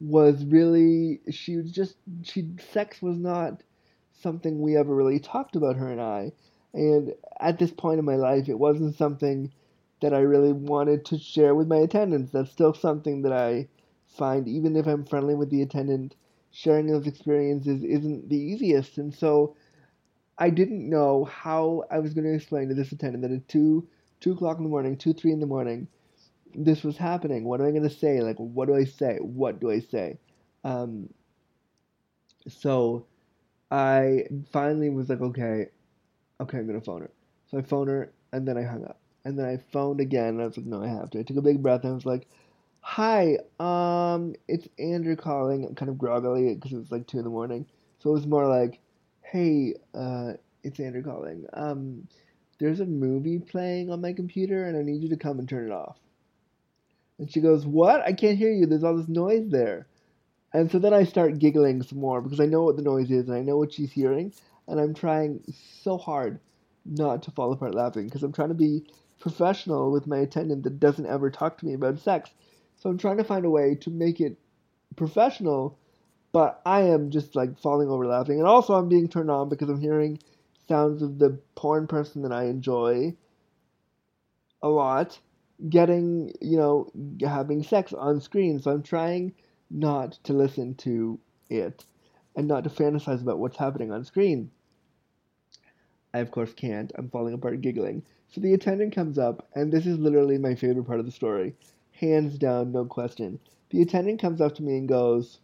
was 0.01 0.45
really 0.45 1.21
she 1.31 1.57
was 1.57 1.71
just 1.71 1.97
she 2.23 2.51
sex 2.73 3.01
was 3.01 3.17
not 3.17 3.63
something 4.21 4.61
we 4.61 4.77
ever 4.77 4.95
really 4.95 5.19
talked 5.19 5.57
about 5.57 5.77
her 5.77 5.91
and 5.91 6.01
I 6.01 6.33
and 6.75 7.15
at 7.41 7.59
this 7.59 7.71
point 7.71 7.99
in 7.99 8.05
my 8.05 8.17
life 8.17 8.49
it 8.49 8.59
wasn't 8.59 8.97
something 8.97 9.53
that 10.03 10.13
I 10.13 10.21
really 10.21 10.53
wanted 10.53 11.07
to 11.07 11.19
share 11.19 11.55
with 11.55 11.67
my 11.67 11.79
attendants 11.79 12.33
that's 12.33 12.51
still 12.51 12.75
something 12.75 13.23
that 13.23 13.33
I 13.33 13.69
find 14.07 14.49
even 14.49 14.77
if 14.77 14.87
I'm 14.87 15.05
friendly 15.05 15.35
with 15.35 15.51
the 15.51 15.63
attendant 15.63 16.15
sharing 16.57 16.87
those 16.87 17.07
experiences 17.07 17.85
isn't 17.85 18.31
the 18.31 18.39
easiest. 18.39 18.97
And 18.97 19.15
so 19.15 19.55
I 20.39 20.49
didn't 20.49 20.89
know 20.89 21.25
how 21.25 21.85
I 21.91 21.99
was 21.99 22.15
going 22.15 22.25
to 22.25 22.35
explain 22.35 22.69
to 22.69 22.75
this 22.75 22.93
attendant 22.93 23.23
that 23.23 23.31
at 23.31 23.47
two 23.47 23.87
two 24.21 24.33
o'clock 24.33 24.57
in 24.57 24.65
the 24.65 24.71
morning, 24.71 24.97
two, 24.97 25.13
three 25.13 25.33
in 25.33 25.41
the 25.41 25.47
morning, 25.47 25.87
this 26.55 26.83
was 26.83 26.97
happening. 26.97 27.45
What 27.45 27.61
am 27.61 27.67
I 27.67 27.71
gonna 27.73 27.91
say? 27.91 28.21
Like, 28.21 28.37
what 28.37 28.69
do 28.69 28.77
I 28.77 28.85
say? 28.85 29.19
What 29.21 29.61
do 29.61 29.71
I 29.71 29.81
say? 29.81 30.19
Um, 30.65 31.09
so 32.49 33.07
I 33.71 34.25
finally 34.53 34.91
was 34.91 35.09
like, 35.09 35.21
okay, 35.21 35.67
okay, 36.41 36.59
I'm 36.59 36.67
gonna 36.67 36.81
phone 36.81 37.03
her. 37.03 37.11
So 37.51 37.59
I 37.59 37.63
phoned 37.63 37.91
her, 37.91 38.13
and 38.33 38.47
then 38.47 38.57
I 38.59 38.63
hung 38.63 38.85
up, 38.85 38.99
and 39.25 39.39
then 39.39 39.47
I 39.47 39.59
phoned 39.73 40.01
again, 40.01 40.29
and 40.29 40.43
I 40.43 40.47
was 40.47 40.57
like, 40.57 40.67
no, 40.67 40.83
I 40.83 40.89
have 40.89 41.11
to. 41.11 41.21
I 41.21 41.23
took 41.23 41.37
a 41.37 41.43
big 41.43 41.63
breath, 41.63 41.83
and 41.85 41.93
I 41.93 41.95
was 41.95 42.07
like, 42.07 42.29
hi, 42.81 43.39
um, 43.59 44.35
it's 44.49 44.69
Andrew 44.79 45.17
calling, 45.17 45.65
I'm 45.65 45.75
kind 45.75 45.89
of 45.89 45.99
groggily 45.99 46.55
because 46.55 46.73
it 46.73 46.79
was 46.79 46.93
like 46.93 47.07
two 47.07 47.19
in 47.19 47.25
the 47.25 47.31
morning. 47.31 47.67
So 47.99 48.11
it 48.11 48.15
was 48.15 48.27
more 48.27 48.47
like, 48.47 48.81
hey, 49.23 49.75
uh, 49.95 50.35
it's 50.63 50.79
Andrew 50.81 51.03
calling. 51.03 51.47
Um, 51.53 52.07
there's 52.59 52.81
a 52.81 52.87
movie 52.87 53.39
playing 53.39 53.91
on 53.91 54.01
my 54.01 54.13
computer, 54.13 54.67
and 54.67 54.77
I 54.77 54.83
need 54.83 55.03
you 55.03 55.09
to 55.11 55.17
come 55.17 55.39
and 55.39 55.49
turn 55.49 55.67
it 55.67 55.73
off. 55.73 55.97
And 57.19 57.31
she 57.31 57.41
goes, 57.41 57.67
What? 57.67 58.03
I 58.03 58.13
can't 58.13 58.39
hear 58.39 58.53
you. 58.53 58.67
There's 58.67 58.85
all 58.85 58.97
this 58.97 59.09
noise 59.09 59.49
there. 59.49 59.87
And 60.53 60.71
so 60.71 60.79
then 60.79 60.95
I 60.95 61.05
start 61.05 61.39
giggling 61.39 61.83
some 61.83 61.99
more 61.99 62.21
because 62.21 62.41
I 62.41 62.47
know 62.47 62.63
what 62.63 62.77
the 62.77 62.83
noise 62.83 63.11
is 63.11 63.29
and 63.29 63.37
I 63.37 63.43
know 63.43 63.59
what 63.59 63.73
she's 63.73 63.93
hearing. 63.93 64.33
And 64.69 64.81
I'm 64.81 64.95
trying 64.95 65.43
so 65.83 65.99
hard 65.99 66.41
not 66.85 67.23
to 67.25 67.31
fall 67.31 67.53
apart 67.53 67.75
laughing 67.75 68.07
because 68.07 68.23
I'm 68.23 68.33
trying 68.33 68.49
to 68.49 68.55
be 68.55 68.85
professional 69.21 69.91
with 69.91 70.07
my 70.07 70.19
attendant 70.19 70.63
that 70.65 70.81
doesn't 70.81 71.07
ever 71.07 71.31
talk 71.31 71.59
to 71.59 71.67
me 71.67 71.75
about 71.75 71.99
sex. 71.99 72.31
So 72.77 72.91
I'm 72.91 72.99
trying 72.99 73.17
to 73.19 73.25
find 73.25 73.45
a 73.45 73.51
way 73.51 73.75
to 73.77 73.91
make 73.91 74.21
it 74.21 74.39
professional, 74.97 75.79
but 76.33 76.61
I 76.65 76.83
am 76.83 77.11
just 77.11 77.35
like 77.35 77.59
falling 77.59 77.89
over 77.89 78.07
laughing. 78.07 78.39
And 78.39 78.47
also, 78.47 78.75
I'm 78.75 78.89
being 78.89 79.09
turned 79.09 79.31
on 79.31 79.49
because 79.49 79.69
I'm 79.69 79.81
hearing 79.81 80.19
sounds 80.69 81.03
of 81.03 81.19
the 81.19 81.39
porn 81.55 81.87
person 81.87 82.23
that 82.23 82.33
I 82.33 82.45
enjoy 82.45 83.17
a 84.63 84.69
lot 84.69 85.19
getting, 85.69 86.33
you 86.41 86.57
know, 86.57 86.91
having 87.21 87.63
sex 87.63 87.93
on 87.93 88.21
screen. 88.21 88.61
So 88.61 88.71
I'm 88.71 88.83
trying 88.83 89.35
not 89.71 90.13
to 90.25 90.33
listen 90.33 90.75
to 90.77 91.19
it 91.49 91.85
and 92.37 92.47
not 92.47 92.65
to 92.65 92.71
fantasize 92.71 93.23
about 93.23 93.39
what's 93.39 93.57
happening 93.57 93.93
on 93.93 94.05
screen. 94.05 94.51
I, 96.13 96.19
of 96.19 96.31
course, 96.31 96.53
can't. 96.53 96.93
I'm 96.97 97.11
falling 97.11 97.35
apart 97.35 97.61
giggling. 97.61 98.03
So 98.29 98.41
the 98.41 98.55
attendant 98.55 98.95
comes 98.95 99.19
up, 99.19 99.49
and 99.55 99.73
this 99.73 99.87
is 99.87 99.99
literally 99.99 100.39
my 100.39 100.55
favorite 100.55 100.87
part 100.87 101.01
of 101.01 101.07
the 101.07 101.13
story. 101.13 101.55
Hands 101.93 102.37
down, 102.39 102.73
no 102.73 102.85
question. 102.85 103.39
The 103.71 103.83
attendant 103.83 104.21
comes 104.21 104.41
up 104.41 104.55
to 104.57 104.63
me 104.63 104.77
and 104.79 104.89
goes, 104.89 105.41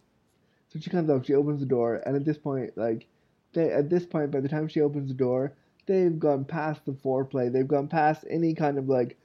so 0.69 0.79
she 0.79 0.89
comes 0.89 1.09
up, 1.09 1.25
she 1.25 1.33
opens 1.33 1.59
the 1.59 1.65
door, 1.65 2.01
and 2.05 2.15
at 2.15 2.25
this 2.25 2.37
point, 2.37 2.77
like, 2.77 3.07
they, 3.53 3.71
at 3.71 3.89
this 3.89 4.05
point, 4.05 4.31
by 4.31 4.39
the 4.39 4.49
time 4.49 4.67
she 4.67 4.81
opens 4.81 5.07
the 5.07 5.13
door, 5.13 5.53
they've 5.85 6.17
gone 6.17 6.45
past 6.45 6.85
the 6.85 6.91
foreplay. 6.91 7.51
They've 7.51 7.67
gone 7.67 7.87
past 7.87 8.25
any 8.29 8.53
kind 8.55 8.77
of 8.77 8.89
like 8.89 9.17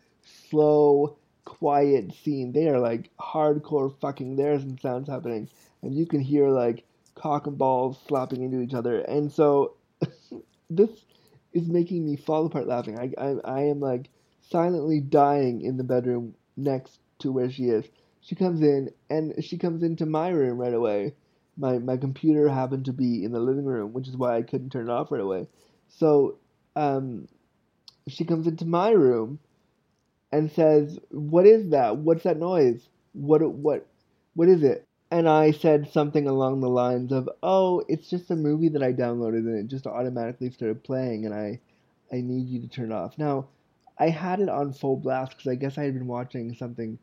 slow, 0.50 1.16
quiet 1.44 2.12
scene. 2.14 2.52
They 2.52 2.68
are 2.68 2.78
like 2.80 3.10
hardcore 3.18 3.98
fucking. 4.00 4.36
There's 4.36 4.62
some 4.62 4.78
sounds 4.78 5.08
happening, 5.08 5.48
and 5.82 5.94
you 5.94 6.06
can 6.06 6.20
hear 6.20 6.48
like 6.48 6.84
cock 7.14 7.46
and 7.46 7.58
balls 7.58 7.98
slapping 8.06 8.42
into 8.42 8.60
each 8.60 8.74
other. 8.74 9.00
And 9.00 9.30
so 9.32 9.74
this 10.70 10.90
is 11.52 11.68
making 11.68 12.04
me 12.04 12.16
fall 12.16 12.46
apart 12.46 12.66
laughing. 12.66 12.98
I, 12.98 13.12
I 13.20 13.34
I 13.44 13.60
am 13.64 13.80
like 13.80 14.08
silently 14.40 15.00
dying 15.00 15.60
in 15.62 15.76
the 15.76 15.84
bedroom 15.84 16.34
next 16.56 16.98
to 17.20 17.32
where 17.32 17.50
she 17.50 17.64
is. 17.64 17.84
She 18.20 18.34
comes 18.34 18.62
in 18.62 18.90
and 19.08 19.42
she 19.44 19.58
comes 19.58 19.82
into 19.82 20.06
my 20.06 20.28
room 20.28 20.58
right 20.58 20.74
away. 20.74 21.14
My 21.56 21.78
my 21.78 21.96
computer 21.96 22.48
happened 22.48 22.84
to 22.86 22.92
be 22.92 23.24
in 23.24 23.32
the 23.32 23.40
living 23.40 23.64
room, 23.64 23.92
which 23.92 24.08
is 24.08 24.16
why 24.16 24.36
I 24.36 24.42
couldn't 24.42 24.70
turn 24.70 24.88
it 24.88 24.92
off 24.92 25.10
right 25.10 25.20
away. 25.20 25.48
So 25.88 26.38
um, 26.76 27.26
she 28.06 28.24
comes 28.24 28.46
into 28.46 28.64
my 28.64 28.90
room 28.90 29.38
and 30.32 30.50
says, 30.50 30.98
"What 31.10 31.46
is 31.46 31.70
that? 31.70 31.98
What's 31.98 32.24
that 32.24 32.38
noise? 32.38 32.88
What 33.12 33.42
what 33.52 33.86
what 34.34 34.48
is 34.48 34.62
it?" 34.62 34.84
And 35.10 35.28
I 35.28 35.50
said 35.52 35.88
something 35.90 36.26
along 36.26 36.60
the 36.60 36.68
lines 36.70 37.12
of, 37.12 37.28
"Oh, 37.42 37.82
it's 37.88 38.08
just 38.10 38.30
a 38.30 38.36
movie 38.36 38.68
that 38.70 38.82
I 38.82 38.92
downloaded 38.92 39.46
and 39.46 39.56
it 39.58 39.66
just 39.68 39.86
automatically 39.86 40.50
started 40.50 40.84
playing 40.84 41.26
and 41.26 41.34
I 41.34 41.60
I 42.12 42.20
need 42.22 42.48
you 42.48 42.60
to 42.60 42.68
turn 42.68 42.92
it 42.92 42.94
off." 42.94 43.18
Now, 43.18 43.48
I 43.98 44.08
had 44.10 44.40
it 44.40 44.48
on 44.48 44.72
full 44.72 44.96
blast 44.96 45.32
because 45.32 45.48
I 45.48 45.54
guess 45.56 45.78
I 45.78 45.84
had 45.84 45.94
been 45.94 46.06
watching 46.06 46.54
something 46.54 46.98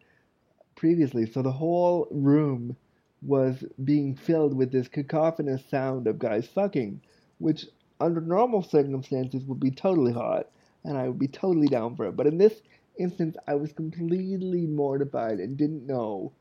previously, 0.76 1.26
so 1.26 1.42
the 1.42 1.52
whole 1.52 2.08
room 2.12 2.76
was 3.22 3.64
being 3.84 4.16
filled 4.16 4.54
with 4.56 4.72
this 4.72 4.88
cacophonous 4.88 5.66
sound 5.66 6.08
of 6.08 6.20
guys 6.20 6.48
fucking, 6.48 7.02
which 7.40 7.66
under 8.00 8.22
normal 8.22 8.62
circumstances 8.62 9.44
would 9.46 9.60
be 9.60 9.72
totally 9.72 10.14
hot 10.14 10.50
and 10.84 10.98
I 10.98 11.08
would 11.08 11.20
be 11.20 11.28
totally 11.28 11.68
down 11.68 11.96
for 11.96 12.06
it. 12.08 12.16
But 12.16 12.28
in 12.28 12.38
this 12.38 12.62
instance, 12.98 13.38
I 13.48 13.56
was 13.56 13.74
completely 13.74 14.66
mortified 14.66 15.40
and 15.40 15.58
didn't 15.58 15.86
know 15.86 16.34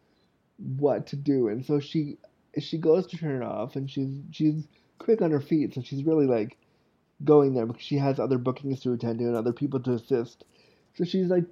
what 0.58 1.08
to 1.08 1.16
do. 1.16 1.48
And 1.48 1.64
so 1.64 1.80
she 1.80 2.18
she 2.58 2.78
goes 2.78 3.06
to 3.08 3.16
turn 3.16 3.42
it 3.42 3.44
off, 3.44 3.76
and 3.76 3.90
she's 3.90 4.20
she's 4.30 4.66
quick 4.98 5.22
on 5.22 5.30
her 5.30 5.40
feet, 5.40 5.74
so 5.74 5.82
she's 5.82 6.04
really 6.04 6.26
like 6.26 6.56
going 7.24 7.54
there 7.54 7.66
because 7.66 7.82
she 7.82 7.96
has 7.98 8.18
other 8.18 8.38
bookings 8.38 8.80
to 8.80 8.92
attend 8.92 9.18
to 9.18 9.24
and 9.24 9.36
other 9.36 9.52
people 9.52 9.80
to 9.80 9.92
assist. 9.92 10.44
So 10.94 11.04
she's 11.04 11.28
like 11.28 11.44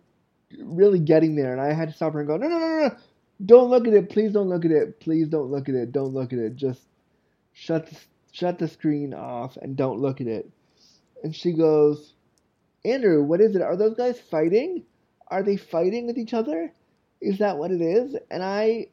really 0.58 0.98
getting 0.98 1.34
there, 1.34 1.52
and 1.52 1.60
I 1.60 1.72
had 1.72 1.88
to 1.88 1.94
stop 1.94 2.12
her 2.12 2.20
and 2.20 2.28
go, 2.28 2.36
no, 2.36 2.48
no, 2.48 2.58
no, 2.58 2.88
no, 2.88 2.96
don't 3.44 3.70
look 3.70 3.86
at 3.86 3.94
it, 3.94 4.10
please 4.10 4.32
don't 4.32 4.48
look 4.48 4.64
at 4.64 4.70
it, 4.70 5.00
please 5.00 5.28
don't 5.28 5.50
look 5.50 5.68
at 5.68 5.74
it, 5.74 5.92
don't 5.92 6.12
look 6.12 6.32
at 6.32 6.38
it, 6.38 6.56
just 6.56 6.80
shut 7.52 7.86
the, 7.86 7.96
shut 8.32 8.58
the 8.58 8.68
screen 8.68 9.14
off 9.14 9.56
and 9.56 9.76
don't 9.76 10.00
look 10.00 10.20
at 10.20 10.26
it. 10.26 10.50
And 11.24 11.34
she 11.34 11.52
goes, 11.52 12.14
Andrew, 12.84 13.22
what 13.22 13.40
is 13.40 13.54
it? 13.54 13.62
Are 13.62 13.76
those 13.76 13.96
guys 13.96 14.20
fighting? 14.20 14.84
Are 15.32 15.42
they 15.42 15.56
fighting 15.56 16.06
with 16.06 16.18
each 16.18 16.34
other? 16.34 16.72
Is 17.20 17.38
that 17.38 17.58
what 17.58 17.70
it 17.72 17.80
is? 17.80 18.16
And 18.30 18.42
I 18.42 18.88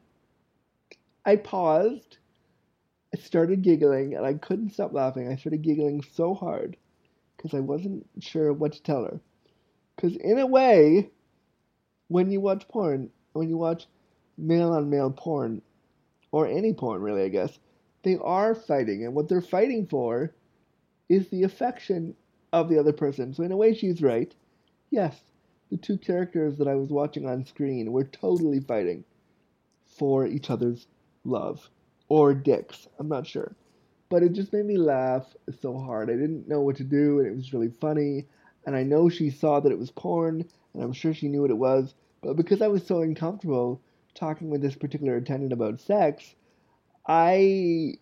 I 1.25 1.35
paused. 1.35 2.17
I 3.13 3.17
started 3.19 3.61
giggling 3.61 4.15
and 4.15 4.25
I 4.25 4.35
couldn't 4.35 4.71
stop 4.71 4.93
laughing. 4.93 5.27
I 5.27 5.35
started 5.35 5.61
giggling 5.63 6.01
so 6.01 6.33
hard 6.33 6.77
because 7.35 7.53
I 7.53 7.59
wasn't 7.59 8.07
sure 8.19 8.53
what 8.53 8.73
to 8.73 8.83
tell 8.83 9.03
her. 9.03 9.19
Because 9.95 10.15
in 10.17 10.39
a 10.39 10.47
way, 10.47 11.11
when 12.07 12.31
you 12.31 12.39
watch 12.41 12.67
porn, 12.69 13.11
when 13.33 13.49
you 13.49 13.57
watch 13.57 13.87
male 14.37 14.71
on 14.73 14.89
male 14.89 15.11
porn, 15.11 15.61
or 16.31 16.47
any 16.47 16.73
porn 16.73 17.01
really, 17.01 17.23
I 17.23 17.29
guess, 17.29 17.59
they 18.03 18.17
are 18.17 18.55
fighting. 18.55 19.05
And 19.05 19.13
what 19.15 19.27
they're 19.29 19.41
fighting 19.41 19.87
for 19.87 20.33
is 21.09 21.27
the 21.29 21.43
affection 21.43 22.15
of 22.53 22.69
the 22.69 22.79
other 22.79 22.93
person. 22.93 23.33
So 23.33 23.43
in 23.43 23.51
a 23.51 23.57
way, 23.57 23.73
she's 23.73 24.01
right. 24.01 24.33
Yes, 24.89 25.19
the 25.69 25.77
two 25.77 25.97
characters 25.97 26.57
that 26.57 26.67
I 26.67 26.75
was 26.75 26.89
watching 26.89 27.27
on 27.27 27.45
screen 27.45 27.91
were 27.91 28.03
totally 28.03 28.59
fighting 28.59 29.03
for 29.85 30.25
each 30.25 30.49
other's 30.49 30.87
love 31.23 31.69
or 32.07 32.33
dicks. 32.33 32.87
I'm 32.97 33.07
not 33.07 33.27
sure. 33.27 33.55
But 34.09 34.23
it 34.23 34.33
just 34.33 34.51
made 34.53 34.65
me 34.65 34.77
laugh 34.77 35.25
so 35.61 35.77
hard. 35.77 36.09
I 36.09 36.13
didn't 36.13 36.47
know 36.47 36.61
what 36.61 36.77
to 36.77 36.83
do, 36.83 37.19
and 37.19 37.27
it 37.27 37.35
was 37.35 37.53
really 37.53 37.71
funny. 37.79 38.25
And 38.65 38.75
I 38.75 38.83
know 38.83 39.09
she 39.09 39.29
saw 39.29 39.59
that 39.59 39.71
it 39.71 39.77
was 39.77 39.91
porn, 39.91 40.45
and 40.73 40.83
I'm 40.83 40.93
sure 40.93 41.13
she 41.13 41.27
knew 41.27 41.41
what 41.41 41.51
it 41.51 41.57
was. 41.57 41.93
But 42.21 42.35
because 42.35 42.61
I 42.61 42.67
was 42.67 42.85
so 42.85 43.01
uncomfortable 43.01 43.81
talking 44.15 44.49
with 44.49 44.61
this 44.61 44.75
particular 44.75 45.15
attendant 45.15 45.53
about 45.53 45.79
sex, 45.79 46.35
I 47.07 47.93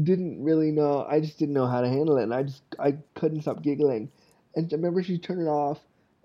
didn't 0.00 0.42
really 0.42 0.70
know. 0.70 1.04
I 1.08 1.20
just 1.20 1.38
didn't 1.38 1.54
know 1.54 1.66
how 1.66 1.80
to 1.80 1.88
handle 1.88 2.18
it, 2.18 2.24
and 2.24 2.34
I 2.34 2.44
just 2.44 2.62
I 2.78 2.98
couldn't 3.14 3.42
stop 3.42 3.62
giggling. 3.62 4.10
And 4.54 4.72
I 4.72 4.76
remember 4.76 5.02
she 5.02 5.18
turned 5.18 5.42
it 5.42 5.48
off, 5.48 5.78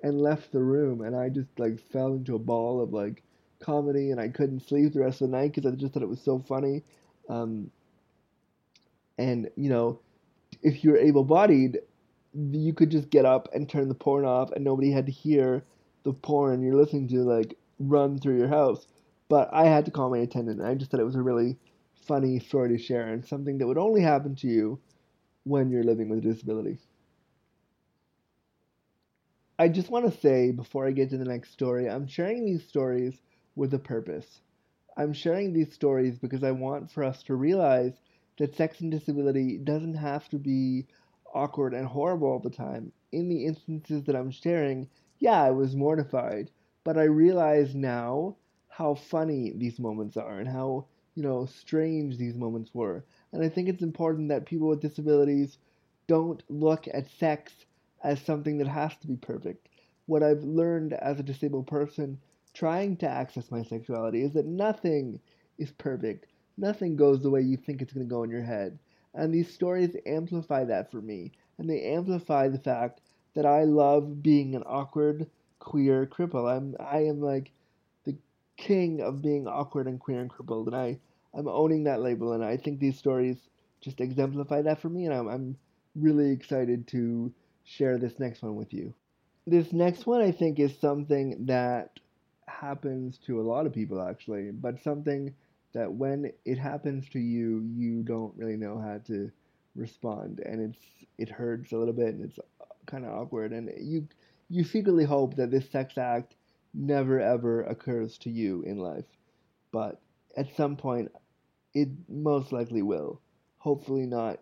and 0.06 0.22
left 0.22 0.52
the 0.52 0.62
room, 0.62 1.02
and 1.02 1.16
I 1.16 1.30
just 1.30 1.50
like 1.58 1.80
fell 1.92 2.14
into 2.14 2.36
a 2.36 2.40
ball 2.40 2.80
of 2.80 2.94
like 2.94 3.24
comedy, 3.60 4.12
and 4.12 4.22
I 4.22 4.28
couldn't 4.28 4.68
sleep 4.68 4.94
the 4.94 5.00
rest 5.00 5.22
of 5.22 5.32
the 5.32 5.38
night 5.38 5.54
because 5.54 5.72
I 5.72 5.76
just 5.76 5.94
thought 5.94 6.04
it 6.04 6.10
was 6.10 6.22
so 6.22 6.38
funny. 6.38 6.84
Um, 7.28 7.72
and 9.18 9.50
you 9.58 9.68
know, 9.68 10.00
if 10.62 10.84
you're 10.84 10.98
able-bodied, 10.98 11.80
you 12.36 12.74
could 12.74 12.92
just 12.92 13.10
get 13.10 13.26
up 13.26 13.50
and 13.52 13.68
turn 13.68 13.90
the 13.90 13.96
porn 13.96 14.26
off, 14.26 14.52
and 14.52 14.64
nobody 14.64 14.92
had 14.92 15.08
to 15.08 15.12
hear 15.12 15.64
the 16.04 16.14
porn 16.14 16.62
you're 16.62 16.76
listening 16.76 17.08
to 17.08 17.24
like 17.24 17.58
run 17.80 18.20
through 18.20 18.38
your 18.38 18.48
house. 18.48 18.86
But 19.28 19.50
I 19.52 19.66
had 19.66 19.86
to 19.86 19.92
call 19.92 20.12
my 20.12 20.20
attendant, 20.20 20.60
and 20.60 20.70
I 20.70 20.76
just 20.76 20.92
thought 20.92 21.00
it 21.00 21.04
was 21.06 21.16
a 21.16 21.22
really 21.22 21.58
funny 22.08 22.38
story 22.38 22.70
to 22.70 22.78
share, 22.78 23.08
and 23.08 23.26
something 23.26 23.58
that 23.58 23.66
would 23.66 23.80
only 23.80 24.02
happen 24.02 24.36
to 24.36 24.48
you 24.48 24.80
when 25.46 25.72
you're 25.72 25.84
living 25.84 26.10
with 26.10 26.20
a 26.20 26.22
disability. 26.22 26.78
I 29.58 29.70
just 29.70 29.90
want 29.90 30.06
to 30.12 30.20
say 30.20 30.52
before 30.52 30.86
I 30.86 30.92
get 30.92 31.12
to 31.12 31.18
the 31.18 31.24
next 31.24 31.52
story, 31.52 31.90
I'm 31.90 32.08
sharing 32.08 32.44
these 32.44 32.68
stories 32.68 33.22
with 33.56 33.74
a 33.74 33.80
purpose. 33.80 34.42
I'm 34.98 35.14
sharing 35.14 35.54
these 35.54 35.72
stories 35.72 36.20
because 36.20 36.44
I 36.44 36.52
want 36.52 36.92
for 36.92 37.06
us 37.06 37.24
to 37.24 37.36
realize 37.36 37.94
that 38.38 38.56
sex 38.56 38.82
and 38.82 38.92
disability 38.92 39.58
doesn't 39.58 39.96
have 39.96 40.28
to 40.30 40.38
be 40.38 40.88
awkward 41.34 41.74
and 41.74 41.88
horrible 41.88 42.28
all 42.28 42.40
the 42.40 42.50
time. 42.50 42.92
In 43.14 43.30
the 43.30 43.46
instances 43.46 44.04
that 44.04 44.16
I'm 44.18 44.30
sharing, 44.30 44.90
yeah, 45.20 45.42
I 45.42 45.52
was 45.52 45.74
mortified, 45.74 46.52
but 46.84 46.98
I 46.98 47.04
realize 47.04 47.74
now 47.74 48.36
how 48.68 48.96
funny 48.96 49.54
these 49.56 49.80
moments 49.80 50.18
are 50.18 50.38
and 50.40 50.50
how, 50.50 50.88
you 51.14 51.24
know, 51.24 51.46
strange 51.46 52.18
these 52.18 52.36
moments 52.36 52.74
were. 52.74 53.06
And 53.32 53.42
I 53.42 53.48
think 53.48 53.70
it's 53.70 53.84
important 53.84 54.28
that 54.30 54.46
people 54.46 54.68
with 54.68 54.82
disabilities 54.82 55.60
don't 56.08 56.44
look 56.50 56.90
at 56.94 57.10
sex 57.10 57.54
as 58.04 58.22
something 58.22 58.58
that 58.58 58.68
has 58.68 58.96
to 58.98 59.08
be 59.08 59.16
perfect. 59.18 59.68
what 60.06 60.24
I've 60.24 60.44
learned 60.44 60.94
as 60.94 61.20
a 61.20 61.24
disabled 61.24 61.68
person 61.68 62.20
trying 62.54 62.98
to 62.98 63.08
access 63.10 63.52
my 63.52 63.64
sexuality 63.64 64.22
is 64.24 64.34
that 64.34 64.46
nothing 64.46 65.20
is 65.58 65.72
perfect. 65.72 66.28
Nothing 66.58 66.96
goes 66.96 67.22
the 67.22 67.30
way 67.30 67.42
you 67.42 67.58
think 67.58 67.82
it's 67.82 67.94
going 67.94 68.06
to 68.06 68.10
go 68.10 68.24
in 68.24 68.30
your 68.30 68.42
head. 68.44 68.80
And 69.14 69.34
these 69.34 69.54
stories 69.54 69.96
amplify 70.06 70.64
that 70.66 70.92
for 70.92 71.02
me. 71.02 71.32
And 71.58 71.70
they 71.70 71.82
amplify 71.84 72.48
the 72.48 72.60
fact 72.60 73.02
that 73.36 73.46
I 73.46 73.64
love 73.64 74.22
being 74.22 74.56
an 74.56 74.64
awkward 74.66 75.30
queer 75.60 76.06
cripple. 76.06 76.50
I'm 76.50 76.76
I 76.80 77.00
am 77.06 77.22
like 77.22 77.52
the 78.06 78.18
king 78.58 79.02
of 79.02 79.22
being 79.22 79.48
awkward 79.48 79.88
and 79.88 80.00
queer 80.00 80.20
and 80.22 80.30
crippled 80.30 80.68
and 80.68 80.76
I 80.76 81.00
I'm 81.34 81.48
owning 81.48 81.84
that 81.86 82.02
label 82.02 82.34
and 82.34 82.44
I 82.44 82.58
think 82.58 82.80
these 82.80 82.98
stories 82.98 83.50
just 83.82 84.00
exemplify 84.02 84.62
that 84.64 84.80
for 84.80 84.90
me 84.90 85.06
and 85.06 85.14
I'm 85.14 85.28
I'm 85.28 85.58
really 85.96 86.32
excited 86.32 86.88
to 86.88 87.34
share 87.66 87.98
this 87.98 88.20
next 88.20 88.42
one 88.42 88.56
with 88.56 88.74
you. 88.74 88.94
This 89.46 89.74
next 89.74 90.06
one 90.06 90.22
I 90.22 90.32
think 90.32 90.60
is 90.60 90.78
something 90.80 91.46
that 91.48 92.00
happens 92.48 93.18
to 93.26 93.42
a 93.42 93.44
lot 93.44 93.66
of 93.66 93.74
people 93.74 94.02
actually, 94.02 94.52
but 94.52 94.82
something 94.82 95.34
that 95.74 95.92
when 95.94 96.32
it 96.46 96.58
happens 96.58 97.10
to 97.10 97.20
you, 97.20 97.62
you 97.76 98.02
don't 98.04 98.36
really 98.38 98.56
know 98.56 98.80
how 98.80 99.00
to 99.08 99.30
respond, 99.76 100.40
and 100.40 100.62
it's 100.62 100.86
it 101.18 101.30
hurts 101.30 101.74
a 101.74 101.78
little 101.78 101.94
bit, 101.94 102.16
and 102.16 102.24
it's 102.24 102.40
uh, 102.40 102.66
kind 102.86 103.06
of 103.06 103.12
awkward, 103.12 103.52
and 103.52 103.70
you 103.80 104.08
you 104.50 104.64
secretly 104.64 105.04
hope 105.04 105.36
that 105.36 105.52
this 105.52 105.70
sex 105.70 105.98
act 105.98 106.36
never 106.74 107.20
ever 107.20 107.64
occurs 107.64 108.18
to 108.20 108.30
you 108.30 108.62
in 108.64 108.78
life, 108.78 109.06
but 109.72 110.00
at 110.38 110.56
some 110.56 110.76
point, 110.78 111.12
it 111.74 111.90
most 112.08 112.52
likely 112.52 112.82
will. 112.82 113.20
Hopefully 113.58 114.06
not 114.06 114.40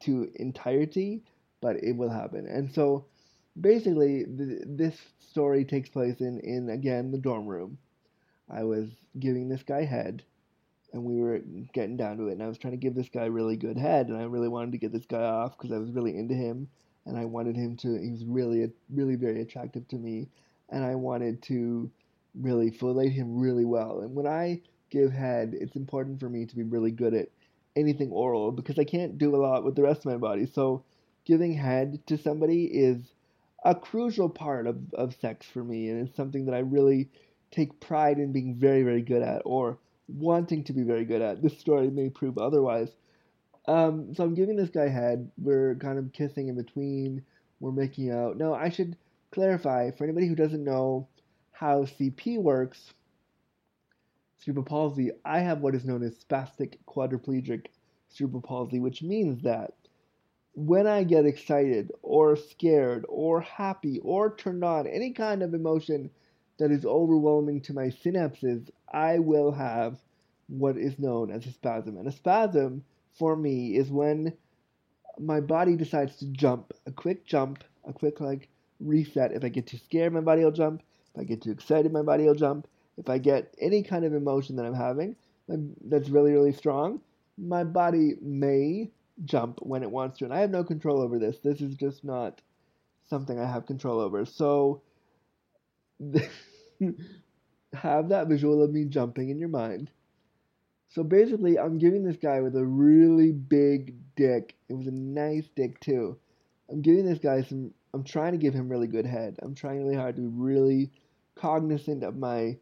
to 0.00 0.30
entirety, 0.36 1.22
but 1.62 1.82
it 1.82 1.96
will 1.96 2.10
happen, 2.10 2.46
and 2.46 2.70
so 2.70 3.06
basically, 3.58 4.24
th- 4.24 4.62
this 4.66 5.00
story 5.18 5.64
takes 5.64 5.88
place 5.88 6.20
in, 6.20 6.40
in 6.40 6.68
again 6.68 7.10
the 7.10 7.18
dorm 7.18 7.46
room. 7.46 7.78
I 8.50 8.64
was 8.64 8.90
giving 9.18 9.48
this 9.48 9.62
guy 9.62 9.84
head, 9.84 10.22
and 10.92 11.04
we 11.04 11.20
were 11.20 11.40
getting 11.72 11.96
down 11.96 12.18
to 12.18 12.28
it. 12.28 12.32
And 12.32 12.42
I 12.42 12.48
was 12.48 12.58
trying 12.58 12.72
to 12.72 12.78
give 12.78 12.94
this 12.94 13.08
guy 13.08 13.26
really 13.26 13.56
good 13.56 13.78
head, 13.78 14.08
and 14.08 14.18
I 14.18 14.24
really 14.24 14.48
wanted 14.48 14.72
to 14.72 14.78
get 14.78 14.92
this 14.92 15.06
guy 15.06 15.22
off 15.22 15.56
because 15.56 15.72
I 15.72 15.78
was 15.78 15.90
really 15.90 16.16
into 16.16 16.34
him, 16.34 16.68
and 17.06 17.16
I 17.16 17.24
wanted 17.24 17.56
him 17.56 17.76
to. 17.78 18.00
He 18.00 18.10
was 18.10 18.24
really, 18.24 18.70
really 18.92 19.16
very 19.16 19.40
attractive 19.40 19.88
to 19.88 19.96
me, 19.96 20.28
and 20.70 20.84
I 20.84 20.94
wanted 20.94 21.42
to 21.44 21.90
really 22.34 22.70
fellate 22.70 23.12
him 23.12 23.38
really 23.38 23.64
well. 23.64 24.00
And 24.00 24.14
when 24.14 24.26
I 24.26 24.60
give 24.90 25.12
head, 25.12 25.54
it's 25.58 25.76
important 25.76 26.20
for 26.20 26.28
me 26.28 26.46
to 26.46 26.56
be 26.56 26.62
really 26.62 26.90
good 26.90 27.14
at 27.14 27.28
anything 27.76 28.10
oral 28.10 28.52
because 28.52 28.78
I 28.78 28.84
can't 28.84 29.16
do 29.16 29.34
a 29.34 29.40
lot 29.40 29.64
with 29.64 29.76
the 29.76 29.82
rest 29.82 30.00
of 30.00 30.06
my 30.06 30.18
body. 30.18 30.46
So 30.46 30.84
giving 31.24 31.54
head 31.54 32.06
to 32.06 32.18
somebody 32.18 32.64
is 32.64 33.12
a 33.64 33.74
crucial 33.74 34.28
part 34.28 34.66
of, 34.66 34.76
of 34.94 35.14
sex 35.20 35.46
for 35.46 35.62
me, 35.62 35.88
and 35.88 36.06
it's 36.06 36.16
something 36.16 36.46
that 36.46 36.54
I 36.54 36.60
really 36.60 37.10
take 37.50 37.80
pride 37.80 38.18
in 38.18 38.32
being 38.32 38.56
very, 38.56 38.82
very 38.82 39.02
good 39.02 39.22
at, 39.22 39.42
or 39.44 39.78
wanting 40.08 40.64
to 40.64 40.72
be 40.72 40.82
very 40.82 41.04
good 41.04 41.22
at. 41.22 41.42
This 41.42 41.58
story 41.58 41.90
may 41.90 42.10
prove 42.10 42.38
otherwise. 42.38 42.90
Um, 43.66 44.14
so 44.14 44.24
I'm 44.24 44.34
giving 44.34 44.56
this 44.56 44.70
guy 44.70 44.88
head. 44.88 45.30
We're 45.38 45.76
kind 45.76 45.98
of 45.98 46.12
kissing 46.12 46.48
in 46.48 46.56
between. 46.56 47.22
We're 47.60 47.70
making 47.70 48.10
out. 48.10 48.36
Now, 48.36 48.54
I 48.54 48.70
should 48.70 48.96
clarify 49.30 49.92
for 49.92 50.04
anybody 50.04 50.26
who 50.26 50.34
doesn't 50.34 50.64
know 50.64 51.08
how 51.52 51.84
CP 51.84 52.38
works, 52.38 52.92
cerebral 54.38 54.64
palsy, 54.64 55.12
I 55.24 55.40
have 55.40 55.60
what 55.60 55.76
is 55.76 55.84
known 55.84 56.02
as 56.02 56.16
spastic 56.16 56.78
quadriplegic 56.88 57.66
cerebral 58.08 58.42
palsy, 58.42 58.80
which 58.80 59.02
means 59.02 59.42
that 59.42 59.74
when 60.54 60.86
I 60.86 61.04
get 61.04 61.24
excited 61.24 61.92
or 62.02 62.36
scared 62.36 63.04
or 63.08 63.40
happy 63.40 64.00
or 64.00 64.34
turned 64.36 64.64
on, 64.64 64.86
any 64.86 65.12
kind 65.12 65.42
of 65.42 65.54
emotion 65.54 66.10
that 66.58 66.70
is 66.70 66.84
overwhelming 66.84 67.62
to 67.62 67.72
my 67.72 67.86
synapses, 67.86 68.68
I 68.92 69.18
will 69.18 69.52
have 69.52 69.98
what 70.48 70.76
is 70.76 70.98
known 70.98 71.30
as 71.30 71.46
a 71.46 71.52
spasm. 71.52 71.96
And 71.96 72.06
a 72.06 72.12
spasm 72.12 72.84
for 73.18 73.34
me 73.34 73.76
is 73.76 73.90
when 73.90 74.34
my 75.18 75.40
body 75.40 75.76
decides 75.76 76.16
to 76.16 76.26
jump, 76.26 76.72
a 76.86 76.92
quick 76.92 77.24
jump, 77.24 77.64
a 77.86 77.92
quick 77.92 78.20
like 78.20 78.48
reset. 78.80 79.32
If 79.32 79.44
I 79.44 79.48
get 79.48 79.66
too 79.66 79.78
scared, 79.78 80.12
my 80.12 80.20
body 80.20 80.44
will 80.44 80.52
jump. 80.52 80.82
If 81.14 81.20
I 81.20 81.24
get 81.24 81.42
too 81.42 81.50
excited, 81.50 81.92
my 81.92 82.02
body 82.02 82.24
will 82.24 82.34
jump. 82.34 82.66
If 82.98 83.08
I 83.08 83.18
get 83.18 83.54
any 83.58 83.82
kind 83.82 84.04
of 84.04 84.14
emotion 84.14 84.56
that 84.56 84.66
I'm 84.66 84.74
having 84.74 85.16
that's 85.48 86.08
really, 86.08 86.32
really 86.32 86.52
strong, 86.52 87.00
my 87.36 87.64
body 87.64 88.14
may 88.20 88.90
jump 89.24 89.58
when 89.62 89.82
it 89.82 89.90
wants 89.90 90.18
to. 90.18 90.24
And 90.24 90.34
I 90.34 90.40
have 90.40 90.50
no 90.50 90.64
control 90.64 91.00
over 91.00 91.18
this. 91.18 91.38
This 91.42 91.60
is 91.60 91.74
just 91.74 92.04
not 92.04 92.40
something 93.08 93.38
I 93.38 93.50
have 93.50 93.66
control 93.66 94.00
over. 94.00 94.24
So 94.24 94.82
have 97.72 98.08
that 98.08 98.28
visual 98.28 98.62
of 98.62 98.70
me 98.70 98.84
jumping 98.84 99.30
in 99.30 99.38
your 99.38 99.48
mind. 99.48 99.90
So 100.90 101.02
basically, 101.02 101.58
I'm 101.58 101.78
giving 101.78 102.04
this 102.04 102.18
guy 102.18 102.40
with 102.40 102.54
a 102.54 102.64
really 102.64 103.32
big 103.32 103.94
dick. 104.14 104.54
It 104.68 104.74
was 104.74 104.86
a 104.86 104.92
nice 104.92 105.48
dick 105.56 105.80
too. 105.80 106.18
I'm 106.70 106.82
giving 106.82 107.06
this 107.06 107.18
guy 107.18 107.42
some. 107.42 107.72
I'm 107.94 108.04
trying 108.04 108.32
to 108.32 108.38
give 108.38 108.54
him 108.54 108.68
really 108.68 108.86
good 108.86 109.06
head. 109.06 109.38
I'm 109.42 109.54
trying 109.54 109.82
really 109.82 109.96
hard 109.96 110.16
to 110.16 110.22
be 110.22 110.28
really 110.28 110.90
cognizant 111.34 112.02
of 112.02 112.16
my 112.16 112.58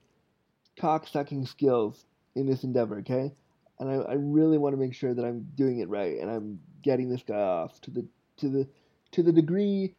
cock 0.78 1.08
sucking 1.08 1.46
skills 1.46 2.04
in 2.36 2.46
this 2.46 2.62
endeavor. 2.62 2.98
Okay, 3.00 3.32
and 3.80 3.90
I, 3.90 3.94
I 3.94 4.14
really 4.14 4.58
want 4.58 4.74
to 4.74 4.80
make 4.80 4.94
sure 4.94 5.14
that 5.14 5.24
I'm 5.24 5.48
doing 5.56 5.80
it 5.80 5.88
right 5.88 6.18
and 6.20 6.30
I'm 6.30 6.60
getting 6.82 7.08
this 7.08 7.22
guy 7.22 7.40
off 7.40 7.80
to 7.82 7.90
the 7.90 8.06
to 8.36 8.48
the 8.48 8.68
to 9.12 9.22
the 9.22 9.32
degree 9.32 9.94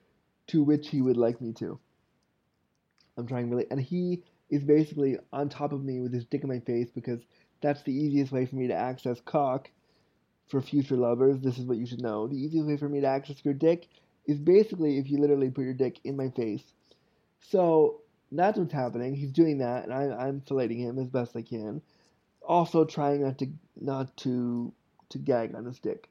to 0.48 0.64
which 0.64 0.90
he 0.90 1.02
would 1.02 1.18
like 1.18 1.42
me 1.42 1.52
to. 1.54 1.80
I'm 3.18 3.28
trying 3.28 3.50
really, 3.50 3.66
and 3.70 3.82
he 3.82 4.24
is 4.50 4.64
basically 4.64 5.18
on 5.34 5.50
top 5.50 5.74
of 5.74 5.84
me 5.84 6.00
with 6.00 6.14
his 6.14 6.26
dick 6.26 6.44
in 6.44 6.50
my 6.50 6.60
face 6.60 6.90
because 6.94 7.20
that's 7.62 7.82
the 7.84 7.94
easiest 7.94 8.32
way 8.32 8.46
for 8.46 8.56
me 8.56 8.68
to 8.68 8.74
access 8.74 9.20
cock 9.22 9.70
for 10.48 10.62
future 10.62 10.96
lovers. 10.96 11.40
This 11.40 11.58
is 11.58 11.66
what 11.66 11.78
you 11.78 11.86
should 11.86 12.02
know. 12.02 12.28
The 12.28 12.38
easiest 12.38 12.68
way 12.68 12.78
for 12.78 12.90
me 12.90 13.02
to 13.02 13.08
access 13.08 13.44
your 13.44 13.54
dick 13.54 13.88
is 14.26 14.38
basically 14.40 14.98
if 14.98 15.10
you 15.10 15.20
literally 15.20 15.50
put 15.50 15.66
your 15.66 15.74
dick 15.74 16.00
in 16.04 16.16
my 16.16 16.30
face. 16.30 16.64
So 17.40 18.02
that's 18.32 18.58
what's 18.58 18.74
happening. 18.74 19.16
He's 19.16 19.32
doing 19.32 19.58
that, 19.60 19.84
and 19.84 19.94
I, 19.94 20.28
I'm 20.28 20.42
fellating 20.42 20.80
him 20.80 21.00
as 21.00 21.08
best 21.08 21.36
I 21.36 21.42
can 21.42 21.82
also 22.42 22.86
trying 22.86 23.22
not 23.24 23.38
to 23.40 23.48
not 23.80 24.18
to 24.18 24.74
to 25.10 25.18
gag 25.18 25.56
on 25.56 25.66
the 25.66 25.74
stick 25.74 26.10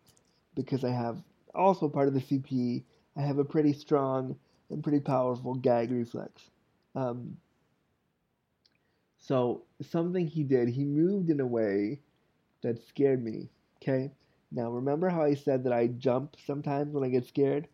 because 0.55 0.85
I 0.85 0.91
have 0.91 1.23
also 1.55 1.89
part 1.89 2.09
of 2.09 2.15
the 2.15 2.21
CP. 2.21 2.85
I 3.17 3.23
have 3.23 3.39
a 3.39 3.45
pretty 3.45 3.73
strong 3.73 4.37
and 4.71 4.83
pretty 4.83 5.01
powerful 5.01 5.55
gag 5.55 5.91
reflex. 5.91 6.43
Um, 6.95 7.37
so 9.19 9.63
something 9.83 10.27
he 10.27 10.45
did, 10.45 10.69
he 10.69 10.85
moved 10.85 11.31
in 11.31 11.41
a 11.41 11.47
way 11.47 12.01
that 12.63 12.87
scared 12.89 13.23
me. 13.23 13.49
Okay. 13.77 14.11
Now 14.53 14.71
remember 14.71 15.09
how 15.09 15.23
I 15.23 15.35
said 15.35 15.65
that 15.65 15.73
I 15.73 15.87
jump 15.87 16.37
sometimes 16.47 16.93
when 16.93 17.05
I 17.05 17.09
get 17.09 17.27
scared? 17.27 17.69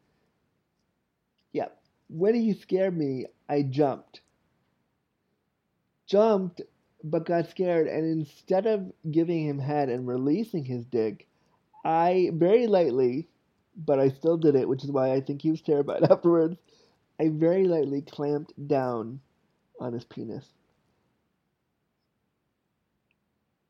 Yeah. 1.53 1.69
When 2.09 2.35
he 2.35 2.53
scared 2.53 2.97
me, 2.97 3.27
I 3.49 3.63
jumped. 3.63 4.21
Jumped 6.07 6.63
but 7.11 7.25
got 7.25 7.49
scared, 7.49 7.87
and 7.87 8.05
instead 8.05 8.67
of 8.67 8.93
giving 9.11 9.47
him 9.47 9.61
head 9.61 9.89
and 9.89 10.09
releasing 10.09 10.65
his 10.65 10.85
dick, 10.85 11.29
I 11.85 12.31
very 12.35 12.67
lightly, 12.67 13.29
but 13.77 14.01
I 14.01 14.09
still 14.09 14.37
did 14.37 14.57
it, 14.57 14.69
which 14.69 14.83
is 14.83 14.91
why 14.91 15.13
I 15.13 15.21
think 15.21 15.41
he 15.41 15.53
was 15.53 15.63
terrified 15.63 16.03
afterwards. 16.11 16.59
I 17.21 17.29
very 17.29 17.69
lightly 17.69 18.03
clamped 18.03 18.53
down 18.67 19.21
on 19.79 19.93
his 19.93 20.05
penis. 20.05 20.45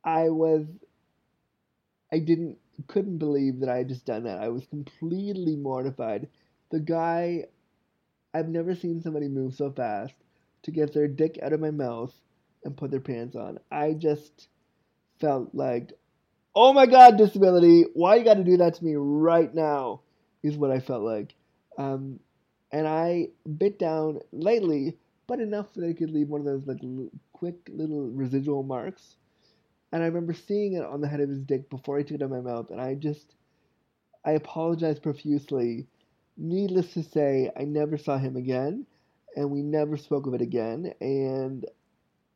I 0.02 0.30
was, 0.30 0.66
I 2.10 2.20
didn't, 2.20 2.56
couldn't 2.86 3.18
believe 3.18 3.60
that 3.60 3.68
I 3.68 3.78
had 3.78 3.88
just 3.88 4.06
done 4.06 4.24
that. 4.24 4.40
I 4.40 4.48
was 4.48 4.64
completely 4.66 5.56
mortified. 5.56 6.28
The 6.70 6.80
guy, 6.80 7.46
I've 8.32 8.48
never 8.48 8.74
seen 8.74 9.02
somebody 9.02 9.28
move 9.28 9.54
so 9.54 9.70
fast 9.70 10.14
to 10.62 10.70
get 10.70 10.94
their 10.94 11.08
dick 11.08 11.38
out 11.42 11.52
of 11.52 11.60
my 11.60 11.70
mouth 11.70 12.14
and 12.66 12.76
put 12.76 12.90
their 12.90 13.00
pants 13.00 13.36
on. 13.36 13.58
I 13.72 13.94
just 13.94 14.48
felt 15.20 15.54
like, 15.54 15.92
oh 16.54 16.72
my 16.74 16.86
god, 16.86 17.16
disability, 17.16 17.86
why 17.94 18.16
you 18.16 18.24
got 18.24 18.34
to 18.34 18.44
do 18.44 18.58
that 18.58 18.74
to 18.74 18.84
me 18.84 18.94
right 18.96 19.54
now? 19.54 20.02
Is 20.42 20.56
what 20.56 20.70
I 20.70 20.80
felt 20.80 21.02
like. 21.02 21.34
Um, 21.78 22.20
and 22.72 22.86
I 22.86 23.28
bit 23.58 23.78
down 23.78 24.20
lightly, 24.32 24.98
but 25.26 25.40
enough 25.40 25.72
that 25.74 25.88
I 25.88 25.92
could 25.92 26.10
leave 26.10 26.28
one 26.28 26.40
of 26.40 26.46
those 26.46 26.66
like 26.66 26.82
l- 26.82 27.10
quick 27.32 27.56
little 27.72 28.08
residual 28.10 28.62
marks. 28.62 29.16
And 29.92 30.02
I 30.02 30.06
remember 30.06 30.34
seeing 30.34 30.74
it 30.74 30.84
on 30.84 31.00
the 31.00 31.08
head 31.08 31.20
of 31.20 31.28
his 31.28 31.40
dick 31.40 31.70
before 31.70 31.98
I 31.98 32.02
took 32.02 32.16
it 32.16 32.22
out 32.22 32.26
of 32.26 32.30
my 32.32 32.40
mouth, 32.40 32.70
and 32.70 32.80
I 32.80 32.94
just, 32.94 33.34
I 34.24 34.32
apologized 34.32 35.02
profusely. 35.02 35.86
Needless 36.36 36.92
to 36.94 37.02
say, 37.02 37.50
I 37.58 37.64
never 37.64 37.96
saw 37.96 38.18
him 38.18 38.36
again, 38.36 38.86
and 39.36 39.50
we 39.50 39.62
never 39.62 39.96
spoke 39.96 40.26
of 40.26 40.34
it 40.34 40.42
again. 40.42 40.92
And 41.00 41.64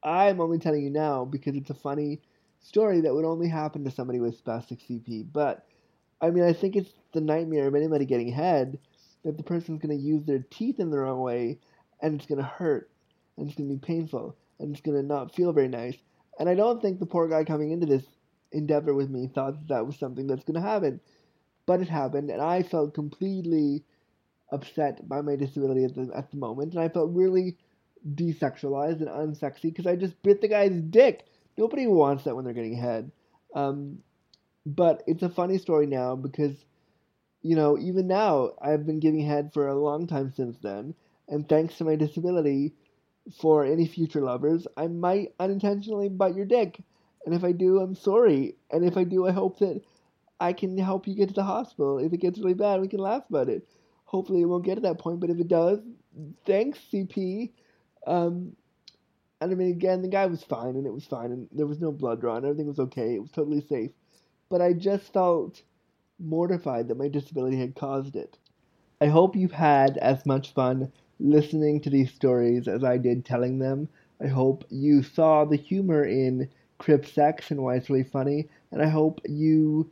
I'm 0.03 0.41
only 0.41 0.59
telling 0.59 0.83
you 0.83 0.91
now 0.91 1.25
because 1.25 1.57
it's 1.57 1.71
a 1.71 1.75
funny 1.75 2.21
story 2.61 3.01
that 3.03 3.15
would 3.15 3.25
only 3.25 3.49
happen 3.49 3.85
to 3.85 3.91
somebody 3.91 4.21
with 4.21 4.43
spastic 4.43 4.81
CP. 4.87 5.27
But 5.33 5.67
I 6.21 6.31
mean, 6.31 6.45
I 6.45 6.53
think 6.53 6.77
it's 6.77 6.93
the 7.13 7.21
nightmare 7.21 7.67
of 7.67 7.75
anybody 7.75 8.05
getting 8.05 8.31
head 8.31 8.79
that 9.25 9.37
the 9.37 9.43
person's 9.43 9.81
going 9.81 9.97
to 9.97 10.03
use 10.03 10.25
their 10.25 10.45
teeth 10.51 10.81
in 10.81 10.91
the 10.91 10.99
wrong 10.99 11.21
way 11.21 11.59
and 12.03 12.15
it's 12.15 12.27
gonna 12.27 12.43
hurt, 12.43 12.91
and 13.37 13.47
it's 13.49 13.57
gonna 13.57 13.69
be 13.69 13.79
painful, 13.79 14.37
and 14.59 14.73
it's 14.73 14.81
gonna 14.81 15.03
not 15.03 15.35
feel 15.35 15.53
very 15.53 15.69
nice. 15.69 15.97
And 16.39 16.49
I 16.49 16.55
don't 16.55 16.81
think 16.81 16.99
the 16.99 17.07
poor 17.07 17.29
guy 17.29 17.45
coming 17.45 17.71
into 17.71 17.87
this 17.87 18.05
endeavor 18.53 18.95
with 18.95 19.11
me 19.11 19.29
thought 19.29 19.59
that, 19.59 19.69
that 19.69 19.87
was 19.87 19.99
something 19.99 20.27
that's 20.27 20.45
gonna 20.45 20.61
happen, 20.61 21.01
but 21.67 21.81
it 21.81 21.89
happened, 21.89 22.31
and 22.31 22.41
I 22.41 22.63
felt 22.63 22.95
completely 22.95 23.85
upset 24.51 25.07
by 25.09 25.21
my 25.21 25.37
disability 25.37 25.85
at 25.85 25.95
the 25.95 26.11
at 26.15 26.31
the 26.31 26.39
moment, 26.39 26.73
and 26.73 26.83
I 26.83 26.89
felt 26.89 27.11
really 27.13 27.57
desexualized 28.09 29.01
and 29.01 29.09
unsexy 29.09 29.63
because 29.63 29.87
I 29.87 29.97
just 29.97 30.21
bit 30.23 30.41
the 30.41 30.49
guy's 30.49 30.81
dick. 30.81 31.25
Nobody 31.57 31.87
wants 31.87 32.25
that 32.25 32.35
when 32.35 32.45
they're 32.45 32.55
getting 32.55 32.77
head. 32.77 33.11
Um, 33.55 33.99
but 34.67 35.03
it's 35.07 35.23
a 35.23 35.29
funny 35.29 35.59
story 35.59 35.87
now 35.87 36.17
because, 36.17 36.57
you 37.43 37.57
know, 37.57 37.79
even 37.79 38.07
now 38.07 38.53
I've 38.61 38.87
been 38.87 39.01
giving 39.01 39.21
head 39.21 39.53
for 39.53 39.69
a 39.69 39.79
long 39.79 40.07
time 40.07 40.33
since 40.35 40.57
then, 40.59 40.95
and 41.29 41.49
thanks 41.49 41.77
to 41.79 41.85
my 41.85 41.97
disability, 41.97 42.75
for 43.41 43.65
any 43.65 43.87
future 43.87 44.21
lovers, 44.21 44.67
I 44.77 44.87
might 44.89 45.35
unintentionally 45.39 46.09
bite 46.09 46.35
your 46.35 46.47
dick. 46.47 46.83
And 47.25 47.35
if 47.35 47.45
I 47.45 47.53
do, 47.53 47.81
I'm 47.81 47.95
sorry. 47.95 48.57
And 48.71 48.85
if 48.85 48.97
I 48.97 49.05
do, 49.05 49.27
I 49.27 49.33
hope 49.33 49.59
that 49.59 49.83
I 50.41 50.53
can 50.53 50.77
help 50.79 51.07
you 51.07 51.15
get 51.15 51.29
to 51.29 51.35
the 51.35 51.45
hospital. 51.45 51.99
If 51.99 52.13
it 52.13 52.21
gets 52.21 52.39
really 52.39 52.55
bad, 52.55 52.81
we 52.81 52.89
can 52.89 53.01
laugh 53.01 53.25
about 53.29 53.49
it. 53.49 53.69
Hopefully, 54.07 54.43
it 54.43 54.47
won't 54.47 54.65
get 54.65 54.77
to 54.77 54.81
that 54.83 54.99
point, 54.99 55.21
but 55.21 55.31
if 55.31 55.39
it 55.39 55.49
does, 55.49 55.81
thanks, 56.47 56.79
CP. 56.93 57.51
Um, 58.07 58.57
and 59.41 59.53
I 59.53 59.55
mean, 59.55 59.71
again, 59.71 60.03
the 60.03 60.09
guy 60.09 60.27
was 60.27 60.43
fine, 60.43 60.77
and 60.77 60.87
it 60.87 60.93
was 60.95 61.07
fine, 61.07 61.33
and 61.33 61.49
there 61.53 61.67
was 61.67 61.81
no 61.81 61.93
blood 61.93 62.21
drawn. 62.21 62.45
Everything 62.45 62.69
was 62.69 62.79
okay. 62.81 63.15
It 63.15 63.23
was 63.23 63.31
totally 63.31 63.61
safe. 63.61 63.91
But 64.49 64.61
I 64.63 64.73
just 64.75 65.13
felt 65.13 65.63
mortified 66.19 66.89
that 66.89 66.99
my 66.99 67.09
disability 67.09 67.57
had 67.59 67.75
caused 67.75 68.17
it. 68.17 68.39
I 69.01 69.07
hope 69.07 69.37
you've 69.37 69.53
had 69.53 69.99
as 69.99 70.25
much 70.27 70.53
fun 70.55 70.93
listening 71.19 71.81
to 71.83 71.91
these 71.91 72.13
stories 72.13 72.69
as 72.69 72.85
I 72.85 72.99
did 72.99 73.25
telling 73.25 73.59
them. 73.59 73.89
I 74.21 74.27
hope 74.29 74.65
you 74.71 75.03
saw 75.03 75.45
the 75.45 75.57
humor 75.57 76.05
in 76.05 76.49
crip 76.79 77.07
sex 77.07 77.51
and 77.51 77.63
why 77.63 77.77
it's 77.77 77.91
really 77.91 78.05
funny, 78.05 78.49
and 78.73 78.83
I 78.83 78.89
hope 78.89 79.21
you 79.29 79.91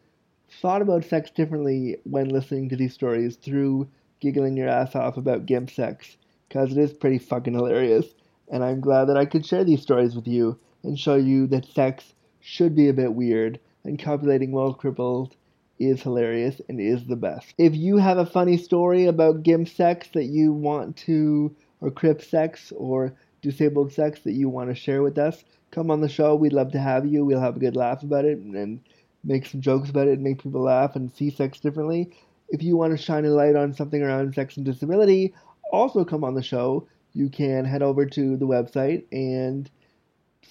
thought 0.50 0.82
about 0.82 1.04
sex 1.04 1.30
differently 1.30 1.98
when 2.04 2.28
listening 2.28 2.68
to 2.70 2.76
these 2.76 2.94
stories 2.94 3.36
through 3.36 3.88
giggling 4.20 4.56
your 4.56 4.68
ass 4.68 4.94
off 4.94 5.16
about 5.16 5.46
gimp 5.46 5.70
sex, 5.70 6.16
because 6.49 6.72
it 6.72 6.78
is 6.78 6.92
pretty 6.92 7.18
fucking 7.18 7.55
hilarious. 7.55 8.07
And 8.51 8.64
I'm 8.64 8.80
glad 8.80 9.07
that 9.07 9.16
I 9.16 9.26
could 9.26 9.44
share 9.44 9.64
these 9.64 9.82
stories 9.82 10.14
with 10.16 10.26
you 10.26 10.59
and 10.82 10.99
show 10.99 11.16
you 11.16 11.46
that 11.49 11.66
sex 11.66 12.14
should 12.40 12.74
be 12.74 12.88
a 12.88 12.94
bit 12.94 13.14
weird 13.14 13.61
and 13.84 13.99
copulating 13.99 14.53
while 14.53 14.72
crippled 14.74 15.36
is 15.78 16.03
hilarious 16.03 16.61
and 16.68 16.80
is 16.80 17.05
the 17.07 17.16
best. 17.16 17.55
If 17.59 17.74
you 17.74 17.99
have 17.99 18.18
a 18.18 18.26
funny 18.26 18.57
story 18.57 19.07
about 19.07 19.42
gimp 19.42 19.68
sex 19.68 20.09
that 20.14 20.24
you 20.24 20.53
want 20.53 20.96
to, 20.99 21.55
or 21.80 21.90
crip 21.90 22.22
sex, 22.22 22.72
or 22.76 23.14
disabled 23.42 23.92
sex 23.92 24.20
that 24.20 24.32
you 24.32 24.49
want 24.49 24.70
to 24.70 24.74
share 24.74 25.03
with 25.03 25.18
us, 25.18 25.44
come 25.70 25.90
on 25.90 26.01
the 26.01 26.09
show. 26.09 26.34
We'd 26.34 26.53
love 26.53 26.72
to 26.72 26.80
have 26.80 27.07
you. 27.07 27.24
We'll 27.24 27.40
have 27.40 27.57
a 27.57 27.61
good 27.61 27.76
laugh 27.76 28.03
about 28.03 28.24
it 28.24 28.38
and 28.38 28.80
make 29.22 29.46
some 29.46 29.61
jokes 29.61 29.90
about 29.90 30.09
it 30.09 30.14
and 30.14 30.22
make 30.22 30.42
people 30.42 30.62
laugh 30.62 30.96
and 30.96 31.14
see 31.14 31.30
sex 31.30 31.61
differently. 31.61 32.11
If 32.49 32.62
you 32.62 32.76
want 32.76 32.96
to 32.96 33.03
shine 33.03 33.26
a 33.26 33.30
light 33.30 33.57
on 33.57 33.74
something 33.74 34.03
around 34.03 34.34
sex 34.34 34.57
and 34.57 34.64
disability, 34.64 35.34
also 35.72 36.04
come 36.04 36.24
on 36.24 36.34
the 36.34 36.42
show. 36.42 36.88
You 37.12 37.28
can 37.28 37.64
head 37.64 37.82
over 37.82 38.06
to 38.06 38.36
the 38.36 38.46
website 38.46 39.04
and 39.12 39.70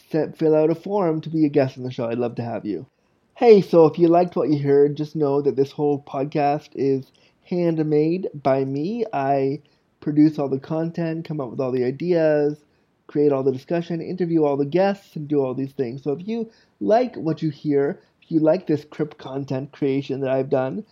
set, 0.10 0.38
fill 0.38 0.56
out 0.56 0.70
a 0.70 0.76
form 0.76 1.22
to 1.22 1.30
be 1.30 1.46
a 1.46 1.50
guest 1.50 1.78
on 1.78 1.84
the 1.84 1.92
show. 1.92 2.08
I'd 2.08 2.18
love 2.18 2.36
to 2.36 2.44
have 2.44 2.66
you. 2.66 2.88
Hey, 3.36 3.62
so 3.62 3.86
if 3.86 4.00
you 4.00 4.08
liked 4.08 4.36
what 4.36 4.50
you 4.50 4.60
heard, 4.60 4.98
just 4.98 5.16
know 5.16 5.42
that 5.42 5.56
this 5.56 5.72
whole 5.72 6.02
podcast 6.02 6.70
is 6.74 7.12
handmade 7.44 8.30
by 8.34 8.66
me. 8.66 9.06
I 9.14 9.62
produce 10.00 10.40
all 10.40 10.50
the 10.50 10.60
content, 10.60 11.26
come 11.26 11.40
up 11.40 11.52
with 11.52 11.60
all 11.60 11.72
the 11.72 11.84
ideas, 11.84 12.64
create 13.08 13.32
all 13.32 13.44
the 13.44 13.52
discussion, 13.52 14.02
interview 14.02 14.44
all 14.44 14.58
the 14.58 14.66
guests, 14.66 15.16
and 15.16 15.28
do 15.28 15.42
all 15.42 15.54
these 15.54 15.72
things. 15.74 16.04
So 16.04 16.12
if 16.12 16.28
you 16.28 16.52
like 16.80 17.16
what 17.16 17.42
you 17.42 17.50
hear, 17.50 18.02
if 18.22 18.32
you 18.32 18.40
like 18.40 18.68
this 18.68 18.86
crypt 18.86 19.18
content 19.18 19.72
creation 19.72 20.22
that 20.22 20.32
I've 20.32 20.50
done, 20.50 20.86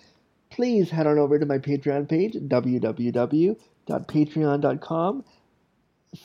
please 0.50 0.90
head 0.90 1.08
on 1.08 1.18
over 1.18 1.40
to 1.40 1.46
my 1.46 1.58
Patreon 1.58 2.08
page, 2.08 2.36
www.patreon.com 3.88 5.24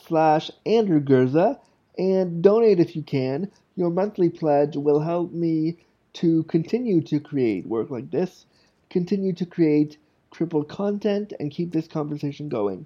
slash 0.07 0.49
Andrew 0.65 1.01
Gurza, 1.01 1.59
and 1.97 2.41
donate 2.41 2.79
if 2.79 2.95
you 2.95 3.03
can. 3.03 3.51
Your 3.75 3.89
monthly 3.89 4.29
pledge 4.29 4.75
will 4.75 5.01
help 5.01 5.31
me 5.31 5.77
to 6.13 6.43
continue 6.43 7.01
to 7.01 7.19
create 7.19 7.65
work 7.65 7.89
like 7.89 8.11
this, 8.11 8.45
continue 8.89 9.33
to 9.33 9.45
create 9.45 9.97
crippled 10.29 10.69
content, 10.69 11.33
and 11.39 11.51
keep 11.51 11.71
this 11.71 11.87
conversation 11.87 12.49
going. 12.49 12.85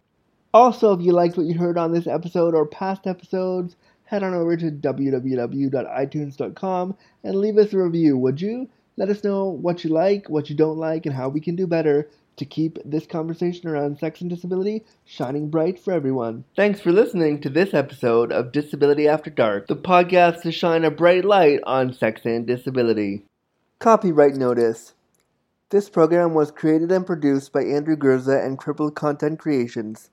Also, 0.53 0.93
if 0.93 1.01
you 1.01 1.11
liked 1.11 1.37
what 1.37 1.45
you 1.45 1.57
heard 1.57 1.77
on 1.77 1.91
this 1.91 2.07
episode 2.07 2.55
or 2.55 2.65
past 2.65 3.07
episodes, 3.07 3.75
head 4.05 4.23
on 4.23 4.33
over 4.33 4.55
to 4.55 4.71
www.itunes.com 4.71 6.95
and 7.23 7.35
leave 7.35 7.57
us 7.57 7.73
a 7.73 7.77
review, 7.77 8.17
would 8.17 8.39
you? 8.39 8.69
Let 8.97 9.09
us 9.09 9.23
know 9.23 9.45
what 9.45 9.83
you 9.83 9.89
like, 9.89 10.29
what 10.29 10.49
you 10.49 10.55
don't 10.55 10.77
like, 10.77 11.05
and 11.05 11.13
how 11.13 11.27
we 11.27 11.41
can 11.41 11.57
do 11.57 11.67
better 11.67 12.09
to 12.37 12.45
keep 12.45 12.77
this 12.85 13.05
conversation 13.05 13.69
around 13.69 13.97
sex 13.99 14.21
and 14.21 14.29
disability 14.29 14.83
shining 15.05 15.49
bright 15.49 15.79
for 15.79 15.93
everyone. 15.93 16.43
Thanks 16.55 16.79
for 16.79 16.91
listening 16.91 17.41
to 17.41 17.49
this 17.49 17.73
episode 17.73 18.31
of 18.31 18.51
Disability 18.51 19.07
After 19.07 19.29
Dark, 19.29 19.67
the 19.67 19.75
podcast 19.75 20.41
to 20.41 20.51
shine 20.51 20.83
a 20.83 20.91
bright 20.91 21.25
light 21.25 21.59
on 21.65 21.93
sex 21.93 22.21
and 22.25 22.45
disability. 22.45 23.23
Copyright 23.79 24.35
notice. 24.35 24.93
This 25.69 25.89
program 25.89 26.33
was 26.33 26.51
created 26.51 26.91
and 26.91 27.05
produced 27.05 27.51
by 27.51 27.63
Andrew 27.63 27.95
Gurza 27.95 28.45
and 28.45 28.57
Cripple 28.57 28.93
Content 28.93 29.39
Creations. 29.39 30.09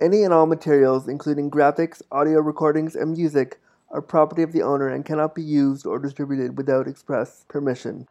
Any 0.00 0.24
and 0.24 0.34
all 0.34 0.46
materials, 0.46 1.06
including 1.06 1.50
graphics, 1.50 2.02
audio 2.10 2.40
recordings, 2.40 2.96
and 2.96 3.12
music, 3.12 3.60
are 3.90 4.02
property 4.02 4.42
of 4.42 4.52
the 4.52 4.62
owner 4.62 4.88
and 4.88 5.04
cannot 5.04 5.34
be 5.34 5.42
used 5.42 5.86
or 5.86 6.00
distributed 6.00 6.56
without 6.56 6.88
express 6.88 7.44
permission. 7.48 8.08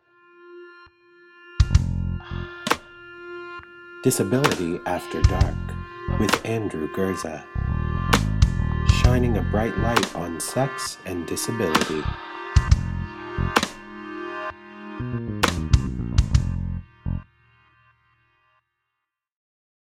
Disability 4.04 4.82
After 4.86 5.22
Dark 5.22 5.56
with 6.20 6.46
Andrew 6.46 6.90
Gurza, 6.90 7.42
Shining 9.02 9.38
a 9.38 9.42
bright 9.44 9.78
light 9.78 10.14
on 10.14 10.42
sex 10.42 10.98
and 11.06 11.26
disability. 11.26 12.04